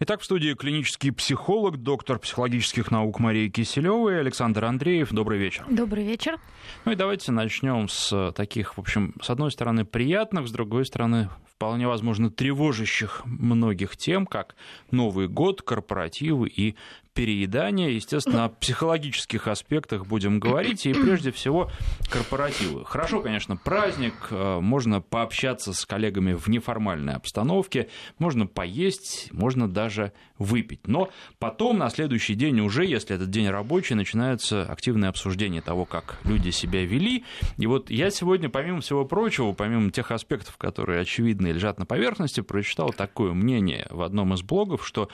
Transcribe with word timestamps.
Итак, 0.00 0.20
в 0.20 0.24
студии 0.24 0.54
клинический 0.54 1.12
психолог, 1.12 1.76
доктор 1.76 2.18
психологических 2.18 2.90
наук 2.90 3.20
Мария 3.20 3.48
Киселева 3.48 4.10
и 4.10 4.14
Александр 4.14 4.64
Андреев. 4.64 5.12
Добрый 5.12 5.38
вечер. 5.38 5.64
Добрый 5.70 6.04
вечер. 6.04 6.40
Ну 6.84 6.92
и 6.92 6.96
давайте 6.96 7.30
начнем 7.30 7.88
с 7.88 8.32
таких, 8.32 8.76
в 8.76 8.80
общем, 8.80 9.14
с 9.22 9.30
одной 9.30 9.52
стороны 9.52 9.84
приятных, 9.84 10.48
с 10.48 10.50
другой 10.50 10.84
стороны 10.84 11.30
вполне 11.48 11.86
возможно 11.86 12.28
тревожащих 12.28 13.22
многих 13.24 13.96
тем, 13.96 14.26
как 14.26 14.56
Новый 14.90 15.28
год, 15.28 15.62
корпоративы 15.62 16.48
и 16.48 16.74
переедания. 17.14 17.90
Естественно, 17.90 18.44
о 18.44 18.48
психологических 18.48 19.46
аспектах 19.48 20.06
будем 20.06 20.40
говорить. 20.40 20.84
И 20.84 20.92
прежде 20.92 21.30
всего 21.30 21.70
корпоративы. 22.10 22.84
Хорошо, 22.84 23.20
конечно, 23.20 23.56
праздник. 23.56 24.14
Э, 24.30 24.58
можно 24.60 25.00
пообщаться 25.00 25.72
с 25.72 25.86
коллегами 25.86 26.34
в 26.34 26.48
неформальной 26.48 27.14
обстановке. 27.14 27.88
Можно 28.18 28.46
поесть, 28.46 29.28
можно 29.32 29.68
даже 29.68 30.12
выпить. 30.38 30.86
Но 30.86 31.10
потом, 31.38 31.78
на 31.78 31.88
следующий 31.90 32.34
день 32.34 32.60
уже, 32.60 32.84
если 32.84 33.14
этот 33.14 33.30
день 33.30 33.48
рабочий, 33.48 33.94
начинается 33.94 34.64
активное 34.64 35.08
обсуждение 35.08 35.62
того, 35.62 35.84
как 35.84 36.18
люди 36.24 36.50
себя 36.50 36.84
вели. 36.84 37.24
И 37.56 37.66
вот 37.66 37.90
я 37.90 38.10
сегодня, 38.10 38.48
помимо 38.48 38.80
всего 38.80 39.04
прочего, 39.04 39.52
помимо 39.52 39.90
тех 39.92 40.10
аспектов, 40.10 40.56
которые 40.56 41.00
очевидно 41.00 41.46
лежат 41.46 41.78
на 41.78 41.86
поверхности, 41.86 42.40
прочитал 42.40 42.92
такое 42.92 43.32
мнение 43.32 43.86
в 43.90 44.02
одном 44.02 44.34
из 44.34 44.42
блогов, 44.42 44.84
что 44.86 45.08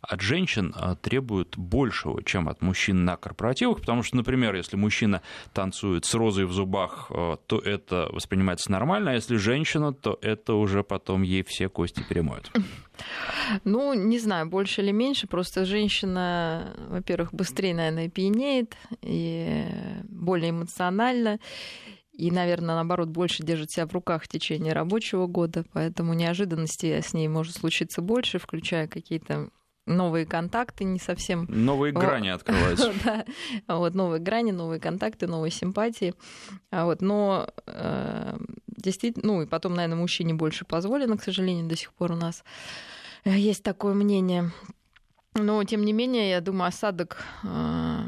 от 0.00 0.20
женщин 0.20 0.74
э, 0.74 0.96
требуют 1.02 1.39
требуют 1.40 1.56
большего, 1.56 2.22
чем 2.22 2.48
от 2.48 2.62
мужчин 2.62 3.04
на 3.04 3.16
корпоративах, 3.16 3.80
потому 3.80 4.02
что, 4.02 4.16
например, 4.16 4.54
если 4.54 4.76
мужчина 4.76 5.22
танцует 5.52 6.04
с 6.04 6.14
розой 6.14 6.44
в 6.44 6.52
зубах, 6.52 7.10
э, 7.10 7.36
то 7.46 7.58
это 7.58 8.08
воспринимается 8.12 8.70
нормально, 8.70 9.12
а 9.12 9.14
если 9.14 9.36
женщина, 9.36 9.92
то 9.92 10.18
это 10.22 10.54
уже 10.54 10.82
потом 10.82 11.22
ей 11.22 11.42
все 11.42 11.68
кости 11.68 12.02
перемоют. 12.08 12.50
Ну, 13.64 13.94
не 13.94 14.18
знаю, 14.18 14.46
больше 14.46 14.82
или 14.82 14.92
меньше, 14.92 15.26
просто 15.26 15.64
женщина, 15.64 16.74
во-первых, 16.88 17.32
быстрее, 17.32 17.74
наверное, 17.74 18.10
пьянеет 18.10 18.76
и 19.00 19.64
более 20.04 20.50
эмоционально, 20.50 21.38
и, 22.12 22.30
наверное, 22.30 22.74
наоборот, 22.74 23.08
больше 23.08 23.42
держит 23.42 23.70
себя 23.70 23.86
в 23.86 23.92
руках 23.94 24.22
в 24.22 24.28
течение 24.28 24.74
рабочего 24.74 25.26
года, 25.26 25.64
поэтому 25.72 26.12
неожиданностей 26.12 27.00
с 27.00 27.14
ней 27.14 27.28
может 27.28 27.54
случиться 27.54 28.02
больше, 28.02 28.38
включая 28.38 28.86
какие-то 28.86 29.48
новые 29.90 30.26
контакты, 30.26 30.84
не 30.84 30.98
совсем... 30.98 31.46
Новые 31.48 31.92
грани 31.92 32.28
открываются. 32.28 32.92
да, 33.04 33.24
вот 33.68 33.94
новые 33.94 34.20
грани, 34.20 34.52
новые 34.52 34.80
контакты, 34.80 35.26
новые 35.26 35.50
симпатии. 35.50 36.14
А 36.70 36.84
вот, 36.84 37.02
но 37.02 37.48
э, 37.66 38.38
действительно, 38.66 39.26
ну 39.26 39.42
и 39.42 39.46
потом, 39.46 39.74
наверное, 39.74 39.98
мужчине 39.98 40.34
больше 40.34 40.64
позволено, 40.64 41.16
к 41.16 41.22
сожалению, 41.22 41.66
до 41.66 41.76
сих 41.76 41.92
пор 41.92 42.12
у 42.12 42.16
нас 42.16 42.44
э, 43.24 43.36
есть 43.36 43.62
такое 43.62 43.94
мнение. 43.94 44.50
Но, 45.34 45.62
тем 45.64 45.84
не 45.84 45.92
менее, 45.92 46.30
я 46.30 46.40
думаю, 46.40 46.68
осадок 46.68 47.24
э, 47.44 48.04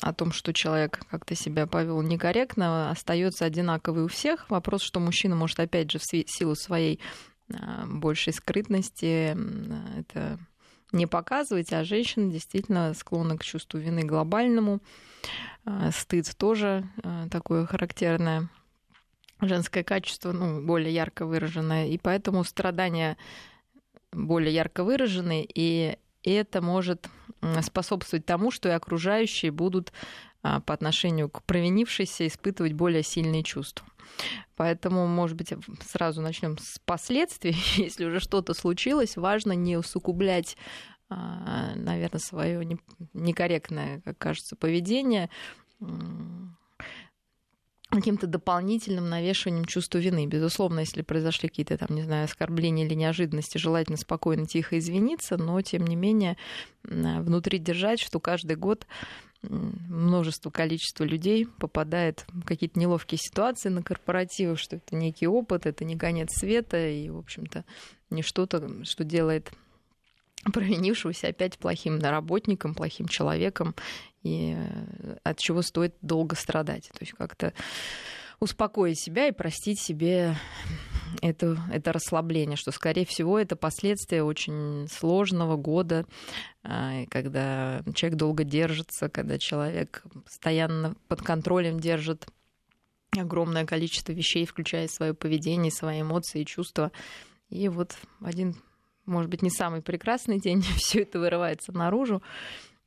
о 0.00 0.12
том, 0.12 0.32
что 0.32 0.52
человек 0.52 1.00
как-то 1.10 1.34
себя 1.34 1.66
повел 1.66 2.02
некорректно, 2.02 2.90
остается 2.90 3.44
одинаковый 3.44 4.04
у 4.04 4.08
всех. 4.08 4.48
Вопрос, 4.50 4.82
что 4.82 5.00
мужчина 5.00 5.34
может, 5.34 5.58
опять 5.58 5.90
же, 5.90 5.98
в 5.98 6.04
силу 6.04 6.54
своей 6.54 7.00
э, 7.48 7.54
большей 7.86 8.32
скрытности, 8.32 9.36
это 9.98 10.38
не 10.92 11.06
показывать, 11.06 11.72
а 11.72 11.84
женщина 11.84 12.30
действительно 12.30 12.94
склонна 12.94 13.36
к 13.36 13.44
чувству 13.44 13.78
вины 13.78 14.02
глобальному. 14.02 14.80
А, 15.64 15.90
стыд 15.90 16.34
тоже 16.36 16.88
а, 17.02 17.28
такое 17.28 17.66
характерное 17.66 18.48
женское 19.40 19.84
качество, 19.84 20.32
ну, 20.32 20.62
более 20.62 20.94
ярко 20.94 21.26
выраженное, 21.26 21.88
и 21.88 21.98
поэтому 21.98 22.42
страдания 22.44 23.18
более 24.12 24.54
ярко 24.54 24.82
выражены, 24.82 25.46
и 25.46 25.98
это 26.22 26.62
может 26.62 27.08
способствовать 27.62 28.24
тому, 28.24 28.50
что 28.50 28.70
и 28.70 28.72
окружающие 28.72 29.52
будут 29.52 29.92
по 30.66 30.74
отношению 30.74 31.28
к 31.28 31.42
провинившейся 31.42 32.26
испытывать 32.26 32.72
более 32.72 33.02
сильные 33.02 33.42
чувства. 33.42 33.86
Поэтому, 34.56 35.06
может 35.06 35.36
быть, 35.36 35.52
сразу 35.84 36.22
начнем 36.22 36.56
с 36.58 36.78
последствий. 36.84 37.56
Если 37.76 38.04
уже 38.04 38.20
что-то 38.20 38.54
случилось, 38.54 39.16
важно 39.16 39.52
не 39.52 39.76
усугублять 39.76 40.56
а, 41.08 41.74
наверное, 41.76 42.18
свое 42.18 42.78
некорректное, 43.14 44.00
как 44.00 44.18
кажется, 44.18 44.56
поведение 44.56 45.30
каким-то 47.88 48.26
дополнительным 48.26 49.08
навешиванием 49.08 49.64
чувства 49.64 49.98
вины. 49.98 50.26
Безусловно, 50.26 50.80
если 50.80 51.02
произошли 51.02 51.48
какие-то 51.48 51.78
там, 51.78 51.94
не 51.94 52.02
знаю, 52.02 52.24
оскорбления 52.24 52.84
или 52.84 52.94
неожиданности, 52.94 53.58
желательно 53.58 53.96
спокойно, 53.96 54.46
тихо 54.46 54.78
извиниться, 54.78 55.36
но, 55.36 55.60
тем 55.62 55.86
не 55.86 55.94
менее, 55.94 56.36
внутри 56.82 57.58
держать, 57.58 58.00
что 58.00 58.18
каждый 58.18 58.56
год 58.56 58.86
множество 59.48 60.50
количество 60.50 61.04
людей 61.04 61.46
попадает 61.46 62.24
в 62.28 62.44
какие-то 62.44 62.78
неловкие 62.78 63.18
ситуации 63.18 63.68
на 63.68 63.82
корпоративах, 63.82 64.58
что 64.58 64.76
это 64.76 64.96
некий 64.96 65.26
опыт, 65.26 65.66
это 65.66 65.84
не 65.84 65.96
конец 65.96 66.30
света, 66.32 66.88
и, 66.88 67.08
в 67.08 67.18
общем-то, 67.18 67.64
не 68.10 68.22
что-то, 68.22 68.84
что 68.84 69.04
делает 69.04 69.50
провинившегося 70.52 71.28
опять 71.28 71.58
плохим 71.58 72.00
работником, 72.00 72.74
плохим 72.74 73.08
человеком, 73.08 73.74
и 74.22 74.54
э, 74.56 75.16
от 75.22 75.38
чего 75.38 75.62
стоит 75.62 75.94
долго 76.02 76.36
страдать. 76.36 76.88
То 76.92 76.98
есть 77.00 77.12
как-то 77.12 77.52
успокоить 78.40 79.00
себя 79.00 79.28
и 79.28 79.32
простить 79.32 79.80
себе 79.80 80.36
это, 81.22 81.58
это 81.72 81.92
расслабление, 81.92 82.56
что, 82.56 82.70
скорее 82.70 83.06
всего, 83.06 83.38
это 83.38 83.56
последствия 83.56 84.22
очень 84.22 84.88
сложного 84.88 85.56
года, 85.56 86.06
а, 86.62 87.04
когда 87.10 87.82
человек 87.94 88.18
долго 88.18 88.44
держится, 88.44 89.08
когда 89.08 89.38
человек 89.38 90.02
постоянно 90.24 90.94
под 91.08 91.22
контролем 91.22 91.80
держит 91.80 92.26
огромное 93.16 93.64
количество 93.64 94.12
вещей, 94.12 94.46
включая 94.46 94.88
свое 94.88 95.14
поведение, 95.14 95.70
свои 95.70 96.02
эмоции 96.02 96.42
и 96.42 96.46
чувства. 96.46 96.92
И 97.48 97.68
вот 97.68 97.96
один, 98.20 98.56
может 99.06 99.30
быть, 99.30 99.42
не 99.42 99.50
самый 99.50 99.82
прекрасный 99.82 100.38
день, 100.40 100.62
все 100.76 101.02
это 101.02 101.18
вырывается 101.18 101.72
наружу. 101.72 102.22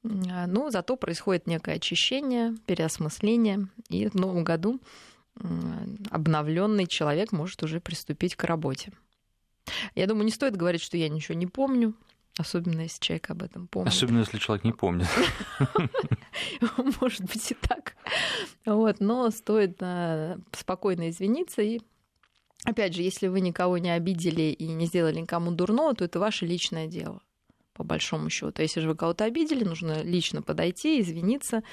А, 0.03 0.47
но 0.47 0.69
зато 0.69 0.95
происходит 0.95 1.47
некое 1.47 1.75
очищение, 1.75 2.55
переосмысление. 2.65 3.67
И 3.89 4.07
в 4.07 4.15
новом 4.15 4.43
году 4.43 4.79
обновленный 6.09 6.87
человек 6.87 7.31
может 7.31 7.63
уже 7.63 7.79
приступить 7.79 8.35
к 8.35 8.43
работе. 8.43 8.91
Я 9.95 10.07
думаю, 10.07 10.25
не 10.25 10.31
стоит 10.31 10.55
говорить, 10.55 10.81
что 10.81 10.97
я 10.97 11.09
ничего 11.09 11.37
не 11.37 11.47
помню, 11.47 11.93
особенно 12.37 12.81
если 12.81 12.99
человек 12.99 13.29
об 13.29 13.43
этом 13.43 13.67
помнит. 13.67 13.93
Особенно 13.93 14.19
если 14.19 14.37
человек 14.37 14.63
не 14.63 14.73
помнит. 14.73 15.07
Может 17.01 17.23
быть 17.23 17.51
и 17.51 17.55
так. 17.55 17.95
Вот, 18.65 18.99
но 18.99 19.29
стоит 19.29 19.77
а, 19.81 20.37
спокойно 20.51 21.09
извиниться 21.09 21.61
и 21.61 21.79
Опять 22.65 22.93
же, 22.93 23.01
если 23.01 23.27
вы 23.27 23.39
никого 23.39 23.77
не 23.77 23.89
обидели 23.89 24.51
и 24.51 24.67
не 24.67 24.85
сделали 24.85 25.21
никому 25.21 25.51
дурного, 25.51 25.95
то 25.95 26.03
это 26.03 26.19
ваше 26.19 26.45
личное 26.45 26.87
дело, 26.87 27.21
по 27.73 27.83
большому 27.83 28.29
счету. 28.29 28.61
Если 28.61 28.81
же 28.81 28.89
вы 28.89 28.95
кого-то 28.95 29.23
обидели, 29.23 29.63
нужно 29.63 30.03
лично 30.03 30.41
подойти, 30.41 30.99
извиниться, 30.99 31.63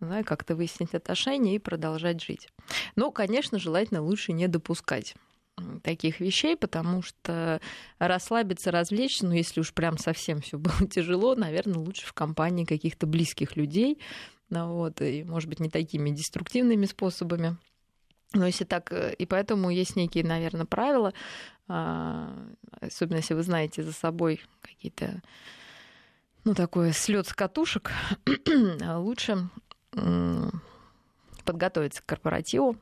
да, 0.00 0.22
как-то 0.22 0.54
выяснить 0.54 0.94
отношения 0.94 1.56
и 1.56 1.58
продолжать 1.58 2.22
жить. 2.22 2.48
Но, 2.96 3.10
конечно, 3.10 3.58
желательно 3.58 4.02
лучше 4.02 4.32
не 4.32 4.48
допускать 4.48 5.14
таких 5.82 6.20
вещей, 6.20 6.56
потому 6.56 7.02
что 7.02 7.60
расслабиться, 7.98 8.70
развлечься, 8.70 9.26
ну, 9.26 9.32
если 9.32 9.60
уж 9.60 9.72
прям 9.72 9.98
совсем 9.98 10.40
все 10.40 10.58
было 10.58 10.86
тяжело, 10.90 11.34
наверное, 11.34 11.78
лучше 11.78 12.06
в 12.06 12.12
компании 12.12 12.64
каких-то 12.64 13.06
близких 13.06 13.56
людей, 13.56 13.98
ну, 14.50 14.74
вот, 14.74 15.00
и, 15.02 15.24
может 15.24 15.48
быть, 15.48 15.60
не 15.60 15.68
такими 15.68 16.10
деструктивными 16.10 16.86
способами. 16.86 17.56
Но 18.32 18.46
если 18.46 18.64
так, 18.64 18.92
э, 18.92 19.14
и 19.14 19.26
поэтому 19.26 19.70
есть 19.70 19.96
некие, 19.96 20.24
наверное, 20.24 20.66
правила, 20.66 21.12
а, 21.66 22.34
особенно 22.80 23.18
если 23.18 23.34
вы 23.34 23.42
знаете 23.42 23.82
за 23.82 23.92
собой 23.92 24.40
какие-то, 24.62 25.22
ну, 26.44 26.54
такое 26.54 26.92
слет 26.92 27.26
с 27.26 27.34
катушек, 27.34 27.90
лучше 28.96 29.50
подготовиться 31.44 32.02
к 32.02 32.06
корпоративу, 32.06 32.76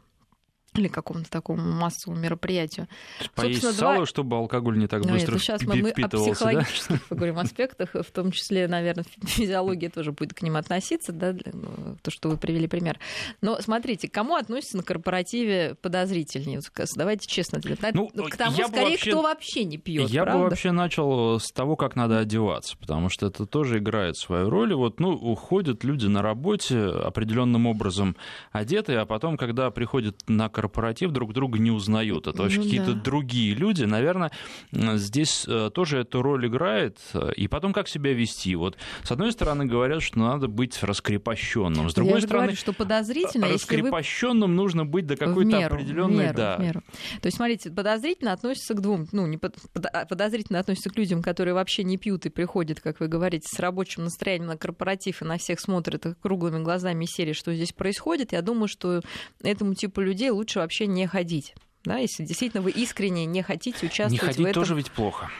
или 0.76 0.88
какому-то 0.88 1.30
такому 1.30 1.62
массовому 1.62 2.20
мероприятию. 2.20 2.88
Поесть 3.34 3.62
Собственно, 3.62 3.72
сало, 3.72 3.96
два... 3.96 4.06
чтобы 4.06 4.36
алкоголь 4.36 4.78
не 4.78 4.86
так 4.86 5.04
ну, 5.04 5.12
быстро 5.12 5.32
нет, 5.32 5.42
сейчас 5.42 5.62
мы, 5.62 5.76
мы 5.76 5.90
о 5.90 6.08
психологических 6.08 6.96
да? 6.96 7.02
поговорим 7.08 7.38
аспектах, 7.38 7.90
в 7.94 8.10
том 8.10 8.30
числе, 8.32 8.68
наверное, 8.68 9.04
физиология 9.24 9.88
тоже 9.88 10.12
будет 10.12 10.34
к 10.34 10.42
ним 10.42 10.56
относиться, 10.56 11.12
да, 11.12 11.34
ну, 11.52 11.96
то, 12.02 12.10
что 12.10 12.28
вы 12.28 12.36
привели 12.36 12.68
пример. 12.68 12.98
Но 13.40 13.60
смотрите, 13.60 14.08
к 14.08 14.12
кому 14.12 14.36
относится 14.36 14.76
на 14.76 14.82
корпоративе 14.82 15.76
подозрительнее? 15.80 16.60
Давайте 16.94 17.26
честно. 17.26 17.60
Ну, 17.92 18.10
ну, 18.14 18.24
к 18.24 18.36
тому, 18.36 18.56
скорее, 18.56 18.90
вообще... 18.90 19.10
кто 19.10 19.22
вообще 19.22 19.64
не 19.64 19.78
пьет. 19.78 20.08
Я 20.10 20.22
правда? 20.22 20.38
бы 20.38 20.44
вообще 20.50 20.72
начал 20.72 21.38
с 21.38 21.50
того, 21.52 21.76
как 21.76 21.96
надо 21.96 22.18
одеваться, 22.18 22.76
потому 22.78 23.08
что 23.08 23.26
это 23.26 23.46
тоже 23.46 23.78
играет 23.78 24.16
свою 24.16 24.50
роль. 24.50 24.74
Вот, 24.74 25.00
ну, 25.00 25.10
уходят 25.10 25.84
люди 25.84 26.06
на 26.06 26.22
работе 26.22 26.78
определенным 26.78 27.66
образом 27.66 28.16
одетые, 28.52 29.00
а 29.00 29.06
потом, 29.06 29.36
когда 29.36 29.70
приходят 29.70 30.16
на 30.26 30.48
корпоратив, 30.48 30.65
корпоратив, 30.66 31.12
друг 31.12 31.32
друга 31.32 31.58
не 31.58 31.70
узнают. 31.70 32.26
Это 32.26 32.42
вообще 32.42 32.58
ну, 32.58 32.64
какие-то 32.64 32.94
да. 32.94 33.00
другие 33.00 33.54
люди. 33.54 33.84
Наверное, 33.84 34.30
здесь 34.72 35.44
э, 35.46 35.70
тоже 35.72 36.00
эту 36.00 36.22
роль 36.22 36.46
играет. 36.46 36.98
И 37.36 37.48
потом, 37.48 37.72
как 37.72 37.88
себя 37.88 38.12
вести. 38.12 38.54
Вот, 38.56 38.76
с 39.02 39.10
одной 39.10 39.32
стороны, 39.32 39.64
говорят, 39.66 40.02
что 40.02 40.18
надо 40.18 40.48
быть 40.48 40.82
раскрепощенным. 40.82 41.88
С 41.88 41.94
другой 41.94 42.20
Я 42.20 42.20
стороны, 42.20 42.46
говорю, 42.46 42.56
что 42.56 42.72
подозрительно, 42.72 43.48
раскрепощенным 43.48 44.50
вы... 44.50 44.56
нужно 44.56 44.84
быть 44.84 45.06
до 45.06 45.16
какой-то 45.16 45.66
определенной... 45.66 46.24
Меру, 46.24 46.36
да. 46.36 46.56
меру. 46.58 46.82
То 47.20 47.26
есть, 47.26 47.36
смотрите, 47.36 47.70
подозрительно 47.70 48.32
относится 48.32 48.74
к 48.74 48.80
двум, 48.80 49.06
ну, 49.12 49.26
не 49.26 49.38
под, 49.38 49.56
а, 49.92 50.04
подозрительно 50.04 50.58
относится 50.58 50.90
к 50.90 50.96
людям, 50.96 51.22
которые 51.22 51.54
вообще 51.54 51.84
не 51.84 51.96
пьют 51.96 52.26
и 52.26 52.28
приходят, 52.28 52.80
как 52.80 53.00
вы 53.00 53.08
говорите, 53.08 53.48
с 53.48 53.58
рабочим 53.58 54.04
настроением 54.04 54.48
на 54.48 54.56
корпоратив 54.56 55.22
и 55.22 55.24
на 55.24 55.38
всех 55.38 55.60
смотрят 55.60 56.06
круглыми 56.20 56.62
глазами 56.62 57.04
серии, 57.04 57.32
что 57.32 57.54
здесь 57.54 57.72
происходит. 57.72 58.32
Я 58.32 58.42
думаю, 58.42 58.68
что 58.68 59.00
этому 59.42 59.74
типу 59.74 60.00
людей 60.00 60.30
лучше 60.30 60.55
вообще 60.60 60.86
не 60.86 61.06
ходить. 61.06 61.54
Да, 61.84 61.98
если 61.98 62.24
действительно 62.24 62.62
вы 62.62 62.72
искренне 62.72 63.26
не 63.26 63.42
хотите 63.42 63.86
участвовать 63.86 64.12
не 64.12 64.18
ходить 64.18 64.38
в 64.38 64.48
этом. 64.48 64.62
тоже 64.62 64.74
ведь 64.74 64.90
плохо. 64.90 65.30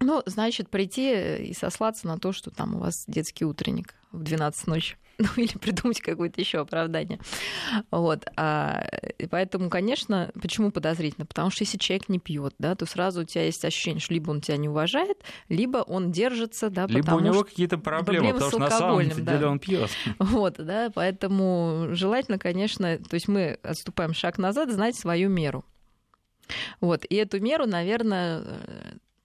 Ну, 0.00 0.22
значит, 0.26 0.70
прийти 0.70 1.48
и 1.48 1.54
сослаться 1.54 2.06
на 2.06 2.18
то, 2.18 2.32
что 2.32 2.50
там 2.50 2.76
у 2.76 2.78
вас 2.78 3.04
детский 3.06 3.44
утренник 3.44 3.94
в 4.12 4.22
12 4.22 4.66
ночи. 4.66 4.96
ну 5.18 5.28
или 5.36 5.56
придумать 5.58 6.00
какое-то 6.00 6.40
еще 6.40 6.58
оправдание. 6.58 7.18
Вот. 7.90 8.24
А, 8.36 8.86
и 9.18 9.26
поэтому, 9.26 9.70
конечно, 9.70 10.30
почему 10.40 10.70
подозрительно? 10.70 11.26
Потому 11.26 11.50
что 11.50 11.64
если 11.64 11.78
человек 11.78 12.08
не 12.08 12.18
пьет, 12.18 12.54
да, 12.58 12.74
то 12.74 12.86
сразу 12.86 13.22
у 13.22 13.24
тебя 13.24 13.44
есть 13.44 13.64
ощущение, 13.64 14.00
что 14.00 14.14
либо 14.14 14.30
он 14.30 14.40
тебя 14.40 14.56
не 14.56 14.68
уважает, 14.68 15.18
либо 15.48 15.78
он 15.78 16.10
держится, 16.10 16.70
да, 16.70 16.86
либо 16.86 17.12
у 17.12 17.20
него 17.20 17.44
какие-то 17.44 17.78
проблемы, 17.78 18.04
проблемы 18.04 18.32
потому 18.34 18.50
что 18.50 18.58
на 18.58 18.70
самом 18.70 19.08
деле 19.08 19.38
да. 19.38 19.50
он 19.50 19.58
пьет. 19.58 19.90
Вот, 20.18 20.56
да, 20.58 20.90
поэтому 20.94 21.88
желательно, 21.92 22.38
конечно, 22.38 22.98
то 22.98 23.14
есть 23.14 23.28
мы 23.28 23.58
отступаем 23.62 24.14
шаг 24.14 24.38
назад, 24.38 24.70
знать 24.70 24.96
свою 24.96 25.28
меру. 25.28 25.64
Вот. 26.80 27.04
И 27.08 27.14
эту 27.14 27.40
меру, 27.40 27.66
наверное, 27.66 28.42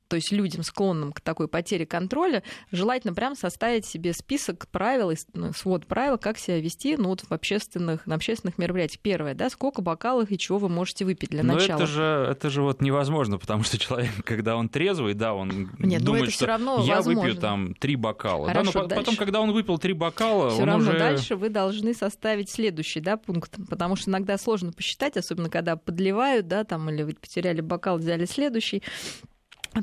то 0.10 0.16
есть 0.16 0.32
людям, 0.32 0.64
склонным 0.64 1.14
к 1.14 1.22
такой 1.22 1.48
потере 1.48 1.86
контроля, 1.86 2.44
желательно 2.72 3.14
прям 3.14 3.36
составить 3.36 3.86
себе 3.86 4.12
список 4.14 4.68
правил, 4.68 5.14
ну, 5.34 5.54
свод 5.54 5.86
правил, 5.86 6.18
как 6.18 6.40
себя 6.40 6.60
вести 6.60 6.98
ну, 6.98 7.10
вот 7.10 7.22
в 7.22 7.32
общественных, 7.32 8.08
на 8.08 8.16
общественных 8.16 8.58
мероприятиях. 8.58 9.00
Первое, 9.02 9.36
да, 9.36 9.50
сколько 9.50 9.82
бокалов 9.82 10.32
и 10.32 10.38
чего 10.38 10.58
вы 10.58 10.68
можете 10.68 11.06
выпить 11.06 11.30
для 11.30 11.44
Но 11.44 11.54
начала. 11.54 11.78
это 11.78 11.86
же, 11.86 12.28
это 12.30 12.50
же 12.50 12.64
вот 12.64 12.82
невозможно, 12.82 13.38
потому 13.38 13.64
что 13.64 13.78
человек, 13.78 14.10
когда 14.26 14.56
он 14.56 14.68
трезвый, 14.68 15.14
да, 15.14 15.34
он 15.36 15.72
Нет, 15.78 16.04
думает, 16.04 16.26
это 16.26 16.34
что 16.34 16.48
равно 16.48 16.84
я 16.84 16.96
возможно. 16.96 17.22
выпью 17.22 17.40
там 17.40 17.76
три 17.76 17.96
бокала. 17.96 18.48
Хорошо, 18.48 18.72
да, 18.74 18.80
но 18.82 18.88
дальше. 18.88 19.04
потом, 19.04 19.16
когда 19.16 19.42
он 19.42 19.52
выпил 19.52 19.78
три 19.78 19.94
бокала, 19.94 20.50
Все 20.50 20.64
он 20.64 20.70
равно 20.70 20.90
уже... 20.90 21.00
дальше 21.00 21.36
вы 21.36 21.50
должны 21.50 21.94
составить 21.94 22.50
следующий 22.50 23.00
да, 23.00 23.16
пункт, 23.16 23.58
потому 23.70 23.96
что 23.96 24.10
иногда 24.10 24.40
сложно 24.40 24.72
посчитать, 24.72 25.18
особенно 25.18 25.52
когда 25.52 25.76
подливают, 25.76 26.48
да, 26.48 26.64
там, 26.64 26.90
или 26.90 27.04
вы 27.04 27.14
потеряли 27.14 27.62
бокал, 27.62 28.00
взяли 28.00 28.26
следующий 28.26 28.82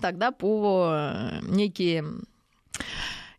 тогда 0.00 0.32
по 0.32 0.90
э, 0.92 1.40
некие 1.42 2.04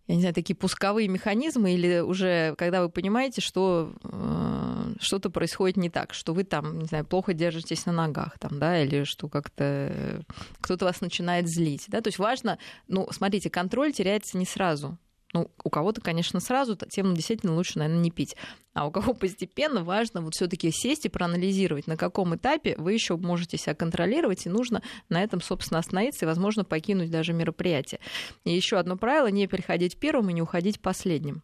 я 0.08 0.16
не 0.16 0.22
знаю, 0.22 0.34
такие 0.34 0.56
пусковые 0.56 1.10
механизмы, 1.10 1.74
или 1.74 2.00
уже 2.00 2.56
когда 2.58 2.82
вы 2.82 2.90
понимаете, 2.90 3.42
что 3.42 3.94
э, 4.04 4.94
что-то 5.02 5.30
происходит 5.30 5.76
не 5.76 5.90
так, 5.90 6.14
что 6.14 6.34
вы 6.34 6.46
там, 6.46 6.80
не 6.80 6.86
знаю, 6.86 7.06
плохо 7.06 7.34
держитесь 7.34 7.86
на 7.86 7.92
ногах, 7.92 8.40
там, 8.40 8.58
да, 8.58 8.82
или 8.82 9.04
что 9.04 9.28
как-то 9.28 9.64
э, 9.64 10.22
кто-то 10.62 10.86
вас 10.86 11.02
начинает 11.02 11.50
злить, 11.50 11.86
да, 11.90 12.00
то 12.00 12.08
есть 12.08 12.20
важно, 12.20 12.58
ну, 12.88 13.08
смотрите, 13.12 13.50
контроль 13.50 13.92
теряется 13.92 14.38
не 14.38 14.46
сразу, 14.46 14.98
ну, 15.33 15.51
у 15.63 15.69
кого-то, 15.69 16.01
конечно, 16.01 16.39
сразу, 16.39 16.77
тем 16.89 17.13
действительно 17.13 17.56
лучше, 17.56 17.79
наверное, 17.79 18.01
не 18.01 18.12
пить. 18.12 18.35
А 18.74 18.88
у 18.88 18.91
кого 18.91 19.13
постепенно 19.15 19.83
важно 19.83 20.21
вот 20.21 20.35
все-таки 20.35 20.71
сесть 20.71 21.06
и 21.06 21.09
проанализировать, 21.09 21.88
на 21.88 21.97
каком 21.97 22.35
этапе 22.35 22.75
вы 22.77 22.94
еще 22.94 23.18
можете 23.18 23.57
себя 23.57 23.75
контролировать, 23.75 24.45
и 24.45 24.50
нужно 24.50 24.81
на 25.09 25.21
этом, 25.21 25.41
собственно, 25.41 25.79
остановиться 25.79 26.25
и, 26.25 26.27
возможно, 26.27 26.63
покинуть 26.63 27.12
даже 27.12 27.33
мероприятие. 27.33 28.00
И 28.45 28.53
еще 28.53 28.77
одно 28.77 28.97
правило 28.97 29.27
не 29.27 29.47
приходить 29.47 30.00
первым 30.00 30.29
и 30.29 30.33
не 30.33 30.41
уходить 30.41 30.79
последним 30.79 31.44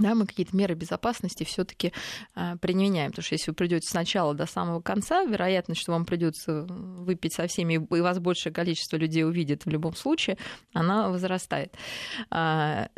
да, 0.00 0.14
мы 0.14 0.26
какие-то 0.26 0.56
меры 0.56 0.74
безопасности 0.74 1.44
все-таки 1.44 1.92
а, 2.34 2.56
применяем. 2.56 3.10
Потому 3.10 3.24
что 3.24 3.34
если 3.34 3.50
вы 3.50 3.54
придете 3.54 3.88
сначала 3.88 4.34
до 4.34 4.46
самого 4.46 4.80
конца, 4.80 5.24
вероятность, 5.24 5.80
что 5.80 5.92
вам 5.92 6.04
придется 6.04 6.62
выпить 6.62 7.34
со 7.34 7.46
всеми, 7.46 7.74
и 7.74 8.00
вас 8.00 8.18
большее 8.18 8.52
количество 8.52 8.96
людей 8.96 9.24
увидит 9.24 9.64
в 9.64 9.68
любом 9.68 9.94
случае, 9.94 10.38
она 10.72 11.08
возрастает. 11.08 11.74
А, 12.30 12.88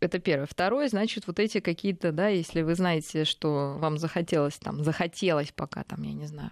это 0.00 0.18
первое. 0.18 0.46
Второе, 0.46 0.88
значит, 0.88 1.26
вот 1.26 1.38
эти 1.38 1.60
какие-то, 1.60 2.12
да, 2.12 2.28
если 2.28 2.62
вы 2.62 2.74
знаете, 2.74 3.24
что 3.24 3.76
вам 3.78 3.98
захотелось, 3.98 4.58
там, 4.58 4.82
захотелось 4.82 5.52
пока, 5.52 5.84
там, 5.84 6.02
я 6.02 6.12
не 6.12 6.26
знаю, 6.26 6.50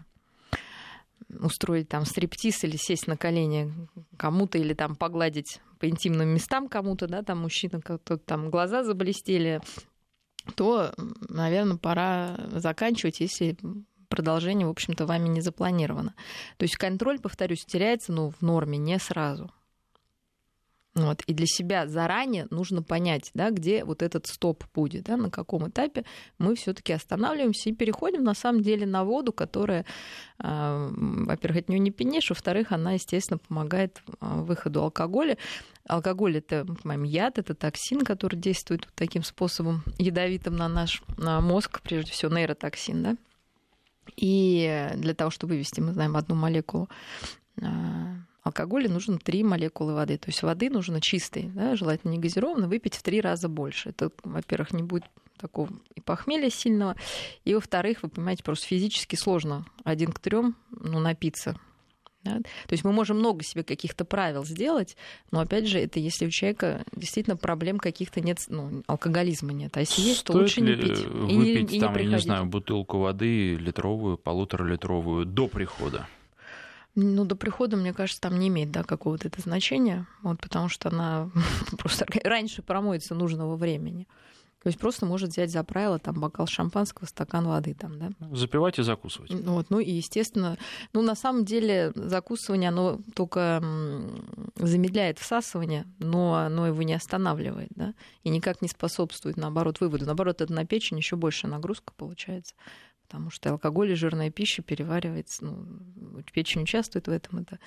устроить 1.29 1.89
там 1.89 2.05
стриптиз 2.05 2.65
или 2.65 2.77
сесть 2.77 3.07
на 3.07 3.17
колени 3.17 3.73
кому-то 4.17 4.59
или 4.59 4.75
там 4.75 4.95
погладить 4.95 5.61
по 5.79 5.89
интимным 5.89 6.29
местам 6.29 6.69
кому-то, 6.69 7.07
да, 7.07 7.23
там 7.23 7.39
мужчина, 7.39 7.81
кто-то 7.81 8.19
там 8.19 8.51
глаза 8.51 8.85
заблестели, 8.85 9.61
то, 10.55 10.93
наверное, 11.29 11.77
пора 11.77 12.37
заканчивать, 12.53 13.21
если 13.21 13.57
продолжение, 14.09 14.67
в 14.67 14.71
общем-то, 14.71 15.07
вами 15.07 15.29
не 15.29 15.41
запланировано. 15.41 16.15
То 16.57 16.63
есть 16.63 16.77
контроль, 16.77 17.19
повторюсь, 17.19 17.65
теряется, 17.65 18.13
ну, 18.13 18.31
в 18.31 18.43
норме, 18.43 18.79
не 18.79 18.99
сразу. 18.99 19.51
Вот. 20.97 21.21
И 21.27 21.35
для 21.35 21.47
себя 21.47 21.87
заранее 21.87 22.47
нужно 22.51 22.83
понять, 22.83 23.31
да, 23.35 23.51
где 23.51 23.85
вот 23.85 24.03
этот 24.03 24.27
стоп 24.27 24.65
будет, 24.75 25.05
да, 25.05 25.19
на 25.19 25.31
каком 25.31 25.69
этапе 25.69 26.05
мы 26.39 26.55
все-таки 26.55 26.95
останавливаемся 26.95 27.69
и 27.69 27.75
переходим 27.75 28.25
на 28.25 28.33
самом 28.33 28.63
деле 28.63 28.87
на 28.87 29.05
воду, 29.05 29.31
которая, 29.31 29.85
э, 30.43 30.89
во-первых, 30.91 31.65
от 31.65 31.69
нее 31.69 31.81
не 31.81 31.91
пьянешь, 31.91 32.31
во-вторых, 32.31 32.73
она, 32.73 32.93
естественно, 32.93 33.37
помогает 33.37 34.01
а, 34.21 34.41
выходу 34.41 34.83
алкоголя. 34.83 35.37
Алкоголь 35.87 36.39
это, 36.39 36.65
мы 36.67 36.77
понимаем, 36.77 37.03
яд, 37.03 37.39
это 37.39 37.55
токсин, 37.55 38.01
который 38.01 38.37
действует 38.37 38.87
вот 38.87 38.95
таким 38.95 39.23
способом 39.23 39.83
ядовитым 39.99 40.57
на 40.57 40.67
наш 40.67 41.03
на 41.19 41.43
мозг, 41.43 41.83
прежде 41.83 42.13
всего 42.13 42.35
нейротоксин, 42.35 43.03
да. 43.03 43.17
И 44.17 44.93
для 44.97 45.13
того, 45.13 45.31
чтобы 45.31 45.53
вывести, 45.53 45.81
мы 45.81 45.93
знаем 45.93 46.17
одну 46.17 46.37
молекулу 46.37 46.89
алкоголя 48.47 48.89
нужно 48.89 49.19
3 49.19 49.43
молекулы 49.43 49.95
воды. 49.95 50.19
То 50.19 50.29
есть 50.29 50.43
воды 50.43 50.71
нужно 50.71 51.01
чистой, 51.01 51.51
да, 51.55 51.75
желательно 51.75 52.13
не 52.13 52.19
газированной, 52.19 52.69
выпить 52.69 52.95
в 52.95 53.03
три 53.03 53.21
раза 53.21 53.49
больше. 53.49 53.91
Это, 53.91 54.11
во-первых, 54.23 54.73
не 54.73 54.85
будет 54.85 55.05
такого 55.37 55.69
и 55.95 56.01
похмелья 56.01 56.49
сильного. 56.49 56.95
И, 57.45 57.55
во-вторых, 57.55 58.03
вы 58.03 58.09
понимаете, 58.09 58.45
просто 58.45 58.67
физически 58.67 59.17
сложно 59.17 59.67
один 59.85 60.13
к 60.13 60.21
трем 60.21 60.57
ну, 60.71 61.01
напиться. 61.01 61.59
Да? 62.23 62.37
То 62.37 62.73
есть 62.73 62.85
мы 62.85 62.93
можем 62.93 63.19
много 63.19 63.43
себе 63.43 63.65
каких-то 63.65 64.05
правил 64.05 64.45
сделать, 64.45 64.97
но 65.33 65.41
опять 65.41 65.67
же, 65.67 65.79
это 65.81 65.99
если 65.99 66.27
у 66.27 66.31
человека 66.31 66.85
действительно 66.95 67.37
проблем 67.37 67.79
каких-то 67.79 68.21
нет, 68.21 68.39
ну, 68.49 68.85
алкоголизма 68.87 69.53
нет. 69.53 69.77
А 69.77 69.81
если 69.81 70.03
есть, 70.03 70.25
то 70.25 70.35
лучше 70.35 70.61
не 70.61 70.75
пить. 70.77 71.01
Выпить, 71.01 71.73
и 71.73 71.75
не, 71.75 71.81
там, 71.81 71.97
и 71.97 72.05
не 72.05 72.11
я 72.11 72.17
не 72.17 72.23
знаю, 72.23 72.47
бутылку 72.47 72.99
воды 72.99 73.57
литровую, 73.57 74.19
полуторалитровую 74.19 75.27
до 75.27 75.49
прихода? 75.49 76.07
Ну, 76.97 77.27
до 77.27 77.37
прихода, 77.37 77.77
мне 77.77 77.93
кажется, 77.93 78.23
там 78.23 78.39
не 78.39 78.49
имеет 78.49 78.71
да, 78.71 78.83
какого-то 78.83 79.29
это 79.29 79.43
значения, 79.43 80.07
вот, 80.23 80.41
потому 80.41 80.69
что 80.71 80.89
она 80.89 81.31
просто 81.79 82.07
раньше 82.25 82.63
промоется 82.63 83.15
нужного 83.15 83.57
времени. 83.57 84.09
То 84.63 84.69
есть 84.69 84.81
просто 84.81 85.07
может 85.07 85.31
взять 85.31 85.53
за 85.53 85.63
правило 85.63 86.01
там 86.01 86.19
бокал 86.19 86.49
шампанского, 86.49 87.07
стакан 87.07 87.47
воды 87.47 87.73
там, 87.79 88.01
да. 88.01 88.11
Запивать 88.33 88.81
и 88.81 88.83
закусывать. 88.83 89.31
Вот, 89.31 89.71
ну 89.71 89.79
и 89.79 89.93
естественно, 89.93 90.59
ну 90.93 91.03
на 91.03 91.15
самом 91.15 91.45
деле 91.45 91.93
закусывание, 91.95 92.71
оно 92.71 92.99
только 93.15 93.63
замедляет 94.57 95.21
всасывание, 95.21 95.87
но 96.01 96.35
оно 96.35 96.67
его 96.67 96.83
не 96.83 96.95
останавливает, 96.95 97.69
да, 97.77 97.95
и 98.25 98.29
никак 98.29 98.61
не 98.61 98.69
способствует, 98.69 99.37
наоборот, 99.37 99.79
выводу. 99.79 100.05
Наоборот, 100.05 100.41
это 100.41 100.53
на 100.53 100.67
печень 100.67 100.97
еще 100.97 101.15
больше 101.15 101.47
нагрузка 101.47 101.93
получается 101.97 102.55
потому 103.07 103.31
что 103.31 103.51
алкоголь 103.51 103.93
и 103.93 103.95
жирная 103.95 104.31
пища 104.31 104.63
переваривается, 104.63 105.45
ну, 105.45 106.23
печень 106.33 106.63
участвует 106.63 107.07
в 107.07 107.11
этом, 107.11 107.39
это 107.39 107.59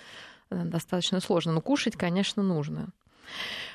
э, 0.49 0.65
достаточно 0.65 1.21
сложно. 1.21 1.53
Но 1.53 1.61
кушать, 1.61 1.95
конечно, 1.95 2.43
нужно. 2.43 2.89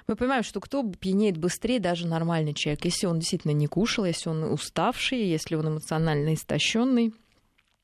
Мы 0.06 0.16
понимаем, 0.16 0.42
что 0.42 0.60
кто 0.60 0.82
пьянеет 0.82 1.38
быстрее, 1.38 1.80
даже 1.80 2.06
нормальный 2.06 2.54
человек. 2.54 2.84
Если 2.84 3.06
он 3.06 3.18
действительно 3.18 3.52
не 3.52 3.66
кушал, 3.66 4.04
если 4.04 4.28
он 4.28 4.44
уставший, 4.44 5.24
если 5.24 5.54
он 5.54 5.68
эмоционально 5.68 6.34
истощенный, 6.34 7.14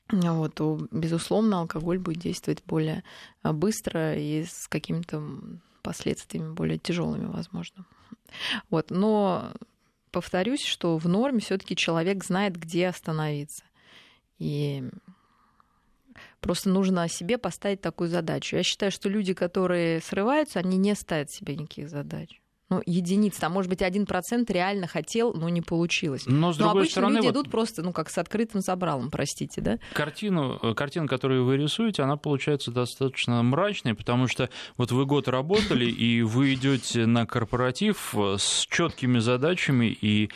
вот, 0.09 0.55
то, 0.55 0.87
безусловно, 0.91 1.61
алкоголь 1.61 1.97
будет 1.97 2.19
действовать 2.19 2.63
более 2.65 3.03
э, 3.43 3.51
быстро 3.51 4.15
и 4.15 4.43
с 4.43 4.67
какими-то 4.67 5.23
последствиями 5.81 6.53
более 6.53 6.77
тяжелыми, 6.77 7.25
возможно. 7.25 7.85
Вот, 8.69 8.91
но 8.91 9.53
повторюсь, 10.11 10.63
что 10.65 10.97
в 10.97 11.07
норме 11.07 11.39
все-таки 11.39 11.75
человек 11.75 12.23
знает, 12.23 12.57
где 12.57 12.87
остановиться. 12.87 13.63
И 14.41 14.83
просто 16.39 16.69
нужно 16.69 17.07
себе 17.07 17.37
поставить 17.37 17.81
такую 17.81 18.09
задачу. 18.09 18.55
Я 18.55 18.63
считаю, 18.63 18.91
что 18.91 19.07
люди, 19.07 19.35
которые 19.35 20.01
срываются, 20.01 20.57
они 20.57 20.77
не 20.77 20.95
ставят 20.95 21.29
себе 21.29 21.55
никаких 21.55 21.89
задач. 21.89 22.41
ну, 22.71 22.81
единицы. 22.87 23.39
Там, 23.39 23.51
может 23.51 23.69
быть, 23.69 23.83
один 23.83 24.07
процент 24.07 24.49
реально 24.49 24.87
хотел, 24.87 25.33
но 25.33 25.47
не 25.49 25.61
получилось. 25.61 26.23
Но, 26.25 26.53
с 26.53 26.57
но 26.57 26.63
другой 26.63 26.81
обычно 26.83 26.91
стороны, 26.93 27.15
люди 27.17 27.25
вот 27.27 27.33
идут 27.33 27.51
просто, 27.51 27.83
ну, 27.83 27.91
как 27.93 28.09
с 28.09 28.17
открытым 28.17 28.61
забралом, 28.61 29.11
простите, 29.11 29.61
да? 29.61 29.77
Картину, 29.93 30.57
э, 30.59 30.73
картина, 30.73 31.07
которую 31.07 31.45
вы 31.45 31.57
рисуете, 31.57 32.01
она 32.01 32.17
получается 32.17 32.71
достаточно 32.71 33.43
мрачной, 33.43 33.93
потому 33.93 34.27
что 34.27 34.49
вот 34.77 34.91
вы 34.91 35.05
год 35.05 35.27
работали, 35.27 35.85
и 35.85 36.23
вы 36.23 36.55
идете 36.55 37.05
на 37.05 37.27
корпоратив 37.27 38.15
э, 38.15 38.37
с 38.39 38.65
четкими 38.67 39.19
задачами 39.19 39.85
и 39.85 40.31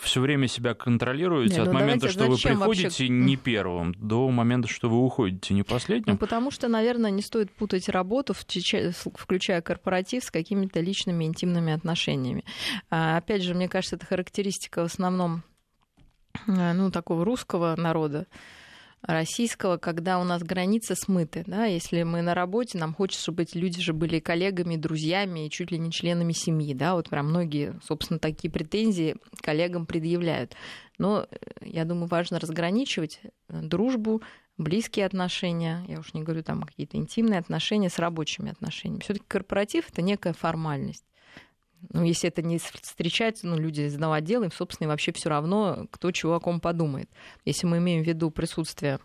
все 0.00 0.20
время 0.20 0.48
себя 0.48 0.72
контролируете 0.74 1.56
Не, 1.56 1.60
от 1.60 1.66
ну 1.66 1.74
момента, 1.74 2.08
что 2.08 2.24
вы 2.26 2.36
приходите 2.36 2.84
вообще- 2.88 3.08
не 3.08 3.36
первым, 3.36 3.94
до 3.94 4.28
момента, 4.30 4.68
что 4.68 4.88
вы 4.88 4.96
уходите 4.98 5.52
не 5.52 5.60
Ну, 5.60 5.64
последним. 5.64 6.16
потому 6.18 6.50
что, 6.50 6.68
наверное, 6.68 7.10
не 7.10 7.20
стоит 7.22 7.50
путать 7.52 7.88
работу, 7.90 8.34
включая 8.34 9.60
корпоратив, 9.60 10.24
с 10.24 10.30
какими-то 10.30 10.80
личными 10.80 11.24
интимными 11.24 11.72
отношениями. 11.72 12.44
А, 12.90 13.18
Опять 13.18 13.42
же, 13.42 13.54
мне 13.54 13.68
кажется, 13.68 13.96
это 13.96 14.06
характеристика 14.06 14.80
в 14.82 14.86
основном 14.86 15.42
э, 16.46 16.72
ну, 16.72 16.90
такого 16.90 17.24
русского 17.24 17.74
народа, 17.76 18.26
российского, 19.02 19.76
когда 19.76 20.18
у 20.20 20.24
нас 20.24 20.42
границы 20.42 20.94
смыты. 20.94 21.44
Да? 21.46 21.64
Если 21.64 22.02
мы 22.02 22.22
на 22.22 22.34
работе, 22.34 22.78
нам 22.78 22.94
хочется, 22.94 23.22
чтобы 23.22 23.42
эти 23.42 23.56
люди 23.56 23.80
же 23.80 23.92
были 23.92 24.20
коллегами, 24.20 24.76
друзьями 24.76 25.46
и 25.46 25.50
чуть 25.50 25.70
ли 25.70 25.78
не 25.78 25.90
членами 25.90 26.32
семьи. 26.32 26.74
Да? 26.74 26.94
Вот 26.94 27.08
прям 27.08 27.28
многие, 27.28 27.78
собственно, 27.82 28.18
такие 28.18 28.50
претензии 28.50 29.16
коллегам 29.40 29.86
предъявляют. 29.86 30.54
Но 30.98 31.26
э, 31.30 31.36
я 31.62 31.84
думаю, 31.84 32.08
важно 32.08 32.38
разграничивать 32.38 33.20
э, 33.22 33.60
дружбу, 33.62 34.22
близкие 34.58 35.06
отношения, 35.06 35.84
я 35.88 35.98
уж 35.98 36.12
не 36.12 36.22
говорю 36.22 36.42
там 36.42 36.62
какие-то 36.62 36.98
интимные 36.98 37.40
отношения 37.40 37.88
с 37.88 37.98
рабочими 37.98 38.50
отношениями. 38.50 39.00
Все-таки 39.00 39.24
корпоратив 39.26 39.88
это 39.90 40.02
некая 40.02 40.34
формальность. 40.34 41.04
Ну, 41.88 42.04
если 42.04 42.28
это 42.28 42.42
не 42.42 42.58
встречается, 42.58 43.46
ну, 43.46 43.56
люди 43.56 43.82
из 43.82 43.94
одного 43.94 44.14
отдела, 44.14 44.44
им, 44.44 44.52
собственно, 44.52 44.88
вообще 44.88 45.12
все 45.12 45.28
равно, 45.30 45.86
кто 45.90 46.12
чего 46.12 46.34
о 46.34 46.40
ком 46.40 46.60
подумает. 46.60 47.08
Если 47.44 47.66
мы 47.66 47.78
имеем 47.78 48.04
в 48.04 48.06
виду 48.06 48.30
присутствие 48.30 49.00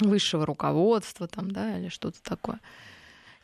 высшего 0.00 0.44
руководства 0.44 1.28
там, 1.28 1.50
да, 1.50 1.78
или 1.78 1.88
что-то 1.88 2.22
такое. 2.22 2.60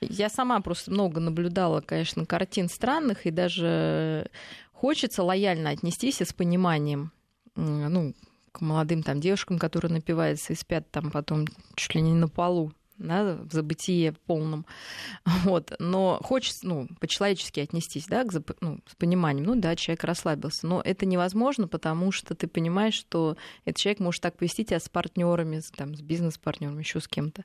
Я 0.00 0.28
сама 0.28 0.60
просто 0.60 0.90
много 0.90 1.20
наблюдала, 1.20 1.80
конечно, 1.80 2.24
картин 2.26 2.68
странных, 2.68 3.26
и 3.26 3.30
даже 3.30 4.30
хочется 4.72 5.22
лояльно 5.22 5.70
отнестись 5.70 6.20
и 6.20 6.24
с 6.24 6.32
пониманием, 6.32 7.12
ну, 7.54 8.14
к 8.52 8.62
молодым 8.62 9.02
там 9.02 9.20
девушкам, 9.20 9.58
которые 9.58 9.92
напиваются 9.92 10.52
и 10.52 10.56
спят 10.56 10.90
там 10.90 11.10
потом 11.10 11.46
чуть 11.76 11.94
ли 11.94 12.00
не 12.00 12.14
на 12.14 12.28
полу, 12.28 12.72
да, 13.00 13.38
в 13.42 13.52
забытие 13.52 14.12
полном. 14.12 14.66
Вот. 15.44 15.72
Но 15.78 16.20
хочется, 16.22 16.66
ну, 16.66 16.88
по-человечески 17.00 17.60
отнестись, 17.60 18.06
да, 18.06 18.24
к, 18.24 18.32
зап- 18.32 18.56
ну, 18.60 18.80
с 18.86 18.94
пониманием. 18.94 19.46
Ну 19.46 19.54
да, 19.56 19.74
человек 19.74 20.04
расслабился. 20.04 20.66
Но 20.66 20.82
это 20.84 21.06
невозможно, 21.06 21.66
потому 21.66 22.12
что 22.12 22.34
ты 22.34 22.46
понимаешь, 22.46 22.94
что 22.94 23.36
этот 23.64 23.78
человек 23.78 24.00
может 24.00 24.22
так 24.22 24.36
повести 24.36 24.64
тебя 24.64 24.80
с 24.80 24.88
партнерами, 24.88 25.60
там, 25.76 25.94
с 25.94 26.00
бизнес-партнерами, 26.00 26.80
еще 26.80 27.00
с 27.00 27.08
кем-то. 27.08 27.44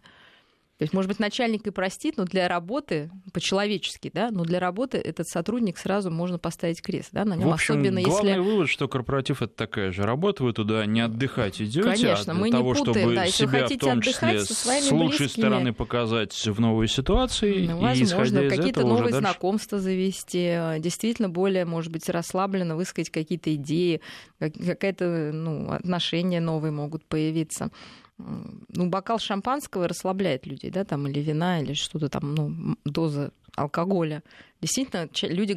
То 0.77 0.83
есть, 0.83 0.93
может 0.93 1.07
быть, 1.07 1.19
начальник 1.19 1.65
и 1.67 1.71
простит, 1.71 2.17
но 2.17 2.25
для 2.25 2.49
работы, 2.49 3.09
по-человечески, 3.31 4.11
да, 4.13 4.29
но 4.29 4.43
для 4.43 4.59
работы 4.59 4.97
этот 4.97 5.25
сотрудник 5.25 5.77
сразу 5.77 6.11
можно 6.11 6.37
поставить 6.37 6.81
крест, 6.81 7.09
да, 7.13 7.23
на 7.23 7.35
нем 7.35 7.49
В 7.49 7.53
общем, 7.53 7.75
особенно 7.75 8.01
главный 8.01 8.31
если... 8.31 8.41
вывод, 8.41 8.69
что 8.69 8.89
корпоратив 8.89 9.41
это 9.41 9.53
такая 9.55 9.93
же 9.93 10.03
работа, 10.03 10.43
вы 10.43 10.51
туда 10.51 10.85
не 10.85 10.99
отдыхать 10.99 11.61
идете, 11.61 11.81
Конечно, 11.83 12.13
а 12.13 12.23
для 12.25 12.33
мы 12.33 12.49
не 12.49 12.51
того, 12.51 12.73
путаем, 12.73 12.95
чтобы 12.97 13.15
да, 13.15 13.27
себя 13.27 13.67
в 13.67 13.77
том 13.77 14.01
числе 14.01 14.39
с 14.41 14.91
лучшей 14.91 15.17
близкими. 15.19 15.41
стороны 15.43 15.73
показать 15.73 16.33
в 16.45 16.59
новой 16.59 16.89
ситуации, 16.89 17.67
Ну, 17.67 17.89
и 17.89 17.93
исходя 18.03 18.17
возможно, 18.17 18.39
из 18.39 18.49
какие-то 18.49 18.79
этого 18.81 18.91
уже 18.91 18.97
новые 19.03 19.13
дальше... 19.13 19.29
знакомства 19.29 19.79
завести, 19.79 20.45
э, 20.45 20.79
действительно 20.79 21.29
более, 21.29 21.63
может 21.63 21.89
быть, 21.93 22.09
расслабленно 22.09 22.75
высказать 22.75 23.11
какие-то 23.11 23.55
идеи, 23.55 24.01
как- 24.39 24.53
какое-то 24.55 25.31
ну, 25.33 25.71
отношения 25.71 26.41
новые 26.41 26.73
могут 26.73 27.05
появиться. 27.05 27.71
Ну, 28.17 28.89
бокал 28.89 29.19
шампанского 29.19 29.89
расслабляет 29.89 30.45
людей, 30.45 30.71
да, 30.71 30.85
там, 30.85 31.05
или 31.07 31.19
вина, 31.19 31.59
или 31.59 31.73
что-то 31.73 32.07
там, 32.07 32.33
ну, 32.33 32.77
доза 32.85 33.31
алкоголя. 33.55 34.23
Действительно, 34.61 35.09
люди 35.23 35.53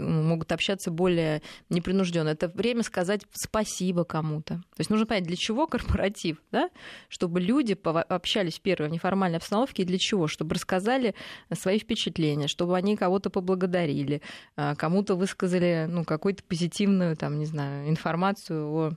могут 0.00 0.52
общаться 0.52 0.90
более 0.90 1.42
непринужденно. 1.70 2.28
Это 2.28 2.48
время 2.48 2.82
сказать 2.82 3.22
спасибо 3.32 4.04
кому-то. 4.04 4.56
То 4.56 4.80
есть 4.80 4.90
нужно 4.90 5.06
понять, 5.06 5.24
для 5.24 5.36
чего 5.36 5.66
корпоратив, 5.66 6.42
да? 6.52 6.70
Чтобы 7.08 7.40
люди 7.40 7.76
общались 7.82 8.58
первое 8.58 8.88
в 8.88 8.92
неформальной 8.92 9.38
обстановке, 9.38 9.82
и 9.82 9.86
для 9.86 9.98
чего? 9.98 10.26
Чтобы 10.26 10.54
рассказали 10.54 11.14
свои 11.52 11.78
впечатления, 11.78 12.48
чтобы 12.48 12.76
они 12.76 12.96
кого-то 12.96 13.30
поблагодарили, 13.30 14.22
а, 14.56 14.74
кому-то 14.74 15.14
высказали 15.14 15.86
ну, 15.88 16.04
какую-то 16.04 16.44
позитивную, 16.44 17.16
там, 17.16 17.38
не 17.38 17.46
знаю, 17.46 17.88
информацию 17.88 18.68
о 18.68 18.92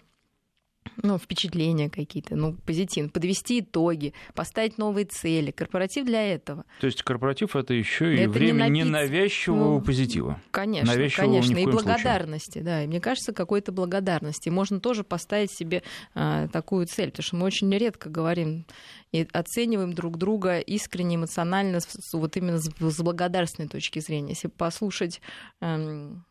ну, 1.02 1.18
впечатления 1.18 1.90
какие-то, 1.90 2.36
ну, 2.36 2.56
позитивно, 2.66 3.10
подвести 3.10 3.60
итоги, 3.60 4.14
поставить 4.34 4.78
новые 4.78 5.06
цели. 5.06 5.52
Корпоратив 5.52 6.06
для 6.06 6.34
этого. 6.34 6.66
То 6.80 6.88
есть 6.88 7.04
корпоратив 7.04 7.56
это 7.56 7.74
еще 7.74 8.14
и 8.14 8.20
Это 8.20 8.28
не 8.28 8.28
время 8.28 8.60
напиться, 8.66 8.86
ненавязчивого 8.86 9.80
ну, 9.80 9.82
позитива. 9.82 10.42
Конечно, 10.52 10.94
Навязчивого 10.94 11.28
конечно. 11.28 11.52
И 11.52 11.56
коем 11.56 11.72
случае. 11.72 11.84
благодарности, 11.84 12.60
да. 12.60 12.84
И 12.84 12.88
мне 12.88 13.00
кажется, 13.00 13.34
какой-то 13.34 13.72
благодарности. 13.72 14.50
Можно 14.50 14.80
тоже 14.80 15.04
поставить 15.04 15.52
себе 15.52 15.84
а, 16.14 16.48
такую 16.48 16.88
цель, 16.88 17.12
потому 17.12 17.24
что 17.24 17.36
мы 17.36 17.46
очень 17.46 17.72
редко 17.72 18.10
говорим 18.10 18.66
и 19.12 19.28
оцениваем 19.34 19.94
друг 19.94 20.18
друга 20.18 20.60
искренне, 20.60 21.16
эмоционально, 21.16 21.80
вот 22.14 22.38
именно 22.38 22.60
с, 22.60 22.70
с 22.70 23.02
благодарственной 23.02 23.68
точки 23.68 24.00
зрения. 24.00 24.30
Если 24.30 24.48
послушать 24.48 25.22
эм, 25.60 26.26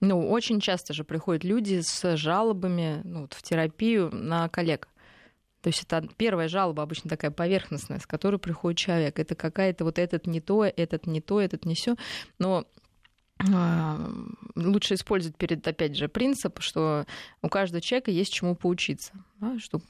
ну, 0.00 0.30
очень 0.30 0.60
часто 0.60 0.92
же 0.92 1.04
приходят 1.04 1.44
люди 1.44 1.80
с 1.80 2.16
жалобами 2.16 3.00
ну, 3.04 3.22
вот 3.22 3.34
в 3.34 3.42
терапию 3.42 4.10
на 4.12 4.48
коллег. 4.48 4.88
То 5.62 5.68
есть 5.68 5.82
это 5.82 6.06
первая 6.18 6.48
жалоба 6.48 6.82
обычно 6.82 7.08
такая 7.08 7.30
поверхностная, 7.30 7.98
с 7.98 8.06
которой 8.06 8.36
приходит 8.36 8.78
человек. 8.78 9.18
Это 9.18 9.34
какая-то 9.34 9.84
вот 9.84 9.98
этот 9.98 10.26
не 10.26 10.42
то, 10.42 10.62
этот 10.64 11.06
не 11.06 11.22
то, 11.22 11.40
этот 11.40 11.64
не 11.64 11.74
все. 11.74 11.96
Но 12.38 12.66
а, 13.52 13.98
лучше 14.54 14.94
использовать 14.94 15.36
перед, 15.36 15.66
опять 15.66 15.96
же, 15.96 16.08
принцип, 16.08 16.60
что 16.60 17.04
у 17.42 17.48
каждого 17.48 17.80
человека 17.80 18.10
есть 18.10 18.32
чему 18.32 18.54
поучиться. 18.54 19.12
да, 19.40 19.58
что 19.58 19.80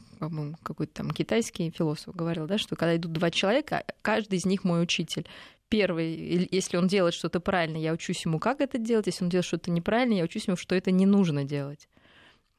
какой-то 0.63 0.95
там 0.95 1.11
китайский 1.11 1.71
философ 1.71 2.15
говорил, 2.15 2.47
да, 2.47 2.57
что 2.57 2.75
когда 2.77 2.97
идут 2.97 3.13
два 3.13 3.31
человека, 3.31 3.85
каждый 4.01 4.39
из 4.39 4.47
них 4.47 4.65
мой 4.65 4.83
учитель. 4.83 5.27
Первый, 5.69 6.49
если 6.51 6.77
он 6.77 6.87
делает 6.87 7.15
что-то 7.15 7.41
правильно, 7.41 7.77
я 7.77 7.93
учусь 7.93 8.25
ему, 8.25 8.39
как 8.39 8.61
это 8.61 8.79
делать. 8.79 9.07
Если 9.07 9.25
он 9.25 9.31
делает 9.31 9.47
что-то 9.47 9.71
неправильно, 9.71 10.15
я 10.15 10.25
учусь 10.25 10.47
ему, 10.47 10.57
что 10.57 10.75
это 10.75 10.91
не 10.91 11.07
нужно 11.07 11.45
делать. 11.45 11.89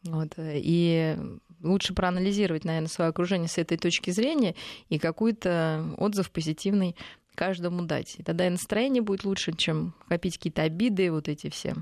Вот. 0.04 0.34
И 0.38 1.18
лучше 1.62 1.94
проанализировать, 1.94 2.66
наверное, 2.66 2.90
свое 2.90 3.10
окружение 3.10 3.48
с 3.48 3.58
этой 3.58 3.78
точки 3.78 4.12
зрения 4.12 4.56
и 4.90 5.00
какой-то 5.00 5.96
отзыв 5.98 6.32
позитивный 6.32 6.96
каждому 7.36 7.84
дать. 7.84 8.16
И 8.18 8.24
тогда 8.24 8.48
и 8.48 8.50
настроение 8.50 9.02
будет 9.02 9.24
лучше, 9.24 9.54
чем 9.54 9.94
копить 10.08 10.38
какие-то 10.38 10.64
обиды, 10.64 11.12
вот 11.12 11.28
эти 11.28 11.50
все. 11.50 11.76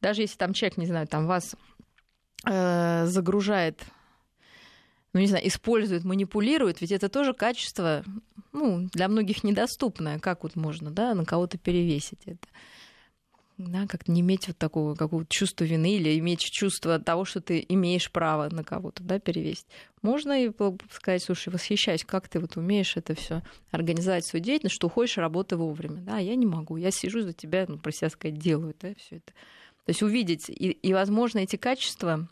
Даже 0.00 0.22
если 0.22 0.36
там 0.36 0.52
человек, 0.52 0.78
не 0.78 0.86
знаю, 0.86 1.06
там 1.06 1.26
вас 1.26 1.56
э, 2.48 3.06
загружает, 3.06 3.84
ну, 5.16 5.20
не 5.20 5.28
знаю, 5.28 5.48
использует, 5.48 6.04
манипулирует, 6.04 6.82
ведь 6.82 6.92
это 6.92 7.08
тоже 7.08 7.32
качество, 7.32 8.04
ну, 8.52 8.86
для 8.92 9.08
многих 9.08 9.44
недоступное. 9.44 10.18
Как 10.18 10.42
вот 10.42 10.56
можно, 10.56 10.90
да, 10.90 11.14
на 11.14 11.24
кого-то 11.24 11.56
перевесить 11.56 12.20
это? 12.26 12.46
Да, 13.56 13.86
как-то 13.86 14.12
не 14.12 14.20
иметь 14.20 14.46
вот 14.46 14.58
такого 14.58 14.94
какого-то 14.94 15.26
чувства 15.30 15.64
вины 15.64 15.96
или 15.96 16.18
иметь 16.18 16.40
чувство 16.40 16.98
того, 16.98 17.24
что 17.24 17.40
ты 17.40 17.64
имеешь 17.66 18.12
право 18.12 18.50
на 18.50 18.62
кого-то, 18.62 19.02
да, 19.04 19.18
перевесить. 19.18 19.64
Можно 20.02 20.44
и 20.44 20.52
сказать, 20.90 21.22
слушай, 21.22 21.48
восхищаюсь, 21.48 22.04
как 22.04 22.28
ты 22.28 22.38
вот 22.38 22.58
умеешь 22.58 22.98
это 22.98 23.14
все 23.14 23.40
организовать 23.70 24.26
свою 24.26 24.44
деятельность, 24.44 24.76
что 24.76 24.88
уходишь, 24.88 25.16
работай 25.16 25.56
вовремя. 25.56 26.02
Да, 26.02 26.18
я 26.18 26.34
не 26.34 26.44
могу, 26.44 26.76
я 26.76 26.90
сижу 26.90 27.22
за 27.22 27.32
тебя, 27.32 27.64
ну, 27.66 27.78
про 27.78 27.90
себя 27.90 28.10
сказать, 28.10 28.36
делаю, 28.36 28.74
да, 28.78 28.92
все 28.98 29.16
это. 29.16 29.32
То 29.86 29.90
есть 29.90 30.02
увидеть, 30.02 30.50
и, 30.50 30.72
и, 30.72 30.92
возможно, 30.92 31.38
эти 31.38 31.56
качества, 31.56 32.28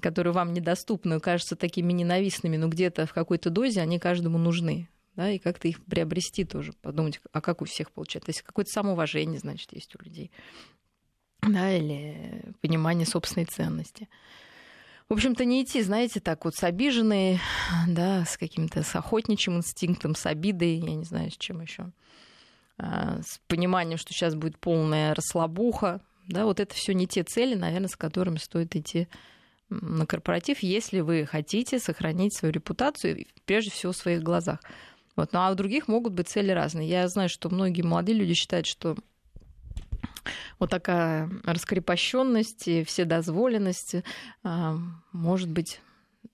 которые 0.00 0.32
вам 0.32 0.52
недоступны, 0.52 1.20
кажутся 1.20 1.56
такими 1.56 1.92
ненавистными, 1.92 2.56
но 2.56 2.68
где-то 2.68 3.06
в 3.06 3.12
какой-то 3.12 3.50
дозе 3.50 3.80
они 3.80 3.98
каждому 3.98 4.38
нужны. 4.38 4.88
Да, 5.16 5.28
и 5.28 5.38
как-то 5.38 5.66
их 5.66 5.84
приобрести 5.84 6.44
тоже, 6.44 6.72
подумать, 6.72 7.20
а 7.32 7.40
как 7.40 7.62
у 7.62 7.64
всех 7.64 7.90
получается. 7.90 8.26
То 8.26 8.30
есть 8.30 8.42
какое-то 8.42 8.70
самоуважение, 8.70 9.40
значит, 9.40 9.72
есть 9.72 9.94
у 9.96 10.04
людей. 10.04 10.30
Да, 11.42 11.72
или 11.72 12.54
понимание 12.60 13.06
собственной 13.06 13.46
ценности. 13.46 14.08
В 15.08 15.14
общем-то, 15.14 15.44
не 15.44 15.64
идти, 15.64 15.82
знаете, 15.82 16.20
так 16.20 16.44
вот 16.44 16.54
с 16.54 16.62
обиженной, 16.62 17.40
да, 17.88 18.24
с 18.24 18.38
каким-то 18.38 18.84
с 18.84 18.94
охотничьим 18.94 19.56
инстинктом, 19.56 20.14
с 20.14 20.24
обидой, 20.26 20.76
я 20.76 20.94
не 20.94 21.04
знаю, 21.04 21.32
с 21.32 21.36
чем 21.36 21.60
еще, 21.60 21.90
с 22.78 23.40
пониманием, 23.48 23.98
что 23.98 24.12
сейчас 24.12 24.36
будет 24.36 24.58
полная 24.58 25.12
расслабуха, 25.12 26.00
да, 26.28 26.44
вот 26.44 26.60
это 26.60 26.72
все 26.74 26.94
не 26.94 27.08
те 27.08 27.24
цели, 27.24 27.56
наверное, 27.56 27.88
с 27.88 27.96
которыми 27.96 28.36
стоит 28.36 28.76
идти 28.76 29.08
на 29.70 30.04
корпоратив, 30.04 30.60
если 30.60 31.00
вы 31.00 31.26
хотите 31.26 31.78
сохранить 31.78 32.36
свою 32.36 32.52
репутацию, 32.52 33.26
прежде 33.46 33.70
всего 33.70 33.92
в 33.92 33.96
своих 33.96 34.22
глазах. 34.22 34.60
Вот. 35.16 35.32
Ну 35.32 35.40
а 35.40 35.50
у 35.50 35.54
других 35.54 35.88
могут 35.88 36.12
быть 36.12 36.28
цели 36.28 36.50
разные. 36.50 36.88
Я 36.88 37.08
знаю, 37.08 37.28
что 37.28 37.48
многие 37.50 37.82
молодые 37.82 38.16
люди 38.16 38.34
считают, 38.34 38.66
что 38.66 38.96
вот 40.58 40.70
такая 40.70 41.30
раскрепощенность 41.44 42.68
и 42.68 42.84
вседозволенность 42.84 43.96
а, 44.42 44.76
может 45.12 45.50
быть 45.50 45.80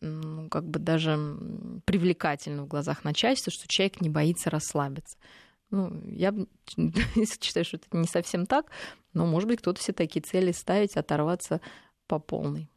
ну, 0.00 0.48
как 0.48 0.68
бы 0.68 0.78
даже 0.78 1.16
привлекательно 1.84 2.64
в 2.64 2.68
глазах 2.68 3.04
начальства, 3.04 3.52
что 3.52 3.68
человек 3.68 4.00
не 4.00 4.08
боится 4.10 4.50
расслабиться. 4.50 5.16
Ну, 5.70 6.02
я 6.06 6.34
считаю, 6.76 7.64
что 7.64 7.76
это 7.76 7.96
не 7.96 8.06
совсем 8.06 8.46
так, 8.46 8.70
но, 9.14 9.26
может 9.26 9.48
быть, 9.48 9.60
кто-то 9.60 9.80
все 9.80 9.92
такие 9.92 10.22
цели 10.22 10.52
ставить, 10.52 10.96
оторваться 10.96 11.60
по 12.06 12.18
полной. 12.18 12.70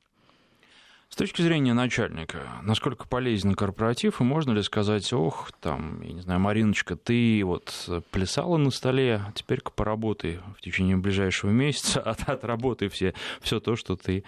С 1.10 1.16
точки 1.16 1.42
зрения 1.42 1.74
начальника, 1.74 2.48
насколько 2.62 3.08
полезен 3.08 3.56
корпоратив, 3.56 4.22
и 4.22 4.24
можно 4.24 4.52
ли 4.52 4.62
сказать, 4.62 5.12
ох, 5.12 5.52
там, 5.60 6.02
я 6.02 6.14
не 6.14 6.22
знаю, 6.22 6.40
Мариночка, 6.40 6.96
ты 6.96 7.44
вот 7.44 7.74
плясала 8.12 8.58
на 8.58 8.70
столе, 8.70 9.24
теперь-ка 9.34 9.72
поработай 9.72 10.40
в 10.56 10.62
течение 10.62 10.98
ближайшего 10.98 11.50
месяца, 11.50 12.00
отработай 12.28 12.90
все, 12.90 13.16
все 13.42 13.60
то, 13.60 13.76
что 13.76 13.96
ты 13.96 14.24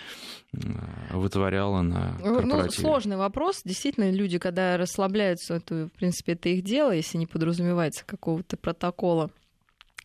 вытворяла 1.12 1.84
на 1.84 2.18
ну, 2.20 2.38
корпоративе. 2.38 2.64
Ну, 2.64 2.72
сложный 2.72 3.18
вопрос. 3.18 3.62
Действительно, 3.64 4.10
люди, 4.10 4.40
когда 4.40 4.76
расслабляются, 4.76 5.54
это, 5.54 5.86
в 5.86 5.98
принципе, 5.98 6.34
это 6.34 6.50
их 6.50 6.64
дело, 6.64 6.92
если 6.92 7.20
не 7.20 7.28
подразумевается 7.28 8.04
какого-то 8.06 8.58
протокола. 8.58 9.30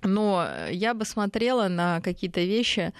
Но 0.03 0.47
я 0.71 0.93
бы 0.93 1.07
смотрела 1.07 1.69
на 1.69 2.03
какие-то 2.03 2.43
вещи, 2.43 2.93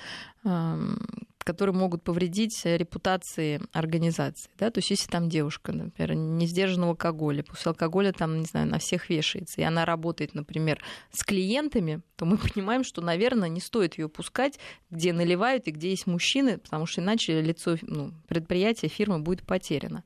которые 1.47 1.77
могут 1.77 2.03
повредить 2.03 2.61
репутации 2.65 3.61
организации. 3.73 4.51
Да? 4.59 4.73
То 4.73 4.79
есть 4.79 4.91
если 4.91 5.09
там 5.09 5.29
девушка, 5.29 5.71
например, 5.71 6.15
не 6.15 6.45
сдержана 6.45 6.87
в 6.87 6.91
алкоголе, 6.91 7.45
после 7.45 7.71
алкоголя 7.71 8.13
там, 8.13 8.41
не 8.41 8.47
знаю, 8.47 8.67
на 8.67 8.81
всех 8.81 9.09
вешается, 9.09 9.61
и 9.61 9.65
она 9.65 9.85
работает, 9.85 10.35
например, 10.35 10.83
с 11.13 11.23
клиентами, 11.23 12.03
то 12.17 12.25
мы 12.25 12.37
понимаем, 12.37 12.83
что, 12.83 13.01
наверное, 13.01 13.49
не 13.49 13.61
стоит 13.61 13.97
ее 13.97 14.09
пускать, 14.09 14.59
где 14.91 15.13
наливают 15.13 15.69
и 15.69 15.71
где 15.71 15.91
есть 15.91 16.09
мужчины, 16.09 16.59
потому 16.59 16.85
что 16.85 17.01
иначе 17.01 17.41
лицо 17.41 17.77
ну, 17.81 18.13
предприятия, 18.27 18.89
фирмы 18.89 19.21
будет 19.21 19.47
потеряно. 19.47 20.03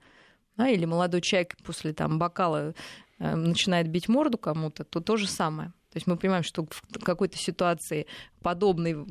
Да? 0.59 0.69
Или 0.69 0.85
молодой 0.85 1.23
человек 1.23 1.57
после 1.65 1.95
там, 1.95 2.19
бокала 2.19 2.75
э, 3.19 3.35
начинает 3.35 3.89
бить 3.89 4.11
морду 4.11 4.37
кому-то, 4.37 4.85
то 4.85 5.01
то 5.01 5.17
же 5.17 5.27
самое. 5.27 5.71
То 5.91 5.97
есть 5.97 6.07
мы 6.07 6.19
понимаем, 6.19 6.45
что 6.45 6.67
в 6.71 7.03
какой-то 7.03 7.39
ситуации 7.39 8.07
подобной 8.43 9.07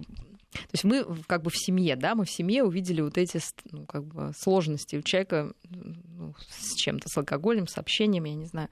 то 0.51 0.73
есть 0.73 0.83
мы 0.83 1.05
как 1.27 1.43
бы 1.43 1.51
в 1.51 1.57
семье, 1.57 1.95
да, 1.95 2.15
мы 2.15 2.25
в 2.25 2.31
семье 2.31 2.63
увидели 2.63 3.01
вот 3.01 3.17
эти 3.17 3.39
ну, 3.71 3.85
как 3.85 4.05
бы 4.05 4.31
сложности 4.35 4.95
у 4.95 5.01
человека 5.01 5.53
ну, 5.69 6.33
с 6.49 6.75
чем-то, 6.75 7.07
с 7.07 7.17
алкоголем, 7.17 7.67
с 7.67 7.77
общением, 7.77 8.23
я 8.23 8.33
не 8.33 8.45
знаю. 8.45 8.69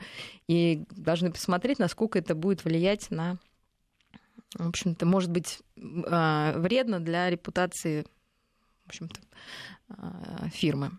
И 0.48 0.84
должны 0.92 1.32
посмотреть, 1.32 1.80
насколько 1.80 2.18
это 2.18 2.34
будет 2.34 2.66
влиять 2.66 3.12
на, 3.12 3.38
в 4.56 4.68
общем-то, 4.68 5.06
может 5.06 5.30
быть, 5.30 5.60
а, 6.08 6.58
вредно 6.58 7.00
для 7.00 7.30
репутации, 7.30 8.06
в 8.86 8.90
общем-то, 8.90 9.20
а, 9.90 10.50
фирмы. 10.50 10.92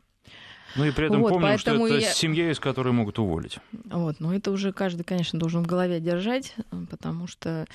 Ну 0.77 0.85
и 0.85 0.91
при 0.91 1.07
этом 1.07 1.23
вот, 1.23 1.31
помним, 1.31 1.59
что 1.59 1.87
это 1.87 1.99
я... 1.99 2.13
семья, 2.13 2.51
из 2.51 2.61
которой 2.61 2.93
могут 2.93 3.19
уволить. 3.19 3.59
Вот, 3.73 4.21
но 4.21 4.35
это 4.35 4.51
уже 4.51 4.73
каждый, 4.73 5.03
конечно, 5.03 5.39
должен 5.39 5.65
в 5.65 5.67
голове 5.67 5.99
держать, 5.99 6.55
потому 6.91 7.27
что 7.27 7.67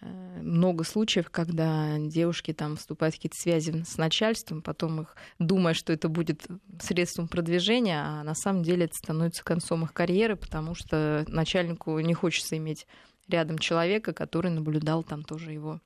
много 0.00 0.84
случаев, 0.84 1.30
когда 1.30 1.98
девушки 1.98 2.52
там 2.52 2.76
вступают 2.76 3.14
в 3.14 3.18
какие-то 3.18 3.38
связи 3.38 3.82
с 3.82 3.96
начальством, 3.96 4.62
потом 4.62 5.02
их 5.02 5.16
думая, 5.38 5.74
что 5.74 5.92
это 5.92 6.08
будет 6.08 6.46
средством 6.80 7.28
продвижения, 7.28 8.02
а 8.02 8.22
на 8.22 8.34
самом 8.34 8.62
деле 8.62 8.84
это 8.84 8.94
становится 8.94 9.42
концом 9.42 9.84
их 9.84 9.92
карьеры, 9.92 10.36
потому 10.36 10.74
что 10.74 11.24
начальнику 11.28 11.98
не 12.00 12.14
хочется 12.14 12.56
иметь 12.56 12.86
рядом 13.28 13.58
человека, 13.58 14.12
который 14.12 14.50
наблюдал 14.50 15.02
там 15.02 15.24
тоже 15.24 15.52
его 15.52 15.80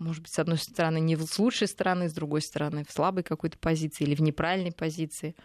может 0.00 0.22
быть, 0.22 0.32
с 0.32 0.38
одной 0.38 0.56
стороны, 0.56 0.98
не 0.98 1.14
с 1.14 1.38
лучшей 1.38 1.68
стороны, 1.68 2.08
с 2.08 2.14
другой 2.14 2.40
стороны, 2.40 2.84
в 2.88 2.90
слабой 2.90 3.22
какой-то 3.22 3.58
позиции 3.58 4.04
или 4.04 4.14
в 4.14 4.22
неправильной 4.22 4.72
позиции. 4.72 5.36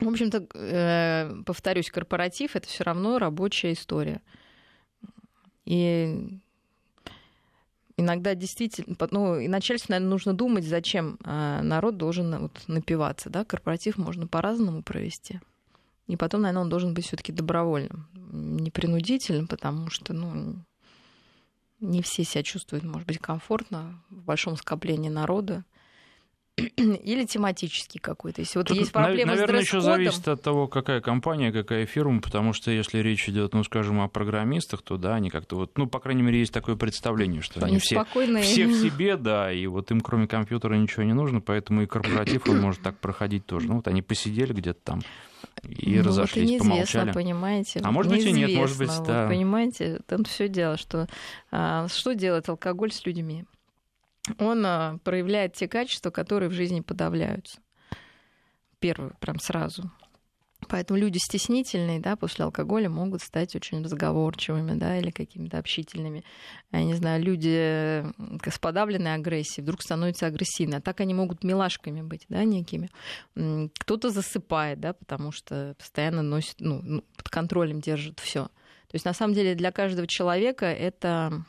В 0.00 0.08
общем-то, 0.08 0.46
э, 0.54 1.42
повторюсь, 1.44 1.90
корпоратив 1.90 2.56
это 2.56 2.66
все 2.66 2.84
равно 2.84 3.18
рабочая 3.18 3.74
история. 3.74 4.22
И 5.66 6.40
иногда 7.96 8.34
действительно, 8.34 8.96
ну, 9.10 9.38
и 9.38 9.48
начальству, 9.48 9.92
наверное, 9.92 10.10
нужно 10.10 10.34
думать, 10.34 10.64
зачем 10.64 11.18
э, 11.24 11.60
народ 11.62 11.96
должен 11.96 12.38
вот 12.38 12.62
напиваться, 12.66 13.30
да, 13.30 13.44
корпоратив 13.44 13.98
можно 13.98 14.26
по-разному 14.26 14.82
провести. 14.82 15.40
И 16.06 16.16
потом, 16.16 16.42
наверное, 16.42 16.62
он 16.62 16.68
должен 16.68 16.94
быть 16.94 17.06
все-таки 17.06 17.32
добровольным, 17.32 18.08
не 18.14 18.70
принудительным, 18.70 19.46
потому 19.46 19.90
что, 19.90 20.12
ну, 20.12 20.56
не 21.80 22.02
все 22.02 22.24
себя 22.24 22.42
чувствуют, 22.42 22.84
может 22.84 23.06
быть, 23.06 23.18
комфортно 23.18 24.02
в 24.10 24.22
большом 24.22 24.56
скоплении 24.56 25.08
народа. 25.08 25.64
или 26.76 27.24
тематический 27.24 27.98
какой-то. 28.00 28.40
Если 28.40 28.58
вот 28.58 28.68
Тут, 28.68 28.76
есть 28.76 28.92
проблемы 28.92 29.32
наверное, 29.32 29.62
с 29.62 29.64
еще 29.64 29.80
зависит 29.80 30.28
от 30.28 30.40
того, 30.40 30.68
какая 30.68 31.00
компания, 31.00 31.50
какая 31.50 31.84
фирма, 31.86 32.20
потому 32.20 32.52
что 32.52 32.70
если 32.70 32.98
речь 32.98 33.28
идет, 33.28 33.54
ну, 33.54 33.64
скажем, 33.64 34.00
о 34.00 34.08
программистах, 34.08 34.82
то 34.82 34.96
да, 34.96 35.16
они 35.16 35.30
как-то 35.30 35.56
вот, 35.56 35.76
ну, 35.76 35.88
по 35.88 35.98
крайней 35.98 36.22
мере, 36.22 36.38
есть 36.38 36.52
такое 36.52 36.76
представление, 36.76 37.42
что 37.42 37.64
они, 37.64 37.78
все, 37.78 38.04
все 38.04 38.66
в 38.66 38.74
себе, 38.82 39.16
да, 39.16 39.52
и 39.52 39.66
вот 39.66 39.90
им 39.90 40.00
кроме 40.00 40.28
компьютера 40.28 40.74
ничего 40.74 41.02
не 41.02 41.12
нужно, 41.12 41.40
поэтому 41.40 41.82
и 41.82 41.86
корпоратив 41.86 42.48
он 42.48 42.60
может 42.60 42.82
так 42.82 42.98
проходить 42.98 43.46
тоже. 43.46 43.66
Ну, 43.66 43.76
вот 43.76 43.88
они 43.88 44.02
посидели 44.02 44.52
где-то 44.52 44.80
там 44.84 45.00
и 45.62 45.96
ну, 45.96 46.04
разошлись, 46.04 46.50
это 46.52 46.64
помолчали. 46.64 47.12
понимаете. 47.12 47.80
А 47.82 47.90
может 47.90 48.12
быть 48.12 48.24
и 48.24 48.32
нет, 48.32 48.52
может 48.54 48.78
быть, 48.78 48.90
да. 49.06 49.24
Вы 49.24 49.34
понимаете, 49.34 50.00
там 50.06 50.24
все 50.24 50.48
дело, 50.48 50.76
что 50.76 51.08
а, 51.50 51.88
что 51.88 52.14
делает 52.14 52.48
алкоголь 52.48 52.92
с 52.92 53.04
людьми? 53.04 53.44
Он 54.38 54.64
а, 54.64 54.98
проявляет 55.04 55.54
те 55.54 55.68
качества, 55.68 56.10
которые 56.10 56.48
в 56.48 56.52
жизни 56.52 56.80
подавляются. 56.80 57.60
Первую, 58.78 59.14
прям 59.20 59.38
сразу. 59.38 59.90
Поэтому 60.68 60.98
люди 60.98 61.18
стеснительные, 61.18 62.00
да, 62.00 62.16
после 62.16 62.44
алкоголя 62.44 62.88
могут 62.88 63.22
стать 63.22 63.54
очень 63.54 63.82
разговорчивыми, 63.82 64.78
да, 64.78 64.98
или 64.98 65.10
какими-то 65.10 65.58
общительными. 65.58 66.24
Я 66.72 66.84
не 66.84 66.94
знаю, 66.94 67.22
люди 67.22 68.04
с 68.48 68.58
подавленной 68.58 69.14
агрессией 69.14 69.62
вдруг 69.62 69.82
становятся 69.82 70.26
агрессивны, 70.26 70.76
а 70.76 70.80
так 70.80 71.00
они 71.00 71.14
могут 71.14 71.44
милашками 71.44 72.02
быть, 72.02 72.24
да, 72.28 72.44
некими. 72.44 72.90
Кто-то 73.78 74.10
засыпает, 74.10 74.80
да, 74.80 74.94
потому 74.94 75.32
что 75.32 75.74
постоянно 75.78 76.22
носит, 76.22 76.56
ну, 76.60 76.80
ну 76.82 77.04
под 77.16 77.28
контролем 77.28 77.80
держит 77.80 78.20
все. 78.20 78.44
То 78.44 78.96
есть 78.96 79.04
на 79.04 79.12
самом 79.12 79.34
деле 79.34 79.54
для 79.54 79.72
каждого 79.72 80.06
человека 80.06 80.66
это 80.66 81.44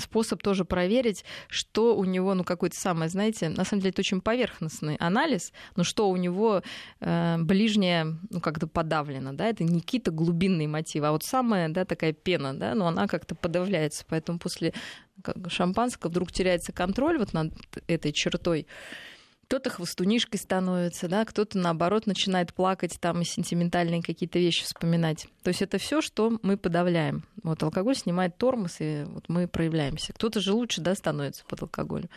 способ 0.00 0.42
тоже 0.42 0.64
проверить, 0.64 1.24
что 1.48 1.96
у 1.96 2.04
него, 2.04 2.34
ну, 2.34 2.44
какой-то 2.44 2.76
самый, 2.78 3.08
знаете, 3.08 3.48
на 3.48 3.64
самом 3.64 3.82
деле 3.82 3.90
это 3.90 4.00
очень 4.00 4.20
поверхностный 4.20 4.96
анализ, 4.96 5.52
но 5.76 5.84
что 5.84 6.08
у 6.08 6.16
него 6.16 6.62
э, 7.00 7.36
ближнее, 7.38 8.18
ну, 8.30 8.40
как-то 8.40 8.66
подавлено, 8.66 9.32
да, 9.32 9.46
это 9.46 9.64
не 9.64 9.80
какие-то 9.80 10.10
глубинные 10.10 10.68
мотивы, 10.68 11.06
а 11.06 11.12
вот 11.12 11.24
самая, 11.24 11.68
да, 11.68 11.84
такая 11.84 12.12
пена, 12.12 12.54
да, 12.54 12.74
но 12.74 12.86
она 12.86 13.06
как-то 13.06 13.34
подавляется, 13.34 14.04
поэтому 14.08 14.38
после 14.38 14.72
шампанского 15.48 16.10
вдруг 16.10 16.32
теряется 16.32 16.72
контроль 16.72 17.18
вот 17.18 17.32
над 17.32 17.52
этой 17.86 18.12
чертой, 18.12 18.66
кто-то 19.50 19.68
хвостунишкой 19.68 20.38
становится, 20.38 21.08
да, 21.08 21.24
кто-то 21.24 21.58
наоборот 21.58 22.06
начинает 22.06 22.54
плакать 22.54 22.96
там 23.00 23.20
и 23.20 23.24
сентиментальные 23.24 24.00
какие-то 24.00 24.38
вещи 24.38 24.62
вспоминать. 24.62 25.26
То 25.42 25.48
есть 25.48 25.60
это 25.60 25.78
все, 25.78 26.00
что 26.00 26.38
мы 26.42 26.56
подавляем. 26.56 27.24
Вот 27.42 27.60
алкоголь 27.64 27.96
снимает 27.96 28.36
тормоз, 28.36 28.76
и 28.78 29.02
вот 29.08 29.24
мы 29.28 29.48
проявляемся. 29.48 30.12
Кто-то 30.12 30.38
же 30.38 30.52
лучше, 30.52 30.82
да, 30.82 30.94
становится 30.94 31.44
под 31.46 31.62
алкоголем. 31.62 32.08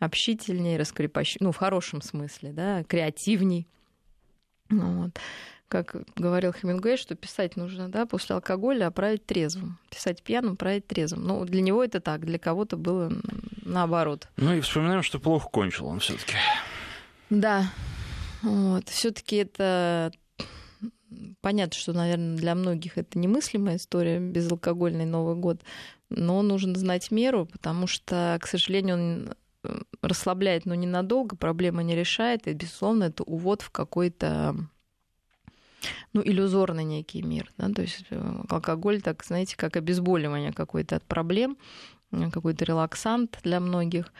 Общительнее, 0.00 0.80
раскрепощеннее, 0.80 1.46
ну, 1.46 1.52
в 1.52 1.58
хорошем 1.58 2.02
смысле, 2.02 2.50
да, 2.50 2.82
креативней. 2.82 3.68
Ну, 4.68 5.04
вот. 5.04 5.20
Как 5.68 5.94
говорил 6.16 6.52
Хемингуэй, 6.52 6.96
что 6.96 7.14
писать 7.14 7.54
нужно, 7.54 7.88
да, 7.88 8.04
после 8.04 8.34
алкоголя, 8.34 8.88
а 8.88 8.90
править 8.90 9.24
трезвым. 9.24 9.78
Писать 9.90 10.24
пьяным, 10.24 10.56
править 10.56 10.88
трезвым. 10.88 11.22
Ну, 11.22 11.44
для 11.44 11.62
него 11.62 11.84
это 11.84 12.00
так, 12.00 12.26
для 12.26 12.40
кого-то 12.40 12.76
было 12.76 13.12
наоборот. 13.64 14.26
Ну 14.36 14.54
и 14.54 14.60
вспоминаем, 14.60 15.04
что 15.04 15.20
плохо 15.20 15.48
кончил 15.48 15.86
он 15.86 16.00
все 16.00 16.14
таки 16.14 16.34
да, 17.30 17.70
вот. 18.42 18.88
Все-таки 18.88 19.36
это 19.36 20.12
понятно, 21.40 21.78
что, 21.78 21.92
наверное, 21.92 22.36
для 22.36 22.54
многих 22.54 22.98
это 22.98 23.18
немыслимая 23.18 23.76
история, 23.76 24.18
безалкогольный 24.18 25.06
Новый 25.06 25.36
год, 25.36 25.62
но 26.08 26.42
нужно 26.42 26.78
знать 26.78 27.10
меру, 27.10 27.46
потому 27.46 27.86
что, 27.86 28.38
к 28.40 28.46
сожалению, 28.46 28.96
он 28.96 29.34
э, 29.64 29.80
расслабляет, 30.02 30.66
но 30.66 30.74
ненадолго, 30.74 31.36
проблема 31.36 31.82
не 31.82 31.94
решает, 31.94 32.46
и, 32.46 32.52
безусловно, 32.52 33.04
это 33.04 33.22
увод 33.22 33.62
в 33.62 33.70
какой-то 33.70 34.56
ну, 36.12 36.22
иллюзорный 36.22 36.84
некий 36.84 37.22
мир. 37.22 37.50
Да? 37.56 37.68
То 37.70 37.82
есть 37.82 38.04
э, 38.10 38.42
алкоголь, 38.48 39.00
так, 39.02 39.24
знаете, 39.24 39.56
как 39.56 39.76
обезболивание 39.76 40.52
какое-то 40.52 40.96
от 40.96 41.04
проблем, 41.04 41.56
какой-то 42.32 42.64
релаксант 42.64 43.38
для 43.42 43.60
многих. 43.60 44.12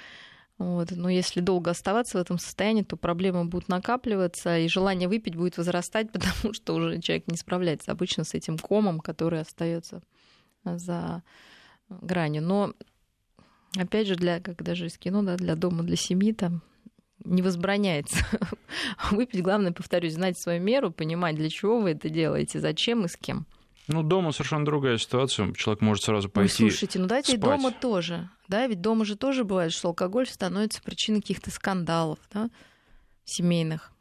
Вот. 0.61 0.91
Но 0.91 1.09
если 1.09 1.41
долго 1.41 1.71
оставаться 1.73 2.19
в 2.19 2.21
этом 2.21 2.39
состоянии, 2.39 2.83
то 2.83 2.97
проблемы 2.97 3.47
будут 3.47 3.69
накапливаться, 3.69 4.59
и 4.59 4.69
желание 4.69 5.09
выпить 5.09 5.35
будет 5.35 5.57
возрастать, 5.57 6.13
потому 6.13 6.53
что 6.53 6.75
уже 6.75 7.01
человек 7.01 7.27
не 7.27 7.37
справляется 7.37 7.91
обычно 7.91 8.25
с 8.25 8.35
этим 8.35 8.59
комом, 8.59 9.01
который 9.01 9.41
остается 9.41 10.03
за 10.65 11.23
гранью. 11.89 12.43
Но 12.43 12.75
Опять 13.79 14.09
же, 14.09 14.17
для, 14.17 14.41
как 14.41 14.63
даже 14.63 14.87
из 14.87 14.99
кино, 14.99 15.23
да, 15.23 15.37
для 15.37 15.55
дома, 15.55 15.85
для 15.85 15.97
семьи 15.97 16.33
там 16.33 16.63
не 17.25 17.41
возбраняется. 17.41 18.19
Выпить, 19.11 19.43
главное, 19.43 19.73
повторюсь, 19.73 20.15
знать 20.15 20.39
свою 20.39 20.61
меру, 20.61 20.91
понимать, 20.91 21.37
для 21.37 21.49
чего 21.51 21.79
вы 21.79 21.91
это 21.91 22.09
делаете, 22.09 22.59
зачем 22.59 23.05
и 23.05 23.09
с 23.09 23.17
кем. 23.17 23.47
Ну, 23.93 24.05
дома 24.05 24.31
совершенно 24.31 24.65
другая 24.65 24.99
ситуация. 24.99 25.53
Человек 25.55 25.83
может 25.83 26.05
сразу 26.05 26.29
пойти. 26.29 26.65
Ну, 26.65 26.71
слушайте, 26.71 26.99
ну 27.01 27.07
дайте 27.07 27.33
спать. 27.33 27.41
дома 27.41 27.73
тоже. 27.73 28.29
Да, 28.47 28.67
ведь 28.67 28.81
дома 28.81 29.05
же 29.05 29.17
тоже 29.17 29.43
бывает, 29.45 29.73
что 29.73 29.89
алкоголь 29.89 30.27
становится 30.29 30.81
причиной 30.81 31.21
каких-то 31.21 31.51
скандалов, 31.51 32.19
да, 32.33 32.51
семейных. 33.25 33.93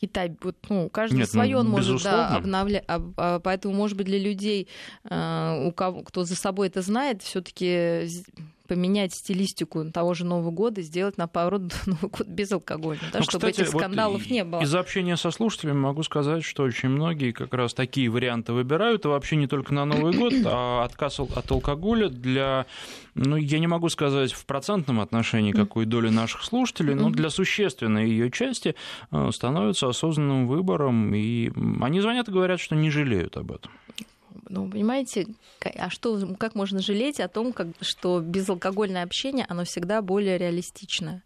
Китай, 0.00 0.36
вот, 0.42 0.56
ну, 0.68 0.88
каждый 0.88 1.18
Нет, 1.18 1.30
свое 1.30 1.54
ну, 1.54 1.60
он 1.60 1.68
может 1.68 2.02
да, 2.02 2.28
обновлять. 2.36 2.84
А, 2.88 3.00
а, 3.16 3.40
поэтому, 3.40 3.74
может 3.74 3.96
быть, 3.96 4.06
для 4.06 4.18
людей, 4.18 4.68
а, 5.04 5.58
у 5.64 5.72
кого, 5.72 6.02
кто 6.02 6.24
за 6.24 6.34
собой 6.34 6.68
это 6.68 6.82
знает, 6.82 7.22
все-таки 7.22 8.08
поменять 8.66 9.12
стилистику 9.12 9.90
того 9.90 10.14
же 10.14 10.24
Нового 10.24 10.50
года, 10.50 10.80
сделать 10.82 11.18
наоборот 11.18 11.62
Новый 11.86 12.10
год 12.10 12.26
без 12.26 12.50
алкоголя, 12.52 12.98
да, 13.12 13.18
ну, 13.18 13.24
чтобы 13.24 13.50
кстати, 13.50 13.60
этих 13.62 13.68
скандалов 13.68 14.22
вот 14.22 14.30
не 14.30 14.44
было. 14.44 14.60
Из 14.60 14.74
общения 14.74 15.16
со 15.16 15.30
слушателями 15.30 15.78
могу 15.78 16.02
сказать, 16.02 16.44
что 16.44 16.62
очень 16.62 16.88
многие 16.88 17.32
как 17.32 17.52
раз 17.54 17.74
такие 17.74 18.08
варианты 18.08 18.52
выбирают, 18.52 19.04
и 19.04 19.08
вообще 19.08 19.36
не 19.36 19.46
только 19.46 19.74
на 19.74 19.84
Новый 19.84 20.12
год, 20.18 20.32
а 20.44 20.84
отказ 20.84 21.20
от 21.20 21.50
алкоголя 21.50 22.08
для, 22.08 22.66
ну, 23.14 23.36
я 23.36 23.58
не 23.58 23.66
могу 23.66 23.88
сказать 23.88 24.32
в 24.32 24.46
процентном 24.46 25.00
отношении, 25.00 25.52
какой 25.52 25.84
доли 25.84 26.08
наших 26.08 26.42
слушателей, 26.44 26.94
но 26.94 27.10
для 27.10 27.30
существенной 27.30 28.08
ее 28.08 28.30
части 28.30 28.74
э, 29.10 29.30
становится 29.32 29.88
осознанным 29.88 30.46
выбором, 30.46 31.14
и 31.14 31.50
они 31.82 32.00
звонят 32.00 32.28
и 32.28 32.32
говорят, 32.32 32.60
что 32.60 32.74
не 32.74 32.90
жалеют 32.90 33.36
об 33.36 33.52
этом. 33.52 33.70
Ну, 34.48 34.70
понимаете, 34.70 35.26
а 35.62 35.90
что, 35.90 36.34
как 36.38 36.54
можно 36.54 36.80
жалеть 36.80 37.20
о 37.20 37.28
том, 37.28 37.52
как, 37.52 37.68
что 37.80 38.20
безалкогольное 38.20 39.02
общение, 39.02 39.46
оно 39.48 39.64
всегда 39.64 40.02
более 40.02 40.38
реалистичное? 40.38 41.22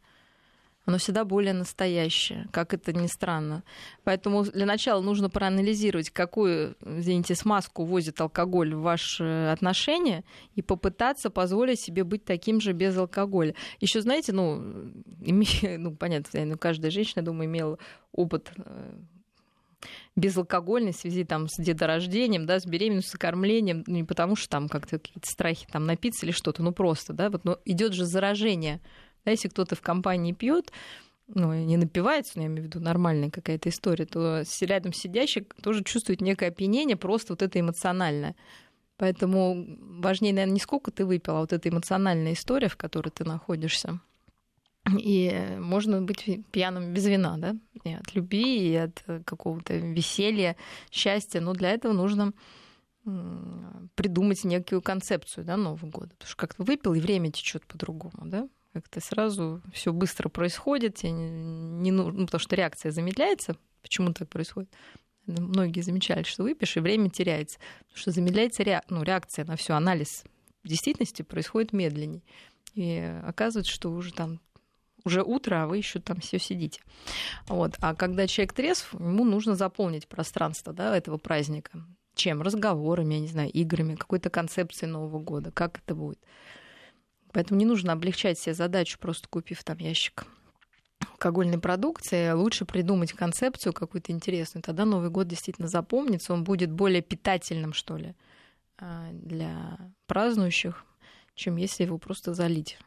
оно 0.88 0.96
всегда 0.96 1.26
более 1.26 1.52
настоящее, 1.52 2.48
как 2.50 2.72
это 2.72 2.94
ни 2.94 3.08
странно. 3.08 3.62
Поэтому 4.04 4.42
для 4.44 4.64
начала 4.64 5.02
нужно 5.02 5.28
проанализировать, 5.28 6.08
какую, 6.08 6.76
извините, 6.80 7.34
смазку 7.34 7.84
возит 7.84 8.18
алкоголь 8.22 8.74
в 8.74 8.80
ваши 8.80 9.50
отношения 9.52 10.24
и 10.54 10.62
попытаться 10.62 11.28
позволить 11.28 11.78
себе 11.78 12.04
быть 12.04 12.24
таким 12.24 12.58
же 12.62 12.72
без 12.72 12.96
алкоголя. 12.96 13.54
Еще, 13.80 14.00
знаете, 14.00 14.32
ну, 14.32 14.62
ну 15.20 15.94
понятно, 15.94 16.56
каждая 16.56 16.90
женщина, 16.90 17.22
думаю, 17.22 17.50
имела 17.50 17.78
опыт 18.12 18.50
безалкогольной 20.18 20.92
в 20.92 20.96
связи 20.96 21.24
там, 21.24 21.48
с 21.48 21.62
деторождением, 21.62 22.46
да, 22.46 22.60
с 22.60 22.66
беременностью, 22.66 23.16
с 23.16 23.18
кормлением, 23.18 23.84
ну, 23.86 23.94
не 23.96 24.04
потому 24.04 24.36
что 24.36 24.48
там 24.48 24.68
как-то 24.68 24.98
какие-то 24.98 25.30
страхи 25.30 25.66
там 25.70 25.86
напиться 25.86 26.26
или 26.26 26.32
что-то, 26.32 26.62
ну 26.62 26.72
просто, 26.72 27.12
да, 27.12 27.30
вот, 27.30 27.44
но 27.44 27.58
идет 27.64 27.92
же 27.92 28.04
заражение. 28.04 28.80
Да, 29.24 29.30
если 29.30 29.48
кто-то 29.48 29.76
в 29.76 29.80
компании 29.80 30.32
пьет, 30.32 30.72
ну, 31.28 31.52
не 31.52 31.76
напивается, 31.76 32.32
но 32.36 32.42
я 32.42 32.48
имею 32.48 32.62
в 32.62 32.66
виду 32.66 32.80
нормальная 32.80 33.30
какая-то 33.30 33.68
история, 33.68 34.06
то 34.06 34.42
рядом 34.62 34.92
сидящий 34.92 35.46
тоже 35.62 35.84
чувствует 35.84 36.20
некое 36.20 36.48
опьянение, 36.48 36.96
просто 36.96 37.32
вот 37.32 37.42
это 37.42 37.60
эмоциональное. 37.60 38.34
Поэтому 38.96 39.78
важнее, 40.00 40.32
наверное, 40.32 40.54
не 40.54 40.60
сколько 40.60 40.90
ты 40.90 41.04
выпил, 41.04 41.36
а 41.36 41.40
вот 41.40 41.52
эта 41.52 41.68
эмоциональная 41.68 42.32
история, 42.32 42.68
в 42.68 42.76
которой 42.76 43.10
ты 43.10 43.24
находишься. 43.24 44.00
И 44.96 45.56
можно 45.58 46.00
быть 46.00 46.24
пьяным 46.50 46.94
без 46.94 47.06
вина, 47.06 47.36
да, 47.36 47.56
и 47.84 47.92
от 47.92 48.14
любви, 48.14 48.70
и 48.70 48.74
от 48.76 49.02
какого-то 49.24 49.76
веселья, 49.76 50.56
счастья. 50.90 51.40
Но 51.40 51.52
для 51.52 51.70
этого 51.70 51.92
нужно 51.92 52.32
придумать 53.94 54.44
некую 54.44 54.82
концепцию 54.82 55.44
да, 55.44 55.56
Нового 55.56 55.86
года. 55.86 56.10
Потому 56.10 56.28
что 56.28 56.36
как-то 56.36 56.62
выпил, 56.62 56.94
и 56.94 57.00
время 57.00 57.30
течет 57.30 57.66
по-другому, 57.66 58.18
да? 58.24 58.48
Как-то 58.72 59.00
сразу 59.00 59.62
все 59.72 59.92
быстро 59.92 60.28
происходит, 60.28 61.02
не, 61.02 61.10
не 61.10 61.90
нужно, 61.90 62.20
ну, 62.20 62.26
потому 62.26 62.40
что 62.40 62.54
реакция 62.54 62.92
замедляется. 62.92 63.56
Почему 63.82 64.12
так 64.12 64.28
происходит? 64.28 64.70
Многие 65.26 65.80
замечали, 65.80 66.22
что 66.22 66.42
выпьешь, 66.42 66.76
и 66.76 66.80
время 66.80 67.10
теряется. 67.10 67.58
Потому 67.80 67.98
что 67.98 68.10
замедляется 68.10 68.62
ре... 68.64 68.82
ну, 68.88 69.02
реакция 69.02 69.44
на 69.46 69.56
все, 69.56 69.74
анализ 69.74 70.24
в 70.62 70.68
действительности 70.68 71.22
происходит 71.22 71.72
медленнее. 71.72 72.22
И 72.74 72.98
оказывается, 73.24 73.72
что 73.72 73.90
уже 73.90 74.12
там 74.12 74.40
уже 75.08 75.22
утро, 75.22 75.62
а 75.62 75.66
вы 75.66 75.78
еще 75.78 75.98
там 75.98 76.20
все 76.20 76.38
сидите. 76.38 76.80
Вот. 77.48 77.74
А 77.80 77.94
когда 77.94 78.26
человек 78.26 78.52
трезв, 78.52 78.94
ему 78.94 79.24
нужно 79.24 79.56
заполнить 79.56 80.06
пространство 80.06 80.72
да, 80.72 80.96
этого 80.96 81.16
праздника. 81.16 81.84
Чем? 82.14 82.42
Разговорами, 82.42 83.14
я 83.14 83.20
не 83.20 83.28
знаю, 83.28 83.50
играми, 83.50 83.94
какой-то 83.94 84.30
концепцией 84.30 84.90
Нового 84.90 85.18
года. 85.18 85.50
Как 85.50 85.78
это 85.78 85.94
будет? 85.94 86.18
Поэтому 87.32 87.58
не 87.58 87.66
нужно 87.66 87.92
облегчать 87.92 88.38
себе 88.38 88.54
задачу, 88.54 88.98
просто 88.98 89.28
купив 89.28 89.64
там 89.64 89.78
ящик 89.78 90.26
алкогольной 91.12 91.58
продукции, 91.58 92.30
лучше 92.32 92.64
придумать 92.64 93.12
концепцию 93.12 93.72
какую-то 93.72 94.12
интересную. 94.12 94.62
Тогда 94.62 94.84
Новый 94.84 95.10
год 95.10 95.26
действительно 95.26 95.68
запомнится, 95.68 96.32
он 96.32 96.44
будет 96.44 96.70
более 96.70 97.02
питательным, 97.02 97.72
что 97.72 97.96
ли, 97.96 98.14
а, 98.78 99.08
для 99.12 99.78
празднующих, 100.06 100.84
чем 101.34 101.56
если 101.56 101.84
его 101.84 101.98
просто 101.98 102.34
залить. 102.34 102.78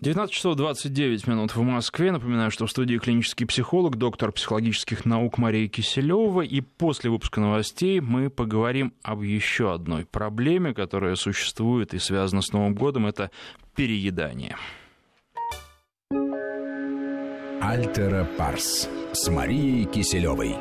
19 0.00 0.34
часов 0.34 0.56
29 0.56 1.26
минут 1.26 1.54
в 1.54 1.60
Москве. 1.60 2.10
Напоминаю, 2.10 2.50
что 2.50 2.64
в 2.64 2.70
студии 2.70 2.96
клинический 2.96 3.46
психолог, 3.46 3.96
доктор 3.96 4.32
психологических 4.32 5.04
наук 5.04 5.36
Мария 5.36 5.68
Киселева. 5.68 6.40
И 6.40 6.62
после 6.62 7.10
выпуска 7.10 7.40
новостей 7.40 8.00
мы 8.00 8.30
поговорим 8.30 8.94
об 9.02 9.20
еще 9.20 9.74
одной 9.74 10.06
проблеме, 10.06 10.72
которая 10.72 11.16
существует 11.16 11.92
и 11.92 11.98
связана 11.98 12.40
с 12.40 12.50
Новым 12.52 12.74
годом. 12.74 13.06
Это 13.06 13.30
переедание. 13.76 14.56
Альтера 17.60 18.26
Парс 18.38 18.88
с 19.12 19.28
Марией 19.28 19.84
Киселевой. 19.84 20.56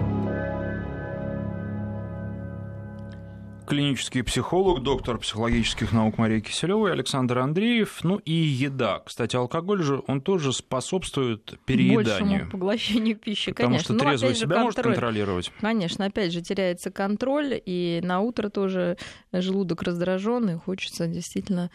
Клинический 3.70 4.24
психолог, 4.24 4.82
доктор 4.82 5.20
психологических 5.20 5.94
наук 5.94 6.18
Мария 6.18 6.42
Киселева 6.42 6.88
и 6.88 6.92
Александр 6.92 7.38
Андреев. 7.38 8.00
Ну 8.04 8.18
и 8.18 8.34
еда. 8.34 9.04
Кстати, 9.06 9.36
алкоголь 9.36 9.84
же, 9.84 10.02
он 10.08 10.22
тоже 10.22 10.52
способствует 10.52 11.54
перееданию. 11.66 12.30
Большему 12.30 12.52
поглощению 12.52 13.16
пищи, 13.16 13.52
Потому 13.52 13.68
конечно. 13.68 13.84
что 13.84 13.94
ну, 13.94 14.00
трезвый 14.00 14.34
себя 14.34 14.48
контроль. 14.48 14.64
может 14.64 14.82
контролировать. 14.82 15.52
Конечно, 15.62 16.06
опять 16.06 16.34
же, 16.34 16.42
теряется 16.42 16.90
контроль, 16.90 17.62
и 17.64 18.02
на 18.04 18.22
утро 18.22 18.50
тоже 18.50 18.98
желудок 19.32 19.84
раздраженный, 19.84 20.56
хочется 20.56 21.06
действительно 21.06 21.70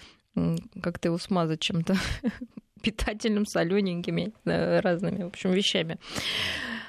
как-то 0.83 1.09
его 1.09 1.19
смазать 1.19 1.61
чем-то 1.61 1.97
питательным, 2.83 3.47
солененькими, 3.47 4.33
разными, 4.45 5.23
в 5.23 5.29
общем, 5.29 5.53
вещами. 5.53 5.99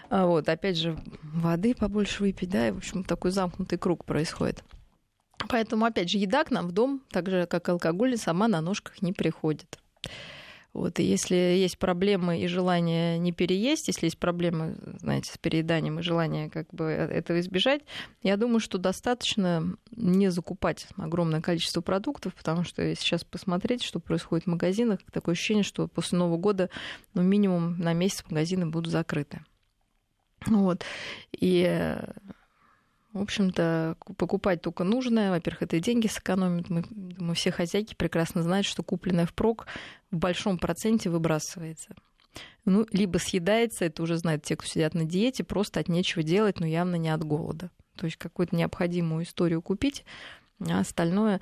А 0.09 0.25
вот, 0.25 0.49
опять 0.49 0.77
же, 0.77 0.97
воды 1.21 1.75
побольше 1.75 2.23
выпить, 2.23 2.49
да, 2.49 2.69
и, 2.69 2.71
в 2.71 2.77
общем, 2.77 3.03
такой 3.03 3.29
замкнутый 3.29 3.77
круг 3.77 4.03
происходит. 4.03 4.63
Поэтому, 5.49 5.85
опять 5.85 6.09
же, 6.09 6.17
еда 6.17 6.43
к 6.43 6.51
нам 6.51 6.67
в 6.67 6.71
дом, 6.71 7.01
так 7.11 7.29
же, 7.29 7.45
как 7.45 7.67
алкоголь, 7.69 8.17
сама 8.17 8.47
на 8.47 8.61
ножках 8.61 9.01
не 9.01 9.13
приходит. 9.13 9.79
Вот, 10.75 10.99
и 10.99 11.03
если 11.03 11.35
есть 11.35 11.79
проблемы 11.79 12.41
и 12.41 12.47
желание 12.47 13.17
не 13.17 13.31
переесть, 13.31 13.87
если 13.87 14.07
есть 14.07 14.17
проблемы, 14.17 14.75
знаете, 14.99 15.31
с 15.31 15.37
перееданием 15.37 15.99
и 15.99 16.03
желание 16.03 16.49
как 16.49 16.67
бы 16.73 16.83
этого 16.83 17.39
избежать, 17.39 17.81
я 18.23 18.35
думаю, 18.35 18.59
что 18.59 18.77
достаточно 18.77 19.77
не 19.95 20.29
закупать 20.29 20.87
огромное 20.97 21.39
количество 21.39 21.79
продуктов, 21.79 22.35
потому 22.35 22.65
что 22.65 22.81
если 22.81 23.01
сейчас 23.01 23.23
посмотреть, 23.23 23.83
что 23.83 24.01
происходит 24.01 24.47
в 24.47 24.49
магазинах, 24.49 24.99
такое 25.13 25.31
ощущение, 25.31 25.63
что 25.63 25.87
после 25.87 26.17
Нового 26.17 26.35
года 26.35 26.69
ну, 27.13 27.21
минимум 27.21 27.79
на 27.79 27.93
месяц 27.93 28.25
магазины 28.29 28.65
будут 28.65 28.91
закрыты. 28.91 29.45
Вот. 30.45 30.83
И 31.31 31.97
в 33.15 33.21
общем-то, 33.21 33.95
покупать 34.17 34.61
только 34.61 34.83
нужное. 34.83 35.31
Во-первых, 35.31 35.63
это 35.63 35.77
и 35.77 35.79
деньги 35.79 36.07
сэкономит. 36.07 36.69
Мы, 36.69 36.83
думаю, 36.89 37.33
все 37.33 37.49
хозяйки 37.49 37.95
прекрасно 37.95 38.43
знают, 38.43 38.67
что 38.67 38.83
купленное 38.83 39.25
впрок 39.25 39.67
в 40.11 40.17
большом 40.17 40.57
проценте 40.57 41.09
выбрасывается. 41.09 41.95
Ну, 42.65 42.85
либо 42.91 43.17
съедается, 43.17 43.85
это 43.85 44.03
уже 44.03 44.17
знают 44.17 44.43
те, 44.43 44.57
кто 44.57 44.67
сидят 44.67 44.95
на 44.95 45.05
диете, 45.05 45.45
просто 45.45 45.79
от 45.79 45.87
нечего 45.87 46.23
делать, 46.23 46.59
но 46.59 46.65
явно 46.65 46.95
не 46.95 47.07
от 47.07 47.23
голода. 47.23 47.71
То 47.95 48.05
есть 48.05 48.17
какую-то 48.17 48.53
необходимую 48.53 49.23
историю 49.23 49.61
купить, 49.61 50.03
а 50.59 50.81
остальное 50.81 51.39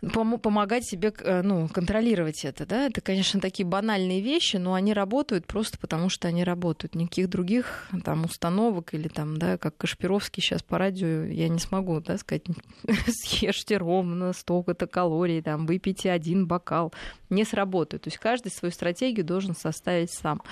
помогать 0.00 0.84
себе 0.84 1.12
э, 1.20 1.42
ну, 1.42 1.68
контролировать 1.68 2.44
это. 2.44 2.66
Да? 2.66 2.86
Это, 2.86 3.00
конечно, 3.00 3.40
такие 3.40 3.66
банальные 3.66 4.20
вещи, 4.20 4.56
но 4.56 4.74
они 4.74 4.92
работают 4.92 5.46
просто 5.46 5.78
потому, 5.78 6.08
что 6.08 6.28
они 6.28 6.44
работают. 6.44 6.94
Никаких 6.94 7.28
других 7.28 7.88
там, 8.04 8.24
установок 8.24 8.94
или 8.94 9.08
там, 9.08 9.38
да, 9.38 9.58
как 9.58 9.76
Кашпировский 9.76 10.42
сейчас 10.42 10.62
по 10.62 10.78
радио, 10.78 11.24
я 11.24 11.48
не 11.48 11.58
смогу 11.58 12.00
да, 12.00 12.16
сказать, 12.18 12.44
съешьте 13.08 13.76
ровно 13.76 14.32
столько-то 14.32 14.86
калорий, 14.86 15.42
там, 15.42 15.66
выпейте 15.66 16.12
один 16.12 16.46
бокал. 16.46 16.92
Не 17.28 17.44
сработает. 17.44 18.04
То 18.04 18.08
есть 18.08 18.18
каждый 18.18 18.50
свою 18.50 18.72
стратегию 18.72 19.24
должен 19.24 19.54
составить 19.54 20.12
сам. 20.12 20.42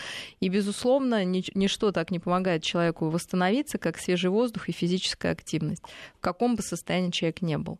И, 0.41 0.49
безусловно, 0.49 1.25
ничто 1.25 1.93
так 1.93 2.11
не 2.11 2.19
помогает 2.19 2.63
человеку 2.63 3.09
восстановиться, 3.09 3.79
как 3.79 3.99
свежий 3.99 4.31
воздух 4.31 4.69
и 4.69 4.73
физическая 4.73 5.33
активность, 5.33 5.83
в 6.19 6.21
каком 6.21 6.57
бы 6.57 6.63
состоянии 6.63 7.11
человек 7.11 7.43
не 7.43 7.59
был. 7.59 7.79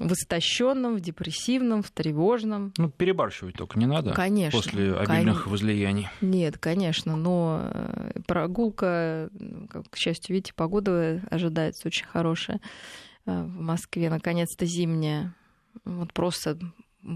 В 0.00 0.12
истощенном, 0.12 0.96
в 0.96 1.00
депрессивном, 1.00 1.82
в 1.82 1.90
тревожном. 1.90 2.72
Ну, 2.78 2.90
перебарщивать 2.90 3.54
только 3.54 3.78
не 3.78 3.86
надо. 3.86 4.12
Конечно. 4.12 4.58
После 4.58 4.94
обильных 4.94 5.44
кон... 5.44 5.52
возлияний. 5.52 6.08
Нет, 6.22 6.56
конечно, 6.56 7.16
но 7.16 7.70
э, 7.70 8.20
прогулка, 8.26 9.28
к 9.90 9.96
счастью, 9.96 10.34
видите, 10.34 10.54
погода 10.54 11.22
ожидается 11.30 11.86
очень 11.86 12.06
хорошая 12.06 12.60
э, 13.26 13.42
в 13.42 13.60
Москве, 13.60 14.08
наконец-то 14.08 14.64
зимняя. 14.64 15.34
Вот 15.84 16.14
просто 16.14 16.58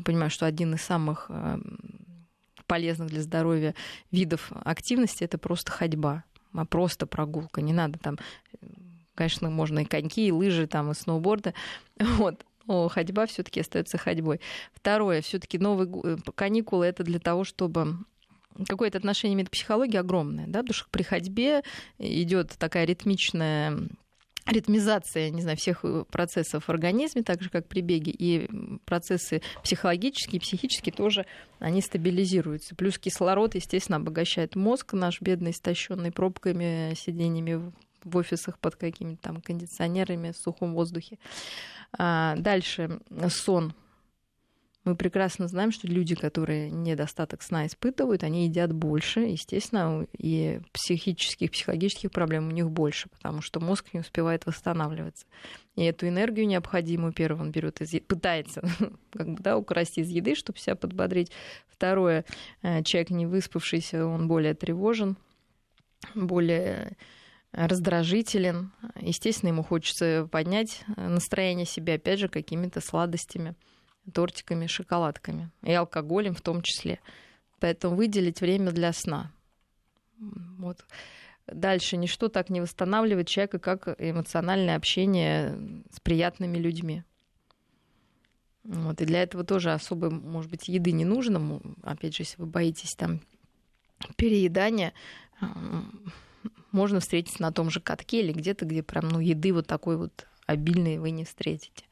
понимаю, 0.05 0.31
что 0.31 0.45
один 0.45 0.75
из 0.75 0.83
самых 0.83 1.27
э, 1.31 1.59
полезных 2.67 3.09
для 3.09 3.23
здоровья 3.23 3.75
видов 4.13 4.53
активности 4.63 5.25
это 5.25 5.39
просто 5.39 5.73
ходьба, 5.73 6.25
а 6.53 6.67
просто 6.67 7.07
прогулка. 7.07 7.63
Не 7.63 7.73
надо 7.73 7.99
там 7.99 8.19
конечно, 9.15 9.49
можно 9.49 9.79
и 9.79 9.85
коньки, 9.85 10.27
и 10.27 10.33
лыжи, 10.33 10.67
там, 10.67 10.91
и 10.91 10.95
сноуборды. 10.95 11.55
Вот 12.19 12.45
но 12.67 12.89
ходьба 12.89 13.27
все-таки 13.27 13.61
остается 13.61 13.99
ходьбой. 13.99 14.41
Второе, 14.73 15.23
все-таки 15.23 15.59
новые 15.59 15.91
э, 16.05 16.17
каникулы 16.35 16.87
это 16.87 17.03
для 17.03 17.19
того, 17.19 17.45
чтобы 17.45 17.99
какое-то 18.69 18.99
отношение 18.99 19.35
имеет 19.35 19.51
психология 19.51 20.01
огромное, 20.01 20.47
да, 20.47 20.61
потому 20.61 20.75
что 20.75 20.89
при 20.91 21.03
ходьбе 21.03 21.63
идет 21.99 22.51
такая 22.59 22.85
ритмичная 22.85 23.89
ритмизация, 24.47 25.31
не 25.31 25.43
знаю, 25.43 25.57
всех 25.57 25.81
э, 25.85 26.05
процессов 26.11 26.65
в 26.65 26.71
организме, 26.71 27.23
так 27.23 27.43
же, 27.43 27.49
как 27.49 27.67
при 27.67 27.81
беге, 27.81 28.13
и 28.13 28.49
процессы 28.85 29.43
психологические, 29.63 30.41
психические 30.41 30.93
тоже, 30.93 31.27
они 31.59 31.81
стабилизируются. 31.81 32.75
Плюс 32.77 32.99
кислород, 32.99 33.55
естественно, 33.55 33.97
обогащает 33.97 34.55
мозг 34.55 34.93
наш 34.93 35.21
бедный, 35.21 35.53
истощенный 35.53 36.13
пробками, 36.13 36.95
сидениями 36.95 37.73
в 38.05 38.17
офисах 38.17 38.59
под 38.59 38.77
какими-то 38.77 39.23
там 39.23 39.41
кондиционерами 39.41 40.33
в 40.33 40.37
сухом 40.37 40.75
воздухе. 40.75 41.19
А, 41.97 42.37
дальше 42.37 43.01
сон. 43.29 43.75
Мы 44.85 44.97
прекрасно 44.97 45.49
знаем, 45.49 45.73
что 45.73 45.89
люди, 45.89 46.15
которые 46.15 46.71
недостаток 46.71 47.43
сна 47.43 47.67
испытывают, 47.67 48.23
они 48.23 48.45
едят 48.45 48.71
больше. 48.73 49.21
Естественно, 49.21 50.07
и 50.13 50.61
психических, 50.73 51.53
психологических 51.53 52.11
проблем 52.11 52.49
у 52.49 52.51
них 52.51 52.71
больше, 52.71 53.09
потому 53.09 53.41
что 53.41 53.61
мозг 53.61 53.87
не 53.95 54.01
успевает 54.01 54.45
восстанавливаться. 54.45 55.25
И 55.75 55.85
эту 55.85 56.07
энергию 56.07 56.47
необходимую, 56.47 57.15
первое, 57.15 57.41
он 57.41 57.51
берет 57.51 57.81
из 57.81 57.99
пытается 58.03 58.63
как 59.13 59.31
бы, 59.31 59.43
да, 59.43 59.57
украсть 59.57 59.97
из 59.97 60.11
еды, 60.11 60.35
чтобы 60.35 60.59
себя 60.59 60.77
подбодрить. 60.77 61.33
Второе, 61.67 62.27
э, 62.61 62.83
человек 62.83 63.09
не 63.09 63.25
выспавшийся, 63.25 64.07
он 64.07 64.29
более 64.29 64.53
тревожен, 64.53 65.17
более 66.15 66.99
раздражителен. 67.55 68.73
Естественно, 69.01 69.51
ему 69.51 69.63
хочется 69.63 70.29
поднять 70.31 70.85
настроение 70.97 71.67
себе, 71.67 71.95
опять 71.95 72.19
же, 72.19 72.29
какими-то 72.29 72.81
сладостями, 72.81 73.55
тортиками, 74.13 74.67
шоколадками 74.67 75.51
и 75.63 75.73
алкоголем 75.73 76.35
в 76.35 76.41
том 76.41 76.63
числе. 76.63 77.01
Поэтому 77.61 77.97
выделить 77.97 78.41
время 78.41 78.73
для 78.73 78.93
сна. 78.93 79.31
Вот. 80.19 80.85
Дальше 81.47 81.97
ничто 81.97 82.29
так 82.29 82.51
не 82.51 82.61
восстанавливает 82.61 83.29
человека, 83.29 83.59
как 83.59 83.95
эмоциональное 83.99 84.77
общение 84.77 85.59
с 85.91 86.01
приятными 86.01 86.59
людьми. 86.59 87.05
Вот. 88.65 89.01
И 89.01 89.05
для 89.05 89.23
этого 89.23 89.45
тоже 89.45 89.73
особо, 89.73 90.11
может 90.11 90.51
быть, 90.51 90.69
еды 90.69 90.93
не 90.93 91.05
нужно. 91.05 91.61
Опять 91.83 92.17
же, 92.17 92.23
если 92.23 92.41
вы 92.41 92.47
боитесь 92.47 92.95
там 92.97 93.21
переедания, 94.17 94.93
можно 96.75 97.01
встретиться 97.01 97.41
на 97.41 97.53
том 97.53 97.71
же 97.71 97.81
катке 97.81 98.21
или 98.21 98.33
где-то, 98.33 98.65
где 98.67 98.83
прям 98.83 99.09
ну, 99.09 99.21
еды 99.21 99.53
вот 99.53 99.67
такой 99.67 99.97
вот 99.97 100.27
обильной 100.47 100.99
вы 100.99 101.11
не 101.11 101.25
встретите. 101.25 101.85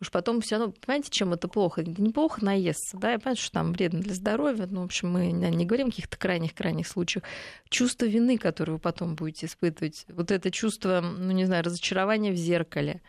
Уж 0.00 0.10
потом 0.10 0.42
все 0.42 0.56
равно, 0.58 0.74
понимаете, 0.84 1.08
чем 1.10 1.32
это 1.32 1.48
плохо? 1.48 1.82
Неплохо 1.82 2.44
наесться, 2.44 2.98
да, 2.98 3.12
я 3.12 3.18
понимаю, 3.18 3.36
что 3.36 3.52
там 3.52 3.72
вредно 3.72 4.00
для 4.00 4.14
здоровья, 4.14 4.66
но, 4.66 4.82
в 4.82 4.84
общем, 4.84 5.10
мы 5.10 5.32
не 5.32 5.64
говорим 5.64 5.86
о 5.86 5.90
каких-то 5.90 6.18
крайних-крайних 6.18 6.86
случаях. 6.86 7.24
Чувство 7.70 8.04
вины, 8.04 8.36
которое 8.36 8.72
вы 8.72 8.78
потом 8.78 9.14
будете 9.14 9.46
испытывать, 9.46 10.04
вот 10.08 10.30
это 10.30 10.50
чувство, 10.50 11.00
ну, 11.00 11.32
не 11.32 11.46
знаю, 11.46 11.64
разочарования 11.64 12.32
в 12.32 12.36
зеркале, 12.36 13.00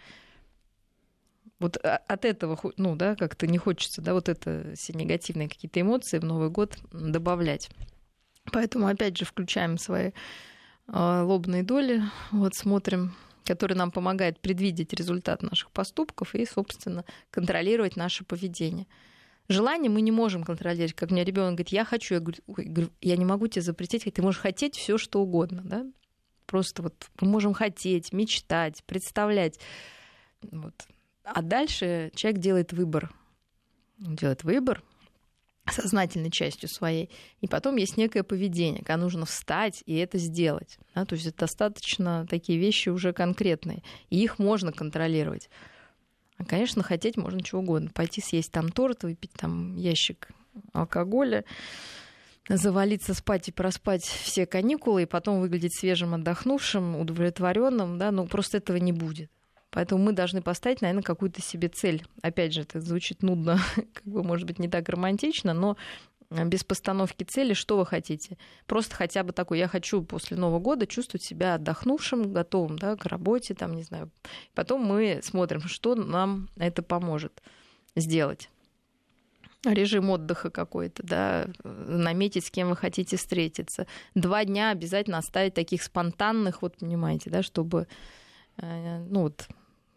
вот 1.59 1.75
от 1.75 2.23
этого, 2.23 2.57
ну, 2.77 2.95
да, 2.95 3.15
как-то 3.15 3.47
не 3.47 3.57
хочется, 3.57 4.01
да, 4.01 4.13
вот 4.13 4.29
это 4.29 4.71
все 4.75 4.93
негативные 4.93 5.49
какие-то 5.49 5.81
эмоции 5.81 6.19
в 6.19 6.23
Новый 6.23 6.49
год 6.49 6.77
добавлять. 6.91 7.69
Поэтому, 8.53 8.87
опять 8.87 9.17
же, 9.17 9.25
включаем 9.25 9.77
свои 9.77 10.11
а, 10.87 11.23
лобной 11.23 11.63
доли, 11.63 12.03
вот 12.31 12.55
смотрим, 12.55 13.13
который 13.43 13.75
нам 13.75 13.91
помогает 13.91 14.39
предвидеть 14.39 14.93
результат 14.93 15.41
наших 15.41 15.71
поступков 15.71 16.35
и, 16.35 16.45
собственно, 16.45 17.05
контролировать 17.29 17.95
наше 17.95 18.23
поведение. 18.23 18.87
Желание 19.49 19.89
мы 19.89 20.01
не 20.01 20.11
можем 20.11 20.43
контролировать. 20.43 20.93
Как 20.93 21.11
мне 21.11 21.23
ребенок 21.23 21.53
говорит, 21.53 21.69
я 21.69 21.85
хочу, 21.85 22.15
я 22.15 22.19
говорю, 22.19 22.89
я 23.01 23.15
не 23.15 23.25
могу 23.25 23.47
тебе 23.47 23.61
запретить, 23.61 24.03
ты 24.13 24.21
можешь 24.21 24.41
хотеть 24.41 24.75
все, 24.75 24.97
что 24.97 25.21
угодно, 25.21 25.61
да? 25.63 25.85
Просто 26.45 26.81
вот 26.81 27.09
мы 27.19 27.27
можем 27.27 27.53
хотеть, 27.53 28.13
мечтать, 28.13 28.83
представлять. 28.85 29.59
Вот. 30.51 30.73
А 31.23 31.41
дальше 31.41 32.11
человек 32.15 32.41
делает 32.41 32.73
выбор. 32.73 33.13
Он 34.05 34.15
делает 34.15 34.43
выбор, 34.43 34.83
сознательной 35.71 36.31
частью 36.31 36.69
своей. 36.69 37.09
И 37.41 37.47
потом 37.47 37.75
есть 37.75 37.97
некое 37.97 38.23
поведение, 38.23 38.79
когда 38.79 38.97
нужно 38.97 39.25
встать 39.25 39.83
и 39.85 39.95
это 39.97 40.17
сделать. 40.17 40.77
Да? 40.95 41.05
То 41.05 41.15
есть 41.15 41.27
это 41.27 41.39
достаточно 41.39 42.25
такие 42.29 42.59
вещи 42.59 42.89
уже 42.89 43.13
конкретные. 43.13 43.83
И 44.09 44.21
их 44.23 44.39
можно 44.39 44.71
контролировать. 44.71 45.49
А, 46.37 46.45
конечно, 46.45 46.83
хотеть 46.83 47.17
можно 47.17 47.41
чего 47.41 47.61
угодно. 47.61 47.89
Пойти 47.93 48.21
съесть 48.21 48.51
там 48.51 48.69
торт, 48.69 49.03
выпить 49.03 49.33
там 49.33 49.75
ящик 49.75 50.29
алкоголя, 50.73 51.43
завалиться 52.49 53.13
спать 53.13 53.49
и 53.49 53.51
проспать 53.51 54.03
все 54.03 54.45
каникулы, 54.45 55.03
и 55.03 55.07
потом 55.07 55.39
выглядеть 55.39 55.77
свежим, 55.77 56.13
отдохнувшим, 56.13 56.95
удовлетворенным, 56.95 57.97
да, 57.97 58.11
ну 58.11 58.25
просто 58.27 58.57
этого 58.57 58.77
не 58.77 58.93
будет. 58.93 59.29
Поэтому 59.69 60.03
мы 60.03 60.13
должны 60.13 60.41
поставить, 60.41 60.81
наверное, 60.81 61.03
какую-то 61.03 61.41
себе 61.41 61.67
цель. 61.67 62.05
Опять 62.21 62.53
же, 62.53 62.61
это 62.61 62.79
звучит 62.79 63.21
нудно, 63.21 63.59
как 63.93 64.03
бы, 64.05 64.23
может 64.23 64.47
быть, 64.47 64.59
не 64.59 64.67
так 64.67 64.87
романтично, 64.89 65.53
но 65.53 65.77
без 66.29 66.63
постановки 66.63 67.23
цели, 67.23 67.53
что 67.53 67.77
вы 67.77 67.85
хотите. 67.85 68.37
Просто 68.65 68.95
хотя 68.95 69.23
бы 69.23 69.31
такой, 69.31 69.59
я 69.59 69.67
хочу 69.67 70.03
после 70.03 70.35
Нового 70.35 70.59
года 70.59 70.85
чувствовать 70.85 71.23
себя 71.23 71.55
отдохнувшим, 71.55 72.33
готовым 72.33 72.77
да, 72.77 72.95
к 72.97 73.05
работе, 73.05 73.53
там, 73.53 73.75
не 73.75 73.83
знаю. 73.83 74.11
Потом 74.53 74.81
мы 74.81 75.21
смотрим, 75.23 75.61
что 75.61 75.95
нам 75.95 76.49
это 76.57 76.83
поможет 76.83 77.41
сделать. 77.95 78.49
Режим 79.63 80.09
отдыха 80.09 80.49
какой-то, 80.49 81.01
да, 81.03 81.47
наметить, 81.63 82.45
с 82.45 82.51
кем 82.51 82.69
вы 82.69 82.75
хотите 82.75 83.17
встретиться. 83.17 83.87
Два 84.13 84.45
дня 84.45 84.71
обязательно 84.71 85.17
оставить 85.17 85.53
таких 85.53 85.81
спонтанных, 85.81 86.61
вот 86.61 86.77
понимаете, 86.77 87.29
да, 87.29 87.41
чтобы 87.41 87.81
э, 87.81 87.85
ну 88.61 89.21
вот 89.21 89.47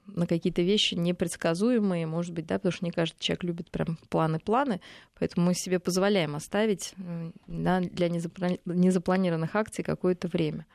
на 0.07 0.27
какие-то 0.27 0.63
вещи 0.63 0.95
непредсказуемые, 0.95 2.07
может 2.07 2.35
быть, 2.35 2.47
да, 2.47 2.57
потому 2.57 2.73
что 2.73 2.85
не 2.85 2.91
каждый 2.91 3.19
человек 3.21 3.45
любит 3.45 3.71
прям 3.71 3.99
планы-планы, 4.09 4.81
поэтому 5.19 5.47
мы 5.47 5.55
себе 5.55 5.79
позволяем 5.79 6.35
оставить 6.37 6.95
да, 7.47 7.81
для 7.81 8.09
незапланированных 8.09 9.55
акций 9.55 9.85
какое-то 9.85 10.29
время. 10.29 10.67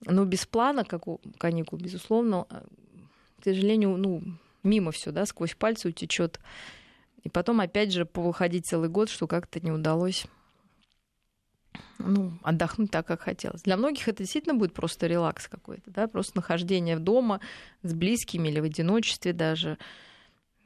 Но 0.00 0.24
без 0.24 0.46
плана, 0.46 0.84
как 0.84 1.08
у 1.08 1.20
каникул, 1.38 1.78
безусловно, 1.78 2.46
э, 2.50 2.62
к 3.40 3.44
сожалению, 3.44 3.96
ну, 3.96 4.22
мимо 4.62 4.90
все, 4.90 5.10
да, 5.10 5.24
сквозь 5.24 5.54
пальцы 5.54 5.88
утечет. 5.88 6.38
И 7.22 7.30
потом, 7.30 7.60
опять 7.60 7.92
же, 7.92 8.04
повыходить 8.04 8.66
целый 8.66 8.90
год, 8.90 9.08
что 9.08 9.26
как-то 9.26 9.58
не 9.60 9.72
удалось 9.72 10.26
ну, 12.06 12.38
отдохнуть 12.42 12.90
так, 12.90 13.06
как 13.06 13.22
хотелось. 13.22 13.62
Для 13.62 13.76
многих 13.76 14.08
это 14.08 14.22
действительно 14.22 14.54
будет 14.54 14.72
просто 14.72 15.06
релакс 15.06 15.48
какой-то, 15.48 15.90
да, 15.90 16.08
просто 16.08 16.36
нахождение 16.36 16.98
дома 16.98 17.40
с 17.82 17.92
близкими 17.94 18.48
или 18.48 18.60
в 18.60 18.64
одиночестве 18.64 19.32
даже. 19.32 19.78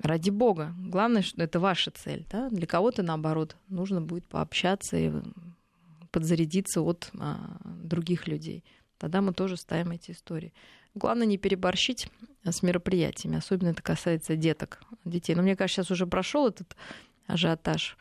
Ради 0.02 0.30
бога. 0.30 0.74
Главное, 0.78 1.20
что 1.20 1.42
это 1.42 1.60
ваша 1.60 1.90
цель. 1.90 2.24
Да? 2.30 2.48
Для 2.48 2.66
кого-то, 2.66 3.02
наоборот, 3.02 3.56
нужно 3.68 4.00
будет 4.00 4.24
пообщаться 4.24 4.96
и 4.96 5.12
подзарядиться 6.10 6.80
от 6.80 7.10
а, 7.18 7.58
других 7.64 8.26
людей. 8.26 8.64
Тогда 8.96 9.20
мы 9.20 9.34
тоже 9.34 9.58
ставим 9.58 9.90
эти 9.90 10.12
истории. 10.12 10.54
Главное 10.94 11.26
не 11.26 11.38
переборщить 11.38 12.08
с 12.44 12.62
мероприятиями. 12.62 13.36
Особенно 13.36 13.68
это 13.68 13.82
касается 13.82 14.36
деток, 14.36 14.82
детей. 15.04 15.34
Но 15.34 15.42
мне 15.42 15.54
кажется, 15.54 15.82
сейчас 15.82 15.90
уже 15.90 16.06
прошел 16.06 16.48
этот 16.48 16.76
ажиотаж. 17.26 17.96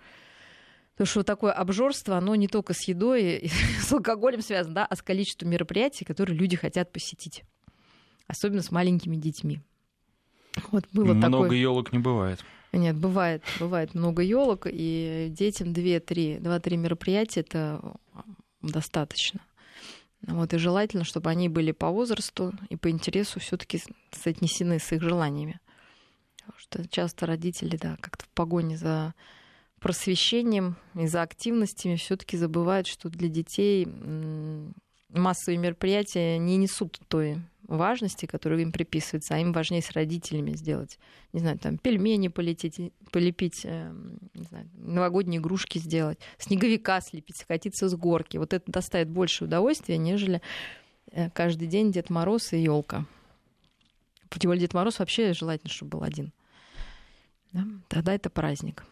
Потому 1.00 1.12
что 1.12 1.24
такое 1.24 1.54
обжорство, 1.54 2.18
оно 2.18 2.36
не 2.36 2.50
только 2.50 2.74
с 2.74 2.86
едой, 2.90 3.50
с 3.82 3.90
алкоголем 3.94 4.42
связано, 4.42 4.76
да, 4.76 4.86
а 4.86 4.98
с 4.98 5.02
количеством 5.02 5.50
мероприятий, 5.50 6.04
которые 6.04 6.38
люди 6.38 6.58
хотят 6.58 6.92
посетить. 6.92 7.46
Особенно 8.28 8.62
с 8.62 8.70
маленькими 8.70 9.16
детьми. 9.16 9.62
Вот 10.72 10.84
было 10.92 11.14
много 11.14 11.44
такое... 11.44 11.58
елок 11.58 11.94
не 11.94 12.00
бывает. 12.00 12.44
Нет, 12.74 12.98
бывает, 12.98 13.42
бывает 13.62 13.96
много 13.96 14.24
елок, 14.24 14.68
и 14.70 15.28
детям 15.30 15.70
2-3, 15.70 16.42
2-3 16.42 16.76
мероприятия 16.76 17.40
это 17.40 17.96
достаточно. 18.62 19.40
Вот, 20.28 20.54
и 20.54 20.58
желательно, 20.58 21.06
чтобы 21.06 21.30
они 21.30 21.48
были 21.48 21.72
по 21.72 21.92
возрасту 21.92 22.52
и 22.68 22.76
по 22.76 22.90
интересу 22.90 23.40
все-таки 23.40 23.82
соотнесены 24.12 24.80
с 24.80 24.92
их 24.92 25.02
желаниями. 25.02 25.62
что 26.58 26.86
часто 26.90 27.26
родители, 27.26 27.78
да, 27.78 27.96
как-то 28.02 28.26
в 28.26 28.30
погоне 28.32 28.76
за 28.76 29.14
просвещением 29.80 30.76
и 30.96 31.08
за 31.08 31.22
активностями 31.22 31.96
все-таки 31.96 32.38
забывают, 32.38 32.88
что 32.88 33.10
для 33.10 33.30
детей 33.30 33.88
массовые 35.10 35.58
мероприятия 35.58 36.38
не 36.38 36.58
несут 36.58 37.00
той 37.08 37.38
важности, 37.64 38.26
которую 38.26 38.62
им 38.62 38.72
приписывается, 38.72 39.36
а 39.36 39.38
им 39.38 39.54
важнее 39.54 39.82
с 39.82 39.92
родителями 39.92 40.52
сделать. 40.52 40.98
Не 41.34 41.40
знаю, 41.40 41.60
там 41.60 41.78
пельмени 41.78 42.28
полететь, 42.28 42.92
полепить, 43.12 43.62
э, 43.64 43.94
не 44.34 44.44
знаю, 44.44 44.70
новогодние 44.74 45.40
игрушки 45.40 45.78
сделать, 45.78 46.18
снеговика 46.40 47.00
слепить, 47.00 47.38
скатиться 47.38 47.88
с 47.88 47.96
горки. 47.96 48.38
Вот 48.38 48.54
это 48.54 48.72
доставит 48.72 49.10
больше 49.10 49.46
удовольствия, 49.46 49.98
нежели 49.98 50.42
э, 51.12 51.30
каждый 51.30 51.68
день 51.68 51.92
Дед 51.92 52.10
Мороз 52.10 52.54
и 52.54 52.60
елка. 52.60 53.06
Тем 54.30 54.50
более 54.50 54.62
Дед 54.62 54.74
Мороз 54.74 55.00
вообще 55.00 55.34
желательно, 55.34 55.72
чтобы 55.72 55.98
был 55.98 56.04
один. 56.04 56.32
Да? 57.52 57.66
Тогда 57.88 58.14
это 58.14 58.30
праздник. 58.30 58.84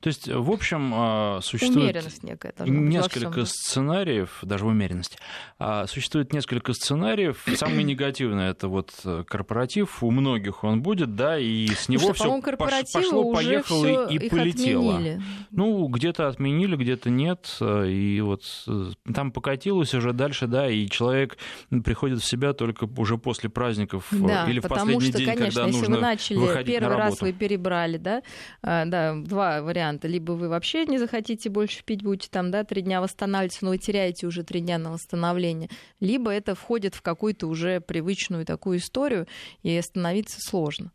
То 0.00 0.08
есть, 0.08 0.28
в 0.28 0.50
общем, 0.50 0.92
а, 0.94 1.40
существует 1.42 1.94
некая, 2.22 2.54
несколько 2.64 3.44
сценариев, 3.44 4.38
даже 4.40 4.64
в 4.64 4.68
умеренности. 4.68 5.18
А, 5.58 5.86
существует 5.86 6.32
несколько 6.32 6.72
сценариев. 6.72 7.44
Самый 7.56 7.84
негативный 7.84 8.48
это 8.48 8.68
вот 8.68 8.92
э, 9.04 9.24
корпоратив. 9.26 10.02
У 10.02 10.10
многих 10.10 10.64
он 10.64 10.80
будет, 10.80 11.16
да, 11.16 11.38
и 11.38 11.66
с 11.66 11.90
него 11.90 12.14
все 12.14 12.40
пошло, 12.40 13.30
поехало 13.30 14.08
и 14.08 14.30
полетело. 14.30 14.94
Отменили. 14.94 15.22
Ну, 15.50 15.86
где-то 15.88 16.28
отменили, 16.28 16.76
где-то 16.76 17.10
нет. 17.10 17.58
И 17.60 18.22
вот 18.24 18.44
э, 18.68 18.92
там 19.12 19.32
покатилось 19.32 19.92
уже 19.92 20.14
дальше, 20.14 20.46
да, 20.46 20.70
и 20.70 20.88
человек 20.88 21.36
приходит 21.84 22.22
в 22.22 22.24
себя 22.24 22.54
только 22.54 22.88
уже 22.96 23.18
после 23.18 23.50
праздников 23.50 24.10
э, 24.12 24.16
да, 24.16 24.48
или 24.48 24.60
в 24.60 24.68
последний 24.68 25.10
что, 25.10 25.18
день, 25.18 25.26
конечно, 25.26 25.44
когда 25.44 25.66
если 25.66 25.78
нужно 25.80 25.96
вы 25.96 26.02
начали 26.02 26.64
первый 26.64 26.96
раз 26.96 27.20
вы 27.20 27.34
перебрали, 27.34 27.98
да, 27.98 28.22
да, 28.62 29.14
два 29.14 29.60
варианта 29.60 29.89
варианта. 29.90 30.08
Либо 30.08 30.32
вы 30.32 30.48
вообще 30.48 30.86
не 30.86 30.98
захотите 30.98 31.50
больше 31.50 31.82
пить, 31.84 32.02
будете 32.02 32.28
там, 32.30 32.50
да, 32.50 32.64
три 32.64 32.82
дня 32.82 33.00
восстанавливаться, 33.00 33.64
но 33.64 33.70
вы 33.70 33.78
теряете 33.78 34.26
уже 34.26 34.42
три 34.42 34.60
дня 34.60 34.78
на 34.78 34.92
восстановление. 34.92 35.68
Либо 36.00 36.30
это 36.30 36.54
входит 36.54 36.94
в 36.94 37.02
какую-то 37.02 37.46
уже 37.46 37.80
привычную 37.80 38.46
такую 38.46 38.78
историю, 38.78 39.26
и 39.62 39.76
остановиться 39.76 40.38
сложно. 40.40 40.92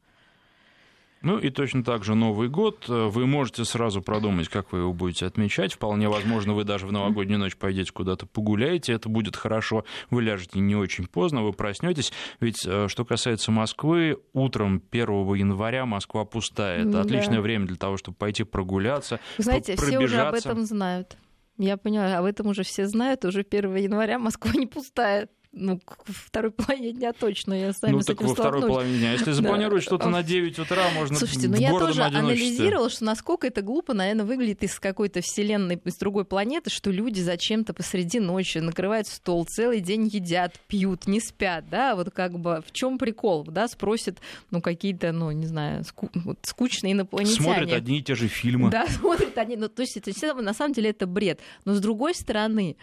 Ну 1.25 1.39
и 1.39 1.49
точно 1.49 1.83
так 1.83 2.03
же 2.03 2.13
Новый 2.13 2.49
год. 2.49 2.87
Вы 2.87 3.25
можете 3.25 3.65
сразу 3.65 3.99
продумать, 3.99 4.47
как 4.47 4.71
вы 4.71 4.79
его 4.79 4.93
будете 4.93 5.25
отмечать. 5.25 5.73
Вполне 5.73 6.07
возможно, 6.07 6.53
вы 6.53 6.65
даже 6.65 6.85
в 6.85 6.91
новогоднюю 6.91 7.39
ночь 7.39 7.57
пойдете 7.57 7.91
куда-то 7.91 8.27
погуляете. 8.27 8.93
Это 8.93 9.09
будет 9.09 9.35
хорошо. 9.35 9.85
Вы 10.11 10.21
ляжете 10.21 10.59
не 10.59 10.75
очень 10.75 11.07
поздно, 11.07 11.41
вы 11.41 11.51
проснетесь. 11.51 12.13
Ведь 12.39 12.63
э, 12.67 12.87
что 12.89 13.05
касается 13.05 13.51
Москвы, 13.51 14.19
утром 14.33 14.83
1 14.91 15.07
января 15.33 15.87
Москва 15.87 16.25
пустая. 16.25 16.81
Это 16.81 16.91
да. 16.91 17.01
отличное 17.01 17.41
время 17.41 17.65
для 17.65 17.77
того, 17.77 17.97
чтобы 17.97 18.17
пойти 18.17 18.43
прогуляться. 18.43 19.19
Вы 19.39 19.45
знаете, 19.45 19.75
все 19.77 19.97
уже 19.97 20.19
об 20.19 20.35
этом 20.35 20.63
знают. 20.63 21.17
Я 21.57 21.77
поняла, 21.77 22.19
об 22.19 22.25
этом 22.25 22.47
уже 22.47 22.61
все 22.61 22.85
знают. 22.85 23.25
Уже 23.25 23.41
1 23.41 23.75
января 23.77 24.19
Москва 24.19 24.51
не 24.53 24.67
пустая 24.67 25.27
ну, 25.55 25.79
к 25.79 26.03
второй 26.05 26.51
половине 26.51 26.91
дня 26.91 27.13
точно 27.13 27.53
я 27.53 27.71
с 27.73 27.81
вами 27.81 27.93
Ну, 27.93 28.01
с 28.01 28.05
так 28.05 28.21
во 28.21 28.33
второй 28.33 28.61
половине 28.61 28.99
дня. 28.99 29.11
Если 29.13 29.31
запланировать 29.31 29.83
да. 29.83 29.87
что-то 29.87 30.09
на 30.09 30.21
9 30.21 30.59
утра, 30.59 30.89
можно 30.93 31.15
Слушайте, 31.15 31.47
ну 31.47 31.55
я 31.55 31.71
тоже 31.71 32.03
анализировала, 32.03 32.89
что 32.89 33.05
насколько 33.05 33.47
это 33.47 33.61
глупо, 33.61 33.93
наверное, 33.93 34.25
выглядит 34.25 34.63
из 34.63 34.79
какой-то 34.79 35.21
вселенной, 35.21 35.79
из 35.83 35.95
другой 35.95 36.25
планеты, 36.25 36.69
что 36.69 36.91
люди 36.91 37.21
зачем-то 37.21 37.73
посреди 37.73 38.19
ночи 38.19 38.57
накрывают 38.57 39.07
стол, 39.07 39.45
целый 39.45 39.79
день 39.79 40.07
едят, 40.07 40.53
пьют, 40.67 41.07
не 41.07 41.21
спят, 41.21 41.69
да, 41.69 41.95
вот 41.95 42.11
как 42.11 42.37
бы 42.37 42.61
в 42.67 42.71
чем 42.73 42.97
прикол, 42.97 43.45
да, 43.45 43.67
спросят, 43.67 44.19
ну, 44.51 44.61
какие-то, 44.61 45.13
ну, 45.13 45.31
не 45.31 45.45
знаю, 45.45 45.83
ску- 45.83 46.11
вот, 46.13 46.39
скучные 46.43 46.93
инопланетяне. 46.93 47.41
Смотрят 47.41 47.71
одни 47.71 47.99
и 47.99 48.03
те 48.03 48.15
же 48.15 48.27
фильмы. 48.27 48.69
Да, 48.69 48.87
смотрят 48.89 49.37
одни, 49.37 49.55
ну, 49.55 49.69
то 49.69 49.81
есть 49.81 49.95
это, 49.95 50.33
на 50.33 50.53
самом 50.53 50.73
деле 50.73 50.89
это 50.89 51.07
бред. 51.07 51.39
Но 51.63 51.73
с 51.73 51.79
другой 51.79 52.13
стороны, 52.13 52.75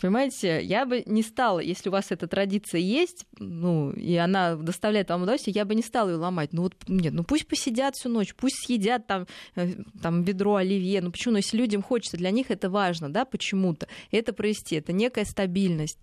Понимаете, 0.00 0.62
я 0.62 0.84
бы 0.84 1.02
не 1.06 1.22
стала, 1.22 1.58
если 1.58 1.88
у 1.88 1.92
вас 1.92 2.10
эта 2.10 2.26
традиция 2.26 2.80
есть, 2.80 3.26
ну, 3.38 3.90
и 3.92 4.14
она 4.16 4.56
доставляет 4.56 5.08
вам 5.08 5.22
удовольствие, 5.22 5.54
я 5.56 5.64
бы 5.64 5.74
не 5.74 5.82
стала 5.82 6.10
ее 6.10 6.16
ломать. 6.16 6.52
Ну 6.52 6.62
вот, 6.62 6.74
нет, 6.88 7.14
ну 7.14 7.24
пусть 7.24 7.46
посидят 7.46 7.96
всю 7.96 8.10
ночь, 8.10 8.34
пусть 8.34 8.66
съедят 8.66 9.06
там, 9.06 9.26
э, 9.54 9.72
там 10.02 10.24
ведро 10.24 10.56
оливье. 10.56 11.00
Ну 11.00 11.10
почему? 11.10 11.32
Ну, 11.32 11.38
если 11.38 11.56
людям 11.56 11.82
хочется, 11.82 12.18
для 12.18 12.30
них 12.30 12.50
это 12.50 12.68
важно, 12.68 13.10
да, 13.10 13.24
почему-то. 13.24 13.88
Это 14.10 14.34
провести, 14.34 14.76
это 14.76 14.92
некая 14.92 15.24
стабильность. 15.24 15.98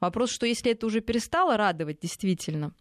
Вопрос, 0.00 0.30
что 0.30 0.46
если 0.46 0.72
это 0.72 0.86
уже 0.86 1.02
перестало 1.02 1.58
радовать 1.58 2.00
действительно, 2.00 2.72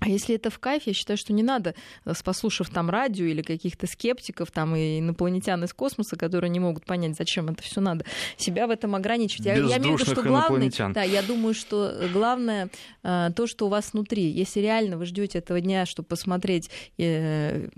а 0.00 0.08
если 0.08 0.34
это 0.34 0.50
в 0.50 0.58
кайф, 0.58 0.84
я 0.86 0.94
считаю, 0.94 1.16
что 1.18 1.32
не 1.32 1.42
надо, 1.42 1.74
э, 2.04 2.12
послушав 2.24 2.70
там 2.70 2.88
радио 2.88 3.26
или 3.26 3.42
каких-то 3.42 3.86
скептиков, 3.86 4.50
там 4.50 4.74
и 4.74 4.98
инопланетян 4.98 5.62
из 5.64 5.74
космоса, 5.74 6.16
которые 6.16 6.50
не 6.50 6.58
могут 6.58 6.86
понять, 6.86 7.16
зачем 7.16 7.48
это 7.48 7.62
все 7.62 7.80
надо, 7.80 8.04
себя 8.36 8.66
в 8.66 8.70
этом 8.70 8.94
ограничивать. 8.94 9.46
Я, 9.46 9.54
я 9.56 9.78
имею 9.78 9.96
в 9.96 10.00
виду, 10.00 10.10
что 10.10 10.22
главное, 10.22 10.70
да, 10.94 11.02
я 11.02 11.22
думаю, 11.22 11.54
что 11.54 11.94
главное 12.12 12.70
э, 13.02 13.30
то, 13.36 13.46
что 13.46 13.66
у 13.66 13.68
вас 13.68 13.92
внутри. 13.92 14.30
Если 14.30 14.60
реально 14.60 14.96
вы 14.96 15.04
ждете 15.04 15.38
этого 15.38 15.60
дня, 15.60 15.84
чтобы 15.84 16.08
посмотреть, 16.08 16.70
э, 16.98 17.68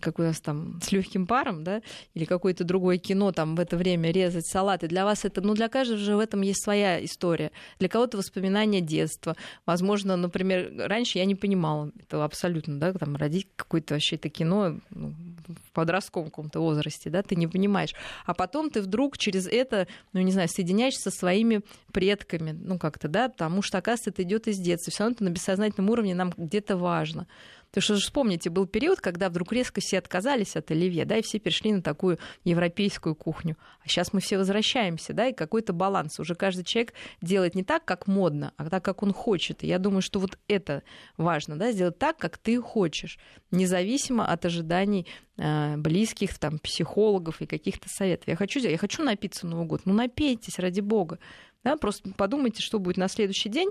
как 0.00 0.18
у 0.20 0.22
вас 0.22 0.40
там 0.40 0.80
с 0.82 0.92
легким 0.92 1.26
паром, 1.26 1.64
да, 1.64 1.82
или 2.14 2.24
какое-то 2.24 2.62
другое 2.62 2.98
кино, 2.98 3.32
там 3.32 3.56
в 3.56 3.60
это 3.60 3.76
время 3.76 4.12
резать 4.12 4.46
салаты, 4.46 4.86
для 4.86 5.04
вас 5.04 5.24
это, 5.24 5.40
ну 5.40 5.54
для 5.54 5.68
каждого 5.68 5.98
же 5.98 6.16
в 6.16 6.20
этом 6.20 6.42
есть 6.42 6.62
своя 6.62 7.04
история. 7.04 7.50
Для 7.80 7.88
кого-то 7.88 8.18
воспоминания 8.18 8.80
детства. 8.80 9.36
Возможно, 9.66 10.16
например, 10.16 10.72
раньше 10.76 11.18
я 11.18 11.24
не 11.24 11.34
понимала 11.34 11.71
мало. 11.72 11.92
Это 11.98 12.24
абсолютно, 12.24 12.78
да, 12.78 12.92
там 12.92 13.16
родить 13.16 13.48
какое-то 13.56 13.94
вообще 13.94 14.16
это 14.16 14.28
кино 14.28 14.78
ну, 14.90 15.14
в 15.46 15.72
подростковом 15.72 16.30
каком-то 16.30 16.60
возрасте, 16.60 17.10
да, 17.10 17.22
ты 17.22 17.36
не 17.36 17.46
понимаешь. 17.46 17.94
А 18.26 18.34
потом 18.34 18.70
ты 18.70 18.82
вдруг 18.82 19.18
через 19.18 19.46
это, 19.46 19.86
ну, 20.12 20.20
не 20.20 20.32
знаю, 20.32 20.48
соединяешься 20.48 21.10
со 21.10 21.16
своими 21.16 21.62
предками, 21.92 22.52
ну, 22.52 22.78
как-то, 22.78 23.08
да, 23.08 23.28
потому 23.28 23.62
что, 23.62 23.78
оказывается, 23.78 24.10
это 24.10 24.22
идет 24.22 24.48
из 24.48 24.58
детства. 24.58 24.90
Все 24.90 25.04
равно 25.04 25.14
это 25.14 25.24
на 25.24 25.30
бессознательном 25.30 25.90
уровне 25.90 26.14
нам 26.14 26.32
где-то 26.36 26.76
важно. 26.76 27.26
Потому 27.72 27.84
что 27.84 27.94
же 27.94 28.02
вспомните, 28.02 28.50
был 28.50 28.66
период, 28.66 29.00
когда 29.00 29.30
вдруг 29.30 29.50
резко 29.50 29.80
все 29.80 29.96
отказались 29.96 30.56
от 30.56 30.70
оливье, 30.70 31.06
да, 31.06 31.16
и 31.16 31.22
все 31.22 31.38
перешли 31.38 31.72
на 31.72 31.80
такую 31.80 32.18
европейскую 32.44 33.14
кухню. 33.14 33.56
А 33.82 33.88
сейчас 33.88 34.12
мы 34.12 34.20
все 34.20 34.36
возвращаемся, 34.36 35.14
да, 35.14 35.28
и 35.28 35.32
какой-то 35.32 35.72
баланс. 35.72 36.20
Уже 36.20 36.34
каждый 36.34 36.64
человек 36.64 36.92
делает 37.22 37.54
не 37.54 37.64
так, 37.64 37.86
как 37.86 38.06
модно, 38.06 38.52
а 38.58 38.68
так, 38.68 38.84
как 38.84 39.02
он 39.02 39.14
хочет. 39.14 39.64
И 39.64 39.68
я 39.68 39.78
думаю, 39.78 40.02
что 40.02 40.20
вот 40.20 40.38
это 40.48 40.82
важно, 41.16 41.56
да, 41.56 41.72
сделать 41.72 41.98
так, 41.98 42.18
как 42.18 42.36
ты 42.36 42.60
хочешь, 42.60 43.18
независимо 43.50 44.26
от 44.26 44.44
ожиданий 44.44 45.06
э, 45.38 45.78
близких, 45.78 46.38
там, 46.38 46.58
психологов 46.58 47.40
и 47.40 47.46
каких-то 47.46 47.88
советов. 47.88 48.28
Я 48.28 48.36
хочу, 48.36 48.60
я 48.60 48.76
хочу 48.76 49.02
напиться 49.02 49.46
Новый 49.46 49.64
год. 49.64 49.80
Ну, 49.86 49.94
напейтесь, 49.94 50.58
ради 50.58 50.80
бога. 50.80 51.18
Да, 51.64 51.78
просто 51.78 52.10
подумайте, 52.18 52.60
что 52.60 52.78
будет 52.78 52.98
на 52.98 53.08
следующий 53.08 53.48
день, 53.48 53.70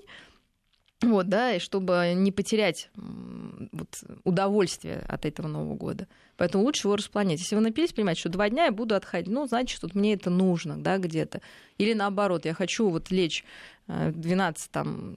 вот, 1.01 1.29
да, 1.29 1.55
и 1.55 1.59
чтобы 1.59 2.13
не 2.15 2.31
потерять 2.31 2.89
вот, 2.95 4.03
удовольствие 4.23 5.03
от 5.07 5.25
этого 5.25 5.47
Нового 5.47 5.75
года. 5.75 6.07
Поэтому 6.37 6.63
лучше 6.63 6.87
его 6.87 6.95
распланировать. 6.95 7.41
Если 7.41 7.55
вы 7.55 7.61
напились, 7.61 7.93
понимаете, 7.93 8.21
что 8.21 8.29
два 8.29 8.49
дня 8.49 8.65
я 8.65 8.71
буду 8.71 8.95
отходить, 8.95 9.31
ну, 9.31 9.47
значит, 9.47 9.81
тут 9.81 9.95
мне 9.95 10.13
это 10.13 10.29
нужно, 10.29 10.77
да, 10.77 10.97
где-то. 10.97 11.41
Или 11.77 11.93
наоборот, 11.93 12.45
я 12.45 12.53
хочу 12.53 12.89
вот 12.89 13.09
лечь 13.11 13.43
12, 13.87 14.65
э, 14.65 14.69
там, 14.71 15.15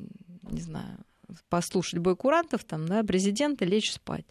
не 0.50 0.60
знаю, 0.60 0.98
послушать 1.48 1.98
бой 1.98 2.16
курантов, 2.16 2.64
там, 2.64 2.86
да, 2.86 3.02
президента, 3.02 3.64
лечь 3.64 3.92
спать. 3.92 4.24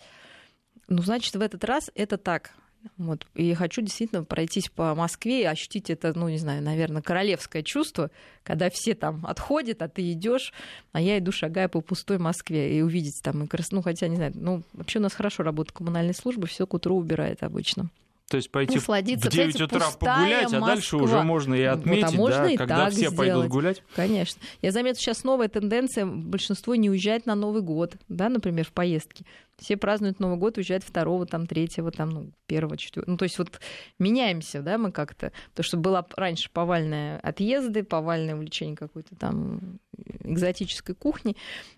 Ну, 0.88 1.02
значит, 1.02 1.36
в 1.36 1.42
этот 1.42 1.64
раз 1.64 1.92
это 1.96 2.18
так, 2.18 2.52
вот. 2.98 3.26
И 3.36 3.54
хочу 3.54 3.82
действительно 3.82 4.24
пройтись 4.24 4.70
по 4.70 4.94
Москве 4.96 5.42
и 5.42 5.46
ощутить 5.46 5.90
это, 5.90 6.18
ну, 6.18 6.30
не 6.30 6.38
знаю, 6.38 6.62
наверное, 6.62 7.02
королевское 7.02 7.64
чувство, 7.64 8.12
когда 8.44 8.70
все 8.70 8.94
там 8.94 9.26
отходят, 9.26 9.82
а 9.82 9.88
ты 9.88 10.12
идешь, 10.12 10.54
а 10.92 11.02
я 11.02 11.18
иду, 11.20 11.32
шагая 11.32 11.68
по 11.68 11.82
пустой 11.82 12.18
Москве, 12.18 12.78
и 12.78 12.82
увидеть 12.82 13.22
там 13.22 13.44
и 13.44 13.48
крас... 13.48 13.72
Ну, 13.72 13.82
хотя, 13.82 14.08
не 14.08 14.16
знаю, 14.16 14.34
ну, 14.36 14.64
вообще 14.74 15.00
у 15.00 15.02
нас 15.02 15.14
хорошо 15.14 15.44
работает 15.44 15.78
коммунальная 15.78 16.14
служба, 16.14 16.48
все 16.48 16.68
к 16.68 16.74
утру 16.74 16.98
убирает 16.98 17.44
обычно. 17.44 17.90
То 18.30 18.38
есть 18.38 18.50
пойти 18.50 18.80
в 18.80 18.88
9 18.88 19.62
утра 19.62 19.92
погулять, 20.00 20.44
Москва. 20.44 20.58
а 20.58 20.62
дальше 20.62 20.98
уже 20.98 21.22
можно 21.22 21.54
и 21.54 21.64
отметить, 21.64 22.16
вот, 22.16 22.32
а 22.32 22.38
можно 22.38 22.44
да, 22.46 22.50
и 22.50 22.58
когда 22.58 22.90
все 22.90 22.98
сделать. 22.98 23.18
пойдут 23.18 23.48
гулять. 23.48 23.84
Конечно. 23.96 24.42
Я 24.64 24.72
заметила 24.72 25.00
сейчас 25.00 25.24
новая 25.24 25.50
тенденция, 25.50 26.08
большинство 26.08 26.74
не 26.74 26.90
уезжает 26.90 27.28
на 27.28 27.36
Новый 27.36 27.62
год, 27.62 27.94
да, 28.10 28.30
например, 28.30 28.66
в 28.66 28.72
поездки. 28.72 29.26
Все 29.58 29.78
празднуют 29.78 30.20
Новый 30.20 30.38
год, 30.38 30.58
уезжают 30.58 30.84
второго, 30.84 31.26
там, 31.26 31.46
третьего, 31.46 31.92
там, 31.92 32.10
ну, 32.10 32.32
первого, 32.48 32.76
четвертого. 32.76 33.12
Ну, 33.12 33.18
то 33.18 33.24
есть 33.24 33.38
вот 33.38 33.60
меняемся, 34.00 34.62
да, 34.62 34.78
мы 34.78 34.92
как-то. 34.92 35.32
То, 35.54 35.64
что 35.64 35.78
было 35.78 36.06
раньше 36.16 36.50
повальные 36.52 37.18
отъезды, 37.20 37.84
повальное 37.84 38.36
увлечение 38.36 38.76
какой-то 38.76 39.16
там 39.16 39.80
экзотической 40.24 40.96
кухни, 40.96 41.36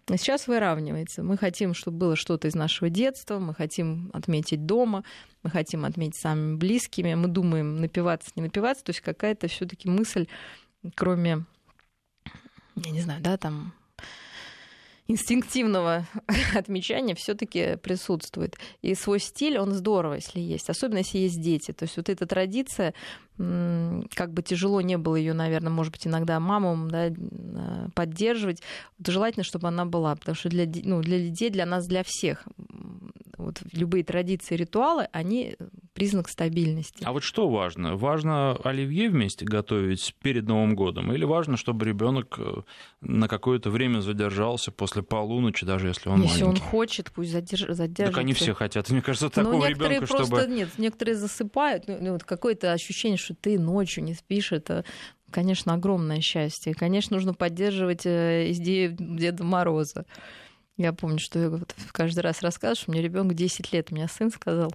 а 0.07 0.17
сейчас 0.17 0.47
выравнивается. 0.47 1.23
Мы 1.23 1.37
хотим, 1.37 1.73
чтобы 1.73 1.97
было 1.97 2.15
что-то 2.15 2.47
из 2.47 2.55
нашего 2.55 2.89
детства, 2.89 3.39
мы 3.39 3.53
хотим 3.53 4.09
отметить 4.13 4.65
дома, 4.65 5.03
мы 5.43 5.49
хотим 5.49 5.85
отметить 5.85 6.19
самыми 6.19 6.55
близкими, 6.55 7.13
мы 7.13 7.27
думаем, 7.27 7.81
напиваться, 7.81 8.31
не 8.35 8.43
напиваться, 8.43 8.83
то 8.83 8.91
есть 8.91 9.01
какая-то 9.01 9.47
все 9.47 9.65
таки 9.65 9.89
мысль, 9.89 10.27
кроме, 10.95 11.45
я 12.75 12.91
не 12.91 13.01
знаю, 13.01 13.21
да, 13.21 13.37
там 13.37 13.73
инстинктивного 15.07 16.05
отмечания 16.55 17.15
все-таки 17.15 17.77
присутствует. 17.77 18.57
И 18.81 18.95
свой 18.95 19.19
стиль, 19.19 19.57
он 19.57 19.71
здорово, 19.71 20.15
если 20.15 20.39
есть. 20.39 20.69
Особенно, 20.69 20.99
если 20.99 21.19
есть 21.19 21.41
дети. 21.41 21.71
То 21.71 21.83
есть 21.83 21.97
вот 21.97 22.09
эта 22.09 22.25
традиция, 22.25 22.93
как 23.37 24.33
бы 24.33 24.41
тяжело 24.41 24.81
не 24.81 24.97
было 24.97 25.15
ее, 25.15 25.33
наверное, 25.33 25.71
может 25.71 25.91
быть, 25.91 26.07
иногда 26.07 26.39
мамам 26.39 26.89
да, 26.89 27.11
поддерживать, 27.93 28.61
вот 28.97 29.07
желательно, 29.07 29.43
чтобы 29.43 29.67
она 29.67 29.85
была. 29.85 30.15
Потому 30.15 30.35
что 30.35 30.49
для, 30.49 30.65
ну, 30.83 31.01
для 31.01 31.17
людей, 31.17 31.49
для 31.49 31.65
нас, 31.65 31.85
для 31.85 32.03
всех 32.03 32.45
вот 33.37 33.61
любые 33.71 34.03
традиции, 34.03 34.55
ритуалы, 34.55 35.07
они 35.11 35.55
признак 35.93 36.29
стабильности. 36.29 37.03
А 37.03 37.11
вот 37.11 37.23
что 37.23 37.49
важно? 37.49 37.95
Важно 37.95 38.55
оливье 38.63 39.09
вместе 39.09 39.45
готовить 39.45 40.15
перед 40.21 40.47
Новым 40.47 40.75
годом? 40.75 41.11
Или 41.13 41.25
важно, 41.25 41.57
чтобы 41.57 41.85
ребенок 41.85 42.35
э, 42.37 42.61
на 43.01 43.27
какое-то 43.27 43.69
время 43.69 44.01
задержался 44.01 44.71
после 44.71 45.03
полуночи, 45.03 45.65
даже 45.65 45.87
если 45.87 46.09
он 46.09 46.21
если 46.21 46.43
маленький? 46.43 46.63
он 46.63 46.69
хочет, 46.69 47.11
пусть 47.11 47.31
задерж... 47.31 47.65
задержится. 47.69 48.13
Так 48.13 48.17
они 48.17 48.33
все 48.33 48.53
хотят. 48.53 48.89
Мне 48.89 49.01
кажется, 49.01 49.29
такого 49.29 49.67
ребенка, 49.67 50.05
просто 50.05 50.25
чтобы... 50.25 50.47
нет, 50.47 50.69
некоторые 50.77 51.15
засыпают. 51.15 51.85
Ну, 51.87 52.13
вот 52.13 52.23
какое-то 52.23 52.71
ощущение, 52.71 53.17
что 53.17 53.35
ты 53.35 53.59
ночью 53.59 54.03
не 54.03 54.13
спишь, 54.13 54.51
это 54.51 54.85
конечно, 55.31 55.73
огромное 55.73 56.21
счастье. 56.21 56.73
Конечно, 56.73 57.15
нужно 57.17 57.33
поддерживать 57.33 58.05
э, 58.05 58.51
идею 58.51 58.95
Деда 58.97 59.43
Мороза. 59.43 60.05
Я 60.77 60.91
помню, 60.91 61.19
что 61.19 61.39
я 61.39 61.49
вот 61.49 61.73
каждый 61.91 62.19
раз 62.19 62.41
рассказываю, 62.41 62.75
что 62.75 62.91
мне 62.91 63.01
ребенок 63.01 63.33
10 63.33 63.71
лет, 63.71 63.91
у 63.91 63.95
меня 63.95 64.07
сын 64.07 64.29
сказал, 64.29 64.73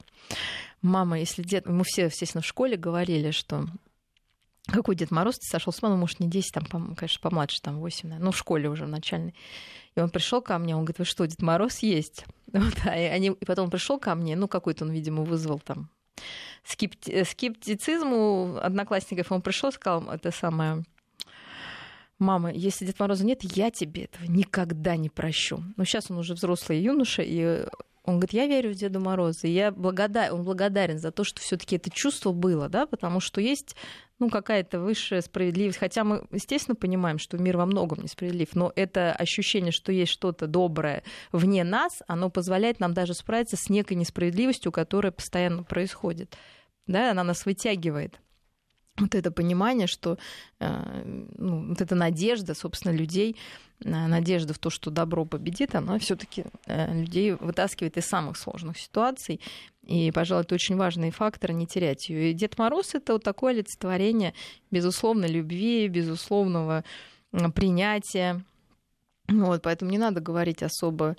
мама, 0.80 1.18
если 1.18 1.42
дед... 1.42 1.66
Мы 1.66 1.84
все, 1.84 2.06
естественно, 2.06 2.42
в 2.42 2.46
школе 2.46 2.76
говорили, 2.76 3.32
что 3.32 3.66
какой 4.66 4.94
Дед 4.94 5.10
Мороз 5.10 5.38
ты 5.38 5.46
сошел 5.46 5.72
с 5.72 5.82
мамой, 5.82 5.98
может, 5.98 6.20
не 6.20 6.28
10, 6.28 6.52
там, 6.52 6.94
конечно, 6.94 7.20
помладше, 7.20 7.60
там 7.60 7.80
8, 7.80 8.08
наверное, 8.08 8.24
ну, 8.24 8.30
в 8.32 8.38
школе 8.38 8.68
уже 8.68 8.84
в 8.84 8.88
начальной. 8.88 9.34
И 9.94 10.00
он 10.00 10.10
пришел 10.10 10.40
ко 10.40 10.58
мне, 10.58 10.76
он 10.76 10.84
говорит, 10.84 10.98
вы 10.98 11.04
что, 11.04 11.26
Дед 11.26 11.42
Мороз 11.42 11.78
есть? 11.80 12.24
Вот, 12.52 12.74
а 12.84 12.90
они... 12.90 13.28
И 13.28 13.44
потом 13.44 13.66
он 13.66 13.70
пришел 13.70 13.98
ко 13.98 14.14
мне, 14.16 14.34
ну, 14.34 14.48
какой-то 14.48 14.84
он, 14.84 14.90
видимо, 14.90 15.22
вызвал 15.22 15.60
там 15.60 15.88
скепти... 16.64 17.22
скептицизм 17.24 18.12
у 18.12 18.56
одноклассников. 18.56 19.30
Он 19.30 19.40
пришел, 19.40 19.70
сказал, 19.70 20.10
это 20.10 20.32
самое, 20.32 20.84
мама, 22.20 22.52
если 22.52 22.84
Дед 22.84 22.98
Мороза 23.00 23.24
нет, 23.24 23.40
я 23.42 23.70
тебе 23.70 24.04
этого 24.04 24.24
никогда 24.24 24.96
не 24.96 25.08
прощу. 25.08 25.62
Но 25.76 25.84
сейчас 25.84 26.10
он 26.10 26.18
уже 26.18 26.34
взрослый 26.34 26.80
юноша, 26.80 27.22
и 27.22 27.64
он 28.04 28.16
говорит, 28.16 28.32
я 28.32 28.46
верю 28.46 28.70
в 28.70 28.74
Деда 28.74 28.98
Мороза, 28.98 29.46
и 29.46 29.52
я 29.52 29.70
благодарен, 29.70 30.34
он 30.34 30.44
благодарен 30.44 30.98
за 30.98 31.10
то, 31.12 31.22
что 31.24 31.40
все 31.40 31.56
таки 31.56 31.76
это 31.76 31.90
чувство 31.90 32.32
было, 32.32 32.68
да, 32.68 32.86
потому 32.86 33.20
что 33.20 33.40
есть 33.40 33.76
ну, 34.18 34.28
какая-то 34.28 34.80
высшая 34.80 35.22
справедливость. 35.22 35.78
Хотя 35.78 36.04
мы, 36.04 36.26
естественно, 36.30 36.74
понимаем, 36.74 37.18
что 37.18 37.38
мир 37.38 37.56
во 37.56 37.66
многом 37.66 38.02
несправедлив, 38.02 38.54
но 38.54 38.72
это 38.74 39.12
ощущение, 39.12 39.72
что 39.72 39.92
есть 39.92 40.12
что-то 40.12 40.46
доброе 40.46 41.02
вне 41.32 41.64
нас, 41.64 42.02
оно 42.06 42.30
позволяет 42.30 42.80
нам 42.80 42.94
даже 42.94 43.14
справиться 43.14 43.56
с 43.56 43.68
некой 43.68 43.96
несправедливостью, 43.96 44.72
которая 44.72 45.12
постоянно 45.12 45.62
происходит. 45.62 46.36
Да, 46.86 47.10
она 47.10 47.22
нас 47.22 47.46
вытягивает 47.46 48.20
вот 48.98 49.14
это 49.14 49.30
понимание, 49.30 49.86
что 49.86 50.18
э, 50.58 51.02
ну, 51.38 51.68
вот 51.68 51.80
эта 51.80 51.94
надежда, 51.94 52.54
собственно, 52.54 52.92
людей, 52.92 53.36
э, 53.84 53.88
надежда 53.88 54.52
в 54.54 54.58
то, 54.58 54.70
что 54.70 54.90
добро 54.90 55.24
победит, 55.24 55.74
она 55.74 55.98
все-таки 55.98 56.44
э, 56.66 57.00
людей 57.00 57.32
вытаскивает 57.32 57.96
из 57.96 58.06
самых 58.06 58.36
сложных 58.36 58.78
ситуаций. 58.78 59.40
И, 59.86 60.10
пожалуй, 60.12 60.44
это 60.44 60.54
очень 60.54 60.76
важный 60.76 61.10
фактор, 61.10 61.52
не 61.52 61.66
терять 61.66 62.08
ее. 62.08 62.30
И 62.30 62.34
Дед 62.34 62.58
Мороз 62.58 62.94
это 62.94 63.14
вот 63.14 63.24
такое 63.24 63.52
олицетворение, 63.54 64.34
безусловно, 64.70 65.26
любви, 65.26 65.88
безусловного 65.88 66.84
принятия. 67.54 68.42
Вот, 69.28 69.62
поэтому 69.62 69.90
не 69.90 69.98
надо 69.98 70.20
говорить 70.20 70.62
особо 70.62 71.16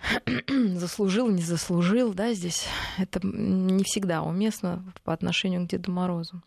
заслужил, 0.48 1.28
не 1.28 1.42
заслужил, 1.42 2.14
да, 2.14 2.32
здесь 2.32 2.66
это 2.98 3.20
не 3.22 3.84
всегда 3.84 4.22
уместно 4.22 4.84
по 5.04 5.12
отношению 5.12 5.64
к 5.66 5.68
Деду 5.68 5.92
Морозу. 5.92 6.42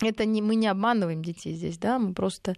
Это 0.00 0.24
не, 0.24 0.42
мы 0.42 0.54
не 0.56 0.66
обманываем 0.66 1.22
детей 1.22 1.54
здесь, 1.54 1.78
да, 1.78 1.98
мы 1.98 2.14
просто 2.14 2.56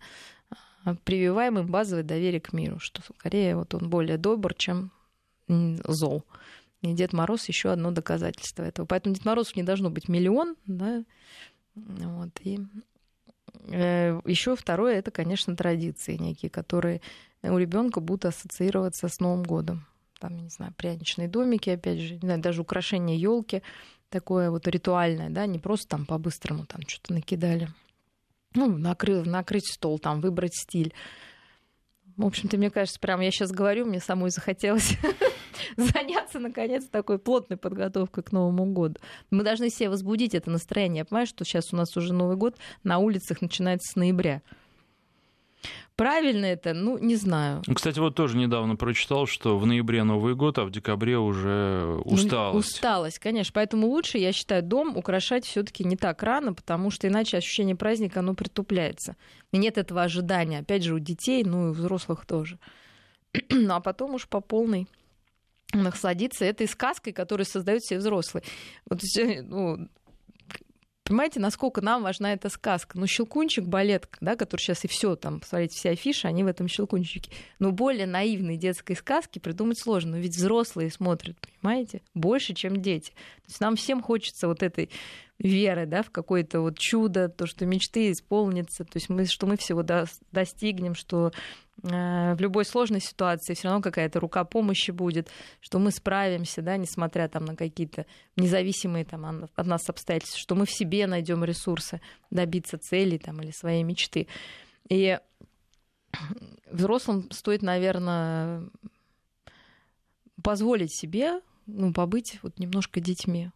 а, 0.84 0.94
прививаем 1.04 1.58
им 1.58 1.66
базовое 1.66 2.04
доверие 2.04 2.40
к 2.40 2.52
миру, 2.52 2.78
что 2.78 3.02
скорее 3.02 3.56
вот 3.56 3.74
он 3.74 3.90
более 3.90 4.16
добр, 4.16 4.54
чем 4.54 4.90
зол. 5.48 6.24
И 6.80 6.92
Дед 6.92 7.12
Мороз 7.12 7.46
еще 7.48 7.70
одно 7.70 7.90
доказательство 7.90 8.62
этого. 8.62 8.86
Поэтому 8.86 9.14
Дед 9.14 9.24
Морозов 9.24 9.56
не 9.56 9.62
должно 9.62 9.90
быть 9.90 10.08
миллион, 10.08 10.56
да, 10.66 11.04
вот, 11.74 12.30
и 12.42 12.60
э, 13.68 14.20
еще 14.24 14.54
второе, 14.54 14.94
это, 14.96 15.10
конечно, 15.10 15.56
традиции 15.56 16.16
некие, 16.16 16.50
которые 16.50 17.00
у 17.42 17.58
ребенка 17.58 18.00
будут 18.00 18.26
ассоциироваться 18.26 19.08
с 19.08 19.18
Новым 19.18 19.42
годом 19.42 19.86
там, 20.25 20.39
не 20.39 20.49
знаю, 20.49 20.72
пряничные 20.75 21.29
домики, 21.29 21.68
опять 21.68 21.99
же, 21.99 22.14
не 22.14 22.20
знаю, 22.20 22.41
даже 22.41 22.62
украшение 22.62 23.20
елки 23.20 23.62
такое 24.09 24.51
вот 24.51 24.66
ритуальное, 24.66 25.29
да, 25.29 25.45
не 25.45 25.59
просто 25.59 25.89
там 25.89 26.07
по-быстрому 26.07 26.64
там 26.64 26.81
что-то 26.87 27.12
накидали. 27.12 27.68
Ну, 28.55 28.79
накрыть, 28.79 29.27
накрыть 29.27 29.70
стол, 29.70 29.99
там, 29.99 30.22
выбрать 30.22 30.55
стиль. 30.55 30.95
В 32.16 32.25
общем-то, 32.25 32.57
мне 32.57 32.70
кажется, 32.70 32.99
прям 33.01 33.20
я 33.20 33.31
сейчас 33.31 33.51
говорю, 33.51 33.85
мне 33.85 34.01
самой 34.01 34.31
захотелось 34.31 34.97
заняться, 35.77 36.39
наконец, 36.39 36.87
такой 36.87 37.18
плотной 37.18 37.59
подготовкой 37.59 38.22
к 38.22 38.33
Новому 38.33 38.64
году. 38.72 38.95
Мы 39.31 39.43
должны 39.43 39.68
себе 39.68 39.91
возбудить 39.91 40.35
это 40.35 40.51
настроение. 40.51 41.01
Я 41.01 41.05
понимаю, 41.05 41.27
что 41.27 41.45
сейчас 41.45 41.75
у 41.75 41.77
нас 41.77 41.95
уже 41.99 42.14
Новый 42.14 42.37
год 42.37 42.57
на 42.83 42.97
улицах 42.99 43.43
начинается 43.43 43.93
с 43.93 43.97
ноября. 43.97 44.41
Правильно 45.96 46.46
это? 46.46 46.74
Ну, 46.74 46.98
не 46.98 47.14
знаю. 47.14 47.62
Кстати, 47.72 48.00
вот 48.00 48.16
тоже 48.16 48.36
недавно 48.36 48.74
прочитал, 48.74 49.26
что 49.26 49.58
в 49.58 49.66
ноябре 49.66 50.02
Новый 50.02 50.34
год, 50.34 50.58
а 50.58 50.64
в 50.64 50.70
декабре 50.70 51.18
уже 51.18 52.00
усталость. 52.04 52.54
Ну, 52.54 52.58
усталость, 52.58 53.18
конечно. 53.20 53.52
Поэтому 53.54 53.86
лучше, 53.86 54.18
я 54.18 54.32
считаю, 54.32 54.62
дом 54.62 54.96
украшать 54.96 55.44
все 55.44 55.62
таки 55.62 55.84
не 55.84 55.96
так 55.96 56.22
рано, 56.22 56.52
потому 56.52 56.90
что 56.90 57.06
иначе 57.06 57.36
ощущение 57.36 57.76
праздника, 57.76 58.20
оно 58.20 58.34
притупляется. 58.34 59.16
И 59.52 59.58
нет 59.58 59.78
этого 59.78 60.02
ожидания, 60.02 60.58
опять 60.58 60.82
же, 60.82 60.94
у 60.94 60.98
детей, 60.98 61.44
ну 61.44 61.66
и 61.66 61.70
у 61.70 61.72
взрослых 61.72 62.26
тоже. 62.26 62.58
ну, 63.50 63.72
а 63.74 63.80
потом 63.80 64.14
уж 64.14 64.26
по 64.26 64.40
полной 64.40 64.88
насладиться 65.72 66.44
этой 66.44 66.66
сказкой, 66.66 67.12
которую 67.12 67.46
создают 67.46 67.82
все 67.82 67.98
взрослые. 67.98 68.42
Вот, 68.88 69.00
ну, 69.42 69.88
Понимаете, 71.05 71.38
насколько 71.38 71.82
нам 71.82 72.02
важна 72.02 72.32
эта 72.32 72.48
сказка? 72.48 72.98
Ну, 72.98 73.07
щелкунчик, 73.07 73.66
балет, 73.66 74.09
да, 74.22 74.36
который 74.36 74.62
сейчас 74.62 74.86
и 74.86 74.88
все, 74.88 75.16
там, 75.16 75.40
посмотрите, 75.40 75.76
все 75.76 75.90
афиши, 75.90 76.26
они 76.26 76.44
в 76.44 76.46
этом 76.46 76.66
щелкунчике. 76.66 77.30
Но 77.59 77.72
более 77.72 78.07
наивной 78.07 78.57
детской 78.57 78.94
сказки 78.94 79.38
придумать 79.38 79.78
сложно. 79.78 80.12
Но 80.12 80.16
ведь 80.16 80.34
взрослые 80.34 80.90
смотрят, 80.90 81.36
понимаете, 81.61 82.00
больше, 82.14 82.55
чем 82.55 82.80
дети. 82.80 83.11
То 83.11 83.48
есть 83.48 83.61
нам 83.61 83.76
всем 83.76 84.00
хочется 84.00 84.48
вот 84.48 84.62
этой 84.62 84.88
веры, 85.39 85.87
да, 85.87 86.03
в 86.03 86.11
какое-то 86.11 86.61
вот 86.61 86.78
чудо, 86.78 87.28
то, 87.28 87.47
что 87.47 87.66
мечты 87.66 88.12
исполнятся, 88.12 88.85
то 88.85 88.97
есть 88.97 89.09
мы, 89.09 89.26
что 89.26 89.47
мы 89.47 89.57
всего 89.57 89.85
достигнем, 90.30 90.95
что 90.95 91.32
э, 91.82 92.35
в 92.35 92.41
любой 92.41 92.64
сложной 92.64 93.01
ситуации 93.01 93.55
все 93.55 93.68
равно 93.68 93.82
какая-то 93.82 94.20
рука 94.20 94.45
помощи 94.45 94.93
будет, 94.93 95.28
что 95.61 95.78
мы 95.78 95.91
справимся, 95.91 96.62
да, 96.62 96.76
несмотря 96.76 97.28
там 97.28 97.45
на 97.45 97.57
какие-то 97.57 98.07
независимые 98.37 99.05
там 99.05 99.49
от 99.55 99.66
нас 99.66 99.89
обстоятельства, 99.89 100.39
что 100.39 100.55
мы 100.55 100.66
в 100.66 100.70
себе 100.70 101.07
найдем 101.07 101.45
ресурсы 101.45 102.01
добиться 102.30 102.78
целей 102.78 103.18
там 103.18 103.43
или 103.43 103.51
своей 103.51 103.82
мечты. 103.82 104.28
И 104.89 105.18
взрослым 106.70 107.28
стоит, 107.32 107.62
наверное, 107.62 108.62
позволить 110.43 110.95
себе 110.95 111.41
ну, 111.66 111.93
побыть 111.93 112.39
вот 112.43 112.59
немножко 112.59 113.01
детьми. 113.01 113.51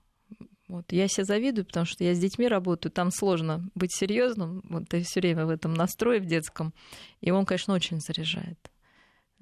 Вот. 0.69 0.93
Я 0.93 1.09
себе 1.09 1.25
завидую, 1.25 1.65
потому 1.65 1.87
что 1.87 2.05
я 2.05 2.15
с 2.15 2.19
детьми 2.19 2.47
работаю, 2.47 2.93
там 2.93 3.11
сложно 3.11 3.69
быть 3.75 3.95
серьезным, 3.95 4.63
вот 4.69 4.89
ты 4.89 5.03
все 5.03 5.21
время 5.21 5.47
в 5.47 5.51
этом 5.51 5.73
настрое 5.73 6.21
в 6.21 6.27
детском, 6.27 6.75
и 7.23 7.31
он, 7.31 7.47
конечно, 7.47 7.75
очень 7.75 8.01
заряжает. 8.01 8.59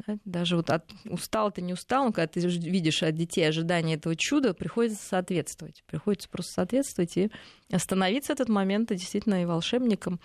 Да? 0.07 0.19
Даже 0.25 0.57
вот 0.57 0.71
от, 0.71 0.85
устал 1.05 1.51
ты 1.51 1.63
не 1.63 1.73
устал, 1.73 2.13
когда 2.13 2.27
ты 2.27 2.41
видишь 2.41 3.03
от 3.03 3.15
детей 3.15 3.49
ожидания 3.49 3.95
этого 3.95 4.15
чуда, 4.15 4.55
приходится 4.55 5.05
соответствовать. 5.05 5.83
Приходится 5.87 6.29
просто 6.29 6.53
соответствовать 6.53 7.17
и 7.17 7.31
остановиться 7.71 8.33
этот 8.33 8.49
момент, 8.49 8.93
и 8.93 8.97
действительно 8.97 9.43
и 9.43 9.47
волшебником. 9.47 10.21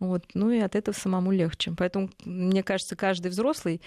Вот. 0.00 0.24
Ну 0.34 0.50
и 0.50 0.58
от 0.58 0.74
этого 0.74 0.94
самому 0.94 1.32
легче. 1.32 1.72
Поэтому, 1.76 2.10
мне 2.24 2.62
кажется, 2.62 2.96
каждый 2.96 3.28
взрослый 3.30 3.80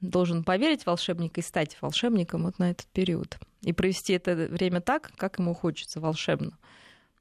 должен 0.00 0.44
поверить 0.44 0.82
в 0.82 0.86
волшебника 0.86 1.40
и 1.40 1.44
стать 1.44 1.76
волшебником 1.80 2.44
вот 2.44 2.58
на 2.58 2.70
этот 2.70 2.86
период. 2.88 3.38
И 3.62 3.72
провести 3.72 4.14
это 4.14 4.34
время 4.34 4.80
так, 4.80 5.12
как 5.16 5.38
ему 5.38 5.54
хочется, 5.54 6.00
волшебно. 6.00 6.58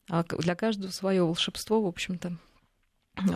А 0.10 0.24
для 0.24 0.56
каждого 0.56 0.92
свое 0.92 1.24
волшебство, 1.24 1.82
в 1.82 1.88
общем-то, 1.88 2.38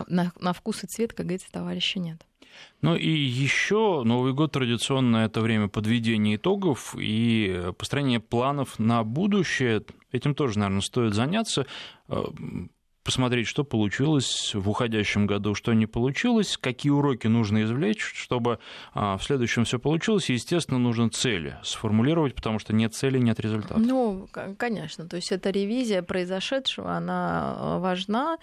на, 0.08 0.32
на 0.40 0.52
вкус 0.52 0.84
и 0.84 0.86
цвет, 0.86 1.12
как 1.12 1.26
говорится, 1.26 1.52
товарища 1.52 1.98
нет. 1.98 2.24
Ну 2.82 2.94
и 2.94 3.08
еще 3.08 4.02
Новый 4.04 4.32
год 4.32 4.52
традиционно 4.52 5.18
это 5.18 5.40
время 5.40 5.68
подведения 5.68 6.36
итогов 6.36 6.94
и 6.98 7.72
построения 7.76 8.20
планов 8.20 8.78
на 8.78 9.02
будущее. 9.02 9.82
Этим 10.12 10.34
тоже, 10.34 10.58
наверное, 10.58 10.80
стоит 10.80 11.14
заняться. 11.14 11.66
Посмотреть, 13.04 13.46
что 13.46 13.64
получилось 13.64 14.54
в 14.54 14.68
уходящем 14.68 15.26
году, 15.26 15.54
что 15.54 15.74
не 15.74 15.84
получилось, 15.84 16.56
какие 16.58 16.90
уроки 16.90 17.26
нужно 17.26 17.64
извлечь, 17.64 18.02
чтобы 18.02 18.58
а, 18.94 19.18
в 19.18 19.24
следующем 19.24 19.64
все 19.64 19.78
получилось. 19.78 20.30
И, 20.30 20.32
естественно, 20.32 20.78
нужно 20.78 21.10
цели 21.10 21.58
сформулировать, 21.62 22.34
потому 22.34 22.58
что 22.58 22.72
нет 22.72 22.94
цели, 22.94 23.18
нет 23.18 23.38
результата. 23.40 23.78
Ну, 23.78 24.26
конечно. 24.56 25.06
То 25.06 25.16
есть 25.16 25.32
эта 25.32 25.50
ревизия 25.50 26.02
произошедшего, 26.02 26.96
она 26.96 27.78
важна. 27.78 28.38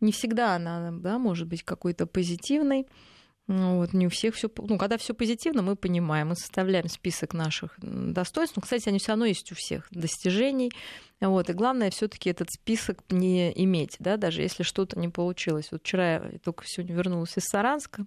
Не 0.00 0.12
всегда 0.12 0.54
она 0.54 0.92
да, 0.92 1.18
может 1.18 1.48
быть 1.48 1.64
какой-то 1.64 2.06
позитивной. 2.06 2.86
Ну, 3.46 3.76
вот 3.76 3.92
не 3.92 4.06
у 4.06 4.10
всех 4.10 4.34
все. 4.34 4.50
Ну, 4.56 4.78
когда 4.78 4.96
все 4.96 5.12
позитивно, 5.12 5.60
мы 5.60 5.76
понимаем, 5.76 6.28
мы 6.28 6.34
составляем 6.34 6.88
список 6.88 7.34
наших 7.34 7.74
достоинств. 7.78 8.56
Ну, 8.56 8.62
кстати, 8.62 8.88
они 8.88 8.98
все 8.98 9.12
равно 9.12 9.26
есть 9.26 9.52
у 9.52 9.54
всех 9.54 9.86
достижений. 9.90 10.72
Вот. 11.20 11.50
И 11.50 11.52
главное 11.52 11.90
все-таки 11.90 12.30
этот 12.30 12.50
список 12.50 13.00
не 13.10 13.52
иметь, 13.64 13.96
да, 13.98 14.16
даже 14.16 14.40
если 14.40 14.62
что-то 14.62 14.98
не 14.98 15.08
получилось. 15.08 15.68
Вот 15.70 15.82
вчера 15.82 16.14
я 16.14 16.38
только 16.42 16.64
сегодня 16.66 16.94
вернулась 16.94 17.36
из 17.36 17.44
Саранска. 17.44 18.06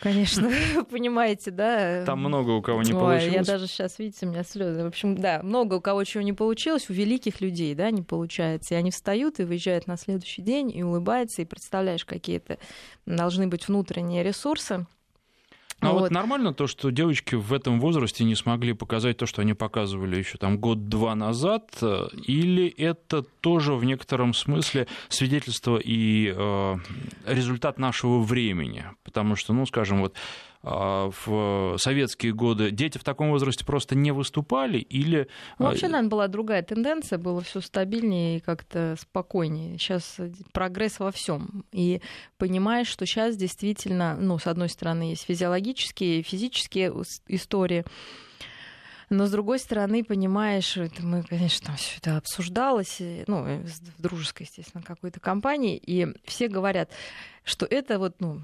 Конечно, 0.00 0.50
понимаете, 0.90 1.50
да. 1.50 2.04
Там 2.04 2.20
много 2.20 2.50
у 2.50 2.62
кого 2.62 2.82
не 2.82 2.92
Ой, 2.92 3.00
получилось. 3.00 3.34
Я 3.34 3.44
даже 3.44 3.66
сейчас, 3.66 3.98
видите, 3.98 4.26
у 4.26 4.30
меня 4.30 4.44
слезы. 4.44 4.82
В 4.82 4.86
общем, 4.86 5.16
да, 5.16 5.40
много 5.42 5.74
у 5.74 5.80
кого 5.80 6.04
чего 6.04 6.22
не 6.22 6.32
получилось, 6.32 6.90
у 6.90 6.92
великих 6.92 7.40
людей, 7.40 7.74
да, 7.74 7.90
не 7.90 8.02
получается. 8.02 8.74
И 8.74 8.76
они 8.76 8.90
встают 8.90 9.40
и 9.40 9.44
выезжают 9.44 9.86
на 9.86 9.96
следующий 9.96 10.42
день 10.42 10.70
и 10.76 10.82
улыбаются, 10.82 11.42
и 11.42 11.46
представляешь, 11.46 12.04
какие-то 12.04 12.58
должны 13.06 13.46
быть 13.46 13.68
внутренние 13.68 14.22
ресурсы. 14.22 14.86
А 15.88 15.92
вот. 15.92 16.00
вот 16.00 16.10
нормально 16.10 16.52
то, 16.52 16.66
что 16.66 16.90
девочки 16.90 17.34
в 17.34 17.52
этом 17.52 17.80
возрасте 17.80 18.24
не 18.24 18.34
смогли 18.34 18.72
показать 18.72 19.16
то, 19.16 19.26
что 19.26 19.42
они 19.42 19.54
показывали 19.54 20.16
еще 20.16 20.38
там 20.38 20.58
год-два 20.58 21.14
назад, 21.14 21.70
или 21.82 22.66
это 22.68 23.22
тоже 23.22 23.74
в 23.74 23.84
некотором 23.84 24.34
смысле 24.34 24.86
свидетельство 25.08 25.78
и 25.82 26.32
э, 26.36 26.76
результат 27.26 27.78
нашего 27.78 28.20
времени? 28.20 28.84
Потому 29.04 29.36
что, 29.36 29.52
ну, 29.52 29.66
скажем, 29.66 30.00
вот 30.00 30.14
в 30.66 31.76
советские 31.78 32.32
годы 32.32 32.72
дети 32.72 32.98
в 32.98 33.04
таком 33.04 33.30
возрасте 33.30 33.64
просто 33.64 33.94
не 33.94 34.10
выступали 34.10 34.78
или... 34.78 35.28
Ну, 35.58 35.66
вообще, 35.66 35.86
наверное, 35.86 36.10
была 36.10 36.26
другая 36.26 36.62
тенденция, 36.62 37.18
было 37.18 37.40
все 37.40 37.60
стабильнее 37.60 38.38
и 38.38 38.40
как-то 38.40 38.96
спокойнее. 38.98 39.78
Сейчас 39.78 40.16
прогресс 40.52 40.98
во 40.98 41.12
всем. 41.12 41.64
И 41.70 42.00
понимаешь, 42.36 42.88
что 42.88 43.06
сейчас 43.06 43.36
действительно, 43.36 44.16
ну, 44.16 44.38
с 44.38 44.48
одной 44.48 44.68
стороны, 44.68 45.10
есть 45.10 45.24
физиологические 45.24 46.22
физические 46.22 46.92
истории, 47.28 47.84
но 49.08 49.26
с 49.26 49.30
другой 49.30 49.60
стороны, 49.60 50.02
понимаешь, 50.02 50.76
это 50.76 51.00
мы, 51.04 51.22
конечно, 51.22 51.68
там 51.68 51.76
все 51.76 51.98
это 51.98 52.16
обсуждалось, 52.16 53.00
ну, 53.28 53.62
в 53.62 54.02
дружеской, 54.02 54.46
естественно, 54.46 54.82
какой-то 54.82 55.20
компании, 55.20 55.76
и 55.76 56.08
все 56.24 56.48
говорят, 56.48 56.90
что 57.44 57.66
это 57.66 58.00
вот, 58.00 58.16
ну, 58.18 58.40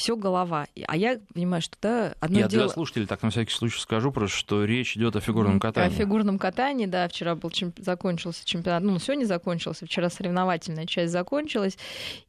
все 0.00 0.16
голова. 0.16 0.66
А 0.86 0.96
я 0.96 1.20
понимаю, 1.34 1.60
что 1.60 1.76
да, 1.82 2.14
одно 2.20 2.40
я 2.40 2.48
дело... 2.48 2.64
для 2.64 2.72
слушателей 2.72 3.06
так 3.06 3.22
на 3.22 3.30
всякий 3.30 3.52
случай 3.52 3.78
скажу 3.78 4.10
просто, 4.10 4.34
что 4.34 4.64
речь 4.64 4.96
идет 4.96 5.14
о 5.14 5.20
фигурном 5.20 5.60
катании. 5.60 5.94
О 5.94 5.98
фигурном 5.98 6.38
катании, 6.38 6.86
да, 6.86 7.06
вчера 7.06 7.34
был 7.34 7.50
чемп... 7.50 7.78
закончился 7.78 8.44
чемпионат, 8.46 8.82
ну, 8.82 8.98
сегодня 8.98 9.26
закончился, 9.26 9.84
вчера 9.84 10.08
соревновательная 10.08 10.86
часть 10.86 11.12
закончилась, 11.12 11.76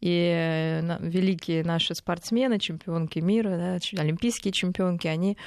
и 0.01 0.34
э, 0.36 0.97
великие 0.99 1.63
наши 1.63 1.95
спортсмены, 1.95 2.59
чемпионки 2.59 3.19
мира, 3.19 3.57
да, 3.57 4.01
олимпийские 4.01 4.51
чемпионки, 4.51 5.07
они 5.07 5.38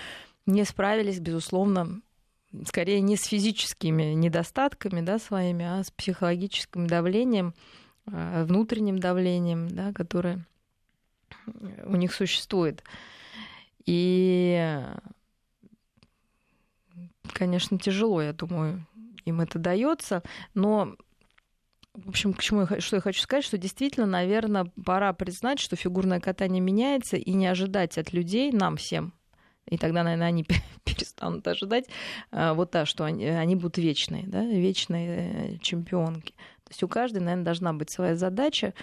не 0.46 0.64
справились, 0.64 1.20
безусловно, 1.20 2.00
скорее 2.66 3.02
не 3.02 3.16
с 3.16 3.24
физическими 3.24 4.14
недостатками 4.14 5.02
да, 5.02 5.18
своими, 5.18 5.66
а 5.66 5.84
с 5.84 5.90
психологическим 5.90 6.86
давлением, 6.86 7.52
э, 8.06 8.44
внутренним 8.44 8.98
давлением, 8.98 9.68
да, 9.68 9.92
которое 9.92 10.46
у 11.84 11.96
них 11.96 12.14
существует. 12.14 12.82
И, 13.86 14.80
конечно, 17.32 17.78
тяжело, 17.78 18.22
я 18.22 18.32
думаю, 18.32 18.86
им 19.24 19.40
это 19.40 19.58
дается, 19.58 20.22
но 20.54 20.96
в 21.94 22.08
общем, 22.08 22.32
к 22.32 22.42
чему 22.42 22.66
я, 22.68 22.80
что 22.80 22.96
я 22.96 23.02
хочу 23.02 23.20
сказать, 23.20 23.44
что 23.44 23.56
действительно, 23.56 24.06
наверное, 24.06 24.66
пора 24.84 25.12
признать, 25.12 25.60
что 25.60 25.76
фигурное 25.76 26.18
катание 26.18 26.60
меняется, 26.60 27.16
и 27.16 27.32
не 27.32 27.46
ожидать 27.46 27.98
от 27.98 28.12
людей, 28.12 28.50
нам 28.50 28.76
всем, 28.76 29.12
и 29.68 29.78
тогда, 29.78 30.02
наверное, 30.02 30.28
они 30.28 30.44
перестанут 30.84 31.46
ожидать, 31.46 31.86
а, 32.32 32.54
вот 32.54 32.72
так, 32.72 32.88
что 32.88 33.04
они, 33.04 33.26
они 33.26 33.54
будут 33.54 33.78
вечные, 33.78 34.24
да, 34.26 34.44
вечные 34.44 35.54
э, 35.54 35.58
чемпионки. 35.58 36.32
То 36.64 36.70
есть 36.70 36.82
у 36.82 36.88
каждой, 36.88 37.18
наверное, 37.18 37.44
должна 37.44 37.72
быть 37.72 37.90
своя 37.90 38.16
задача, 38.16 38.74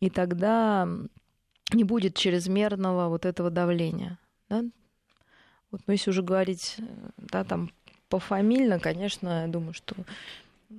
и 0.00 0.10
тогда 0.10 0.88
не 1.72 1.84
будет 1.84 2.14
чрезмерного 2.14 3.08
вот 3.08 3.26
этого 3.26 3.50
давления. 3.50 4.18
Да? 4.48 4.64
Вот, 5.70 5.82
но 5.86 5.92
если 5.92 6.10
уже 6.10 6.22
говорить 6.22 6.76
да, 7.16 7.44
там, 7.44 7.70
пофамильно, 8.08 8.78
конечно, 8.78 9.42
я 9.42 9.48
думаю, 9.48 9.74
что 9.74 9.94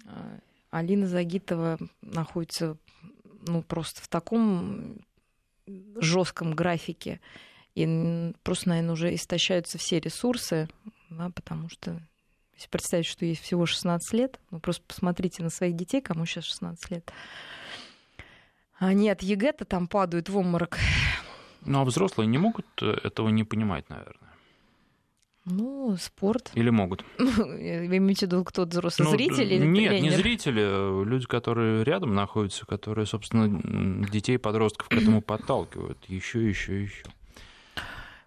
а, 0.05 0.39
Алина 0.71 1.07
Загитова 1.07 1.77
находится 2.01 2.77
ну, 3.47 3.61
просто 3.61 4.01
в 4.01 4.07
таком 4.07 4.97
жестком 5.95 6.53
графике, 6.53 7.19
и 7.75 8.33
просто, 8.43 8.69
наверное, 8.69 8.93
уже 8.93 9.13
истощаются 9.13 9.77
все 9.77 9.99
ресурсы, 9.99 10.67
да, 11.09 11.29
потому 11.29 11.69
что 11.69 12.01
если 12.55 12.67
представить, 12.69 13.05
что 13.05 13.25
ей 13.25 13.35
всего 13.35 13.65
16 13.65 14.13
лет, 14.13 14.39
ну 14.51 14.59
просто 14.59 14.83
посмотрите 14.85 15.43
на 15.43 15.49
своих 15.49 15.75
детей, 15.75 16.01
кому 16.01 16.25
сейчас 16.25 16.45
16 16.45 16.91
лет, 16.91 17.13
они 18.79 19.09
от 19.09 19.21
ЕГЭ-то 19.21 19.65
там 19.65 19.87
падают 19.87 20.29
в 20.29 20.37
обморок. 20.37 20.77
Ну, 21.65 21.81
а 21.81 21.85
взрослые 21.85 22.27
не 22.27 22.37
могут 22.37 22.65
э, 22.81 22.95
этого 23.03 23.29
не 23.29 23.43
понимать, 23.43 23.89
наверное. 23.89 24.29
Ну, 25.45 25.95
спорт. 25.97 26.51
Или 26.53 26.69
могут? 26.69 27.03
Вы 27.17 27.97
имеете 27.97 28.27
в 28.27 28.29
виду, 28.29 28.43
кто 28.43 28.65
взрослый? 28.65 29.07
Ну, 29.07 29.11
зрители 29.11 29.55
или 29.55 29.65
Нет, 29.65 29.89
тренер? 29.89 30.03
не 30.03 30.09
зрители, 30.11 30.61
а 30.61 31.03
люди, 31.03 31.25
которые 31.25 31.83
рядом 31.83 32.13
находятся, 32.13 32.65
которые, 32.65 33.05
собственно, 33.05 34.07
детей, 34.09 34.37
подростков 34.37 34.89
к 34.89 34.93
этому 34.93 35.21
подталкивают. 35.21 35.97
Еще, 36.07 36.47
еще, 36.47 36.83
еще. 36.83 37.03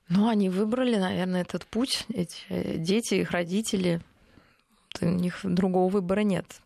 Ну, 0.09 0.29
они 0.29 0.51
выбрали, 0.51 0.97
наверное, 0.97 1.43
этот 1.43 1.65
путь. 1.67 2.07
Эти 2.13 2.37
э, 2.49 2.77
дети, 2.77 3.15
их 3.15 3.31
родители. 3.31 4.01
У 5.01 5.07
них 5.07 5.41
другого 5.43 5.91
выбора 5.91 6.21
нет. 6.21 6.61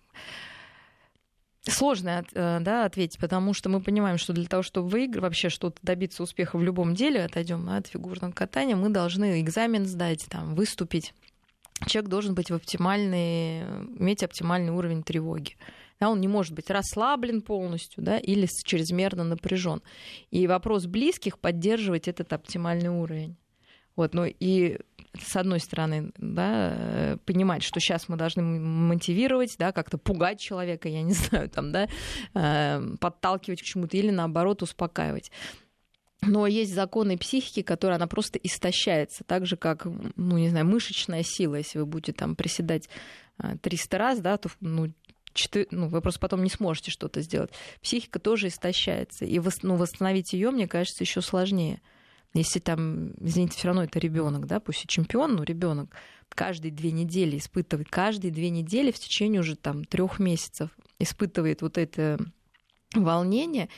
Сложно 1.69 2.25
э, 2.33 2.59
да, 2.61 2.85
ответить, 2.85 3.19
потому 3.19 3.53
что 3.53 3.69
мы 3.69 3.81
понимаем, 3.81 4.19
что 4.19 4.33
для 4.33 4.47
того, 4.47 4.63
чтобы 4.63 4.89
выиграть, 4.89 5.23
вообще 5.23 5.49
что-то 5.49 5.79
добиться 5.83 6.23
успеха 6.23 6.59
в 6.59 6.63
любом 6.63 6.95
деле, 6.95 7.25
отойдем 7.25 7.69
от 7.69 7.89
фигурного 7.89 8.31
катания, 8.31 8.77
мы 8.77 8.89
должны 8.89 9.41
экзамен 9.41 9.85
сдать, 9.85 10.27
там, 10.31 10.55
выступить. 10.55 11.13
Человек 11.87 12.09
должен 12.09 12.35
быть 12.35 12.51
в 12.51 12.55
оптимальный, 12.55 13.63
иметь 13.99 14.23
оптимальный 14.23 14.73
уровень 14.73 15.03
тревоги. 15.03 15.57
Да, 15.99 16.09
он 16.11 16.21
не 16.21 16.29
может 16.29 16.53
быть 16.55 16.71
расслаблен 16.71 17.43
полностью 17.43 18.03
да, 18.03 18.19
или 18.19 18.47
чрезмерно 18.65 19.25
напряжен. 19.25 19.83
И 20.31 20.47
вопрос 20.47 20.87
близких 20.87 21.39
поддерживать 21.39 22.07
этот 22.07 22.33
оптимальный 22.33 22.91
уровень. 22.91 23.37
Вот, 23.97 24.15
ну 24.15 24.25
и 24.27 24.79
с 25.19 25.37
одной 25.37 25.61
стороны, 25.61 26.13
да, 26.19 26.75
э, 26.77 27.17
понимать, 27.25 27.63
что 27.63 27.81
сейчас 27.81 28.09
мы 28.09 28.17
должны 28.17 28.43
мотивировать, 28.43 29.57
да, 29.59 29.73
как-то 29.73 29.99
пугать 29.99 30.39
человека, 30.39 30.89
я 30.89 31.03
не 31.03 31.13
знаю, 31.15 31.49
там, 31.49 31.73
да, 31.73 31.89
э, 32.35 32.97
подталкивать 33.01 33.63
к 33.63 33.65
чему-то 33.65 33.97
или 33.97 34.11
наоборот 34.11 34.63
успокаивать. 34.63 35.31
Но 36.23 36.47
есть 36.47 36.75
законы 36.75 37.19
психики, 37.19 37.63
которые 37.63 37.97
она 37.97 38.07
просто 38.07 38.39
истощается, 38.39 39.23
так 39.25 39.47
же 39.47 39.57
как, 39.57 39.87
ну, 40.17 40.39
не 40.39 40.49
знаю, 40.49 40.67
мышечная 40.67 41.23
сила, 41.23 41.57
если 41.57 41.79
вы 41.79 41.87
будете 41.87 42.13
там 42.13 42.37
приседать 42.37 42.89
300 43.63 43.97
э, 43.97 43.99
раз, 43.99 44.21
да, 44.21 44.37
то, 44.37 44.49
ну, 44.61 44.93
4, 45.35 45.69
ну, 45.71 45.89
вы 45.89 46.01
просто 46.01 46.21
потом 46.21 46.43
не 46.43 46.51
сможете 46.51 46.91
что-то 46.91 47.21
сделать. 47.21 47.51
Психика 47.83 48.19
тоже 48.19 48.49
истощается, 48.49 49.25
и 49.25 49.41
ну, 49.63 49.77
восстановить 49.77 50.33
ее, 50.33 50.51
мне 50.51 50.67
кажется, 50.67 51.05
еще 51.05 51.21
сложнее. 51.21 51.81
Если 52.37 52.59
там, 52.59 53.13
извините, 53.21 53.57
все 53.57 53.69
равно 53.69 53.85
это 53.85 53.99
ребенок, 53.99 54.47
да, 54.47 54.61
пусть 54.61 54.85
и 54.85 54.89
чемпион, 54.89 55.37
но 55.37 55.43
ребенок 55.43 55.95
каждые 56.29 56.71
две 56.71 56.91
недели 56.91 57.39
испытывает, 57.39 57.89
каждые 57.89 58.31
две 58.31 58.51
недели 58.51 58.91
в 58.91 58.99
течение 58.99 59.41
уже 59.41 59.57
там 59.57 59.85
трех 59.85 60.19
месяцев 60.19 60.71
испытывает 60.99 61.63
вот 61.63 61.79
это 61.79 62.19
волнение, 62.95 63.69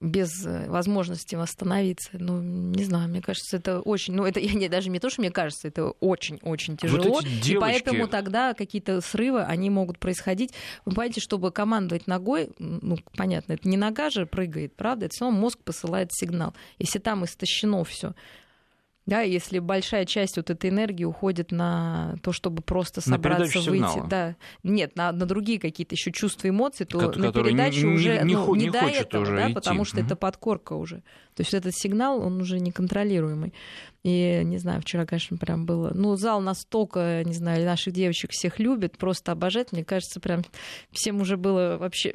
без 0.00 0.44
э, 0.44 0.68
возможности 0.68 1.34
восстановиться. 1.34 2.10
Ну, 2.12 2.40
не 2.40 2.84
знаю, 2.84 3.08
мне 3.08 3.22
кажется, 3.22 3.56
это 3.56 3.80
очень... 3.80 4.14
Ну, 4.14 4.24
это 4.24 4.40
я 4.40 4.52
не, 4.52 4.68
даже 4.68 4.90
не 4.90 5.00
то, 5.00 5.10
что 5.10 5.20
мне 5.20 5.30
кажется, 5.30 5.68
это 5.68 5.90
очень-очень 6.00 6.76
тяжело. 6.76 7.04
Вот 7.04 7.24
девочки... 7.24 7.52
И 7.52 7.58
поэтому 7.58 8.08
тогда 8.08 8.54
какие-то 8.54 9.00
срывы, 9.00 9.42
они 9.42 9.70
могут 9.70 9.98
происходить. 9.98 10.52
Вы 10.84 10.92
понимаете, 10.92 11.20
чтобы 11.20 11.50
командовать 11.52 12.06
ногой, 12.06 12.50
ну, 12.58 12.98
понятно, 13.16 13.54
это 13.54 13.68
не 13.68 13.76
нога 13.76 14.10
же 14.10 14.26
прыгает, 14.26 14.74
правда? 14.76 15.06
Это 15.06 15.14
все 15.14 15.24
равно 15.24 15.40
мозг 15.40 15.58
посылает 15.64 16.12
сигнал. 16.12 16.54
Если 16.78 16.98
там 16.98 17.24
истощено 17.24 17.84
все, 17.84 18.14
Да, 19.06 19.20
если 19.20 19.58
большая 19.58 20.06
часть 20.06 20.36
вот 20.38 20.48
этой 20.48 20.70
энергии 20.70 21.04
уходит 21.04 21.52
на 21.52 22.16
то, 22.22 22.32
чтобы 22.32 22.62
просто 22.62 23.02
собраться, 23.02 23.58
на 23.58 23.64
выйти. 23.70 23.82
Сигнала. 23.84 24.06
Да. 24.08 24.36
Нет, 24.62 24.96
на, 24.96 25.12
на 25.12 25.26
другие 25.26 25.60
какие-то 25.60 25.94
еще 25.94 26.10
чувства, 26.10 26.48
эмоции, 26.48 26.84
то 26.84 26.98
Ко- 26.98 27.18
на 27.18 27.30
передачу 27.32 27.86
не- 27.86 27.94
уже 27.94 28.22
не 28.22 28.34
ну, 28.34 28.46
хо- 28.46 28.56
не, 28.56 28.64
не 28.64 28.70
до 28.70 28.78
этого, 28.78 29.22
уже 29.22 29.36
да, 29.36 29.44
идти. 29.46 29.54
потому 29.54 29.84
что 29.84 29.98
Мгм. 29.98 30.06
это 30.06 30.16
подкорка 30.16 30.72
уже. 30.72 31.02
То 31.34 31.40
есть 31.42 31.52
этот 31.52 31.74
сигнал, 31.74 32.20
он 32.20 32.40
уже 32.40 32.58
неконтролируемый. 32.60 33.52
И, 34.04 34.42
не 34.44 34.58
знаю, 34.58 34.82
вчера, 34.82 35.06
конечно, 35.06 35.38
прям 35.38 35.64
было... 35.64 35.90
Ну, 35.94 36.14
зал 36.16 36.42
настолько, 36.42 37.22
не 37.24 37.32
знаю, 37.32 37.64
наших 37.64 37.94
девочек 37.94 38.32
всех 38.32 38.58
любит, 38.58 38.98
просто 38.98 39.32
обожает. 39.32 39.72
Мне 39.72 39.82
кажется, 39.82 40.20
прям 40.20 40.42
всем 40.92 41.22
уже 41.22 41.38
было 41.38 41.78
вообще... 41.78 42.12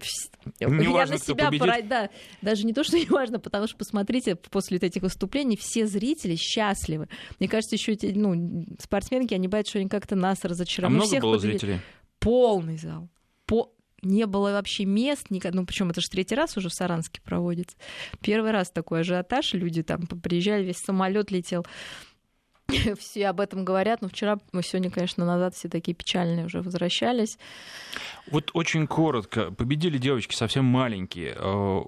Не 0.59 0.83
Я 0.83 0.89
важно, 0.91 1.15
на 1.15 1.19
себя 1.19 1.51
пора- 1.51 1.81
Да, 1.81 2.09
даже 2.43 2.67
не 2.67 2.73
то, 2.73 2.83
что 2.83 2.97
не 2.99 3.07
важно, 3.07 3.39
потому 3.39 3.65
что, 3.67 3.75
посмотрите, 3.75 4.35
после 4.35 4.77
вот 4.77 4.83
этих 4.83 5.01
выступлений 5.01 5.57
все 5.57 5.87
зрители 5.87 6.35
счастливы. 6.35 7.09
Мне 7.39 7.49
кажется, 7.49 7.75
еще 7.75 7.93
эти, 7.93 8.05
ну, 8.15 8.65
спортсменки, 8.79 9.33
они 9.33 9.47
боятся, 9.47 9.71
что 9.71 9.79
они 9.79 9.89
как-то 9.89 10.15
нас 10.15 10.37
А 10.43 10.47
разочаровали. 10.47 10.95
Мы 10.99 11.05
много 11.05 11.19
было 11.21 11.37
победили. 11.37 11.51
зрителей? 11.57 11.79
Полный 12.19 12.77
зал. 12.77 13.09
Не 14.01 14.25
было 14.25 14.51
вообще 14.51 14.85
мест, 14.85 15.27
ну 15.29 15.65
причем 15.65 15.89
это 15.89 16.01
же 16.01 16.09
третий 16.09 16.35
раз 16.35 16.57
уже 16.57 16.69
в 16.69 16.73
Саранске 16.73 17.21
проводится. 17.21 17.77
Первый 18.21 18.51
раз 18.51 18.71
такой 18.71 19.01
ажиотаж, 19.01 19.53
люди 19.53 19.83
там 19.83 20.07
приезжали, 20.07 20.63
весь 20.63 20.77
самолет 20.77 21.31
летел. 21.31 21.65
Все 22.99 23.27
об 23.27 23.39
этом 23.39 23.65
говорят, 23.65 24.01
но 24.01 24.09
вчера, 24.09 24.37
мы 24.51 24.61
сегодня, 24.63 24.91
конечно, 24.91 25.25
назад 25.25 25.55
все 25.55 25.69
такие 25.69 25.95
печальные 25.95 26.45
уже 26.45 26.61
возвращались. 26.61 27.37
Вот 28.29 28.51
очень 28.53 28.85
коротко. 28.85 29.51
Победили 29.51 29.97
девочки 29.97 30.35
совсем 30.35 30.65
маленькие, 30.65 31.35
э, 31.35 31.81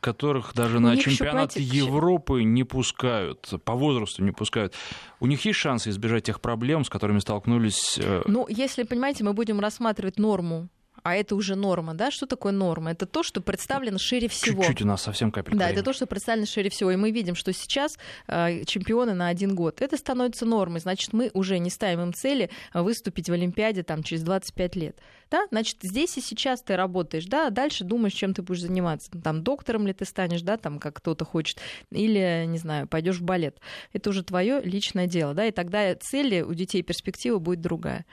которых 0.00 0.54
даже 0.54 0.78
на 0.78 0.96
понимаете, 0.96 1.60
щ- 1.60 1.76
Европы 1.78 2.44
не 2.44 2.62
пускают, 2.64 3.52
по 3.64 3.74
возрасту 3.74 4.22
не 4.22 4.30
пускают. 4.30 4.74
У 5.18 5.26
них 5.26 5.44
есть 5.44 5.58
шансы 5.58 5.90
избежать 5.90 6.24
тех 6.24 6.40
проблем, 6.40 6.84
с 6.84 6.88
которыми 6.88 7.18
столкнулись 7.18 7.98
э, 7.98 8.22
Ну, 8.26 8.46
если, 8.48 8.84
понимаете, 8.84 9.24
мы 9.24 9.32
будем 9.32 9.58
рассматривать 9.58 10.18
норму, 10.18 10.68
а 11.02 11.14
это 11.14 11.34
уже 11.36 11.54
норма, 11.54 11.94
да? 11.94 12.10
Что 12.10 12.26
такое 12.26 12.52
норма? 12.52 12.92
Это 12.92 13.06
то, 13.06 13.22
что 13.22 13.40
представлено 13.40 13.98
шире 13.98 14.28
всего. 14.28 14.62
чуть-чуть 14.62 14.82
у 14.82 14.86
нас 14.86 15.02
совсем 15.02 15.30
капелька. 15.30 15.58
Да, 15.58 15.64
это 15.66 15.74
времени. 15.74 15.84
то, 15.84 15.92
что 15.92 16.06
представлено 16.06 16.46
шире 16.46 16.70
всего. 16.70 16.90
И 16.90 16.96
мы 16.96 17.10
видим, 17.10 17.34
что 17.34 17.52
сейчас 17.52 17.98
э, 18.26 18.64
чемпионы 18.64 19.14
на 19.14 19.28
один 19.28 19.54
год. 19.54 19.80
Это 19.80 19.96
становится 19.96 20.46
нормой. 20.46 20.80
Значит, 20.80 21.12
мы 21.12 21.30
уже 21.34 21.58
не 21.58 21.70
ставим 21.70 22.02
им 22.02 22.14
цели 22.14 22.50
э, 22.72 22.82
выступить 22.82 23.28
в 23.28 23.32
Олимпиаде 23.32 23.82
там, 23.82 24.02
через 24.02 24.22
25 24.22 24.76
лет. 24.76 24.98
Да? 25.30 25.46
Значит, 25.50 25.78
здесь 25.82 26.16
и 26.16 26.20
сейчас 26.20 26.62
ты 26.62 26.76
работаешь, 26.76 27.26
да, 27.26 27.48
а 27.48 27.50
дальше 27.50 27.84
думаешь, 27.84 28.14
чем 28.14 28.34
ты 28.34 28.42
будешь 28.42 28.62
заниматься. 28.62 29.10
Там, 29.22 29.42
доктором 29.42 29.86
ли 29.86 29.92
ты 29.92 30.04
станешь, 30.04 30.42
да, 30.42 30.56
там, 30.56 30.78
как 30.78 30.96
кто-то 30.96 31.24
хочет, 31.24 31.58
или, 31.90 32.44
не 32.46 32.58
знаю, 32.58 32.88
пойдешь 32.88 33.18
в 33.18 33.22
балет. 33.22 33.58
Это 33.92 34.10
уже 34.10 34.22
твое 34.22 34.60
личное 34.62 35.06
дело, 35.06 35.34
да, 35.34 35.44
и 35.44 35.50
тогда 35.50 35.94
цели 35.96 36.40
у 36.40 36.54
детей 36.54 36.82
перспектива 36.82 37.38
будет 37.38 37.60
другая. 37.60 38.06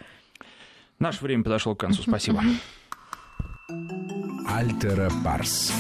Наше 1.00 1.24
время 1.24 1.44
подошло 1.44 1.76
к 1.76 1.80
концу. 1.80 2.02
Спасибо. 2.08 2.42
Альтера 4.48 5.12
Парс. 5.24 5.74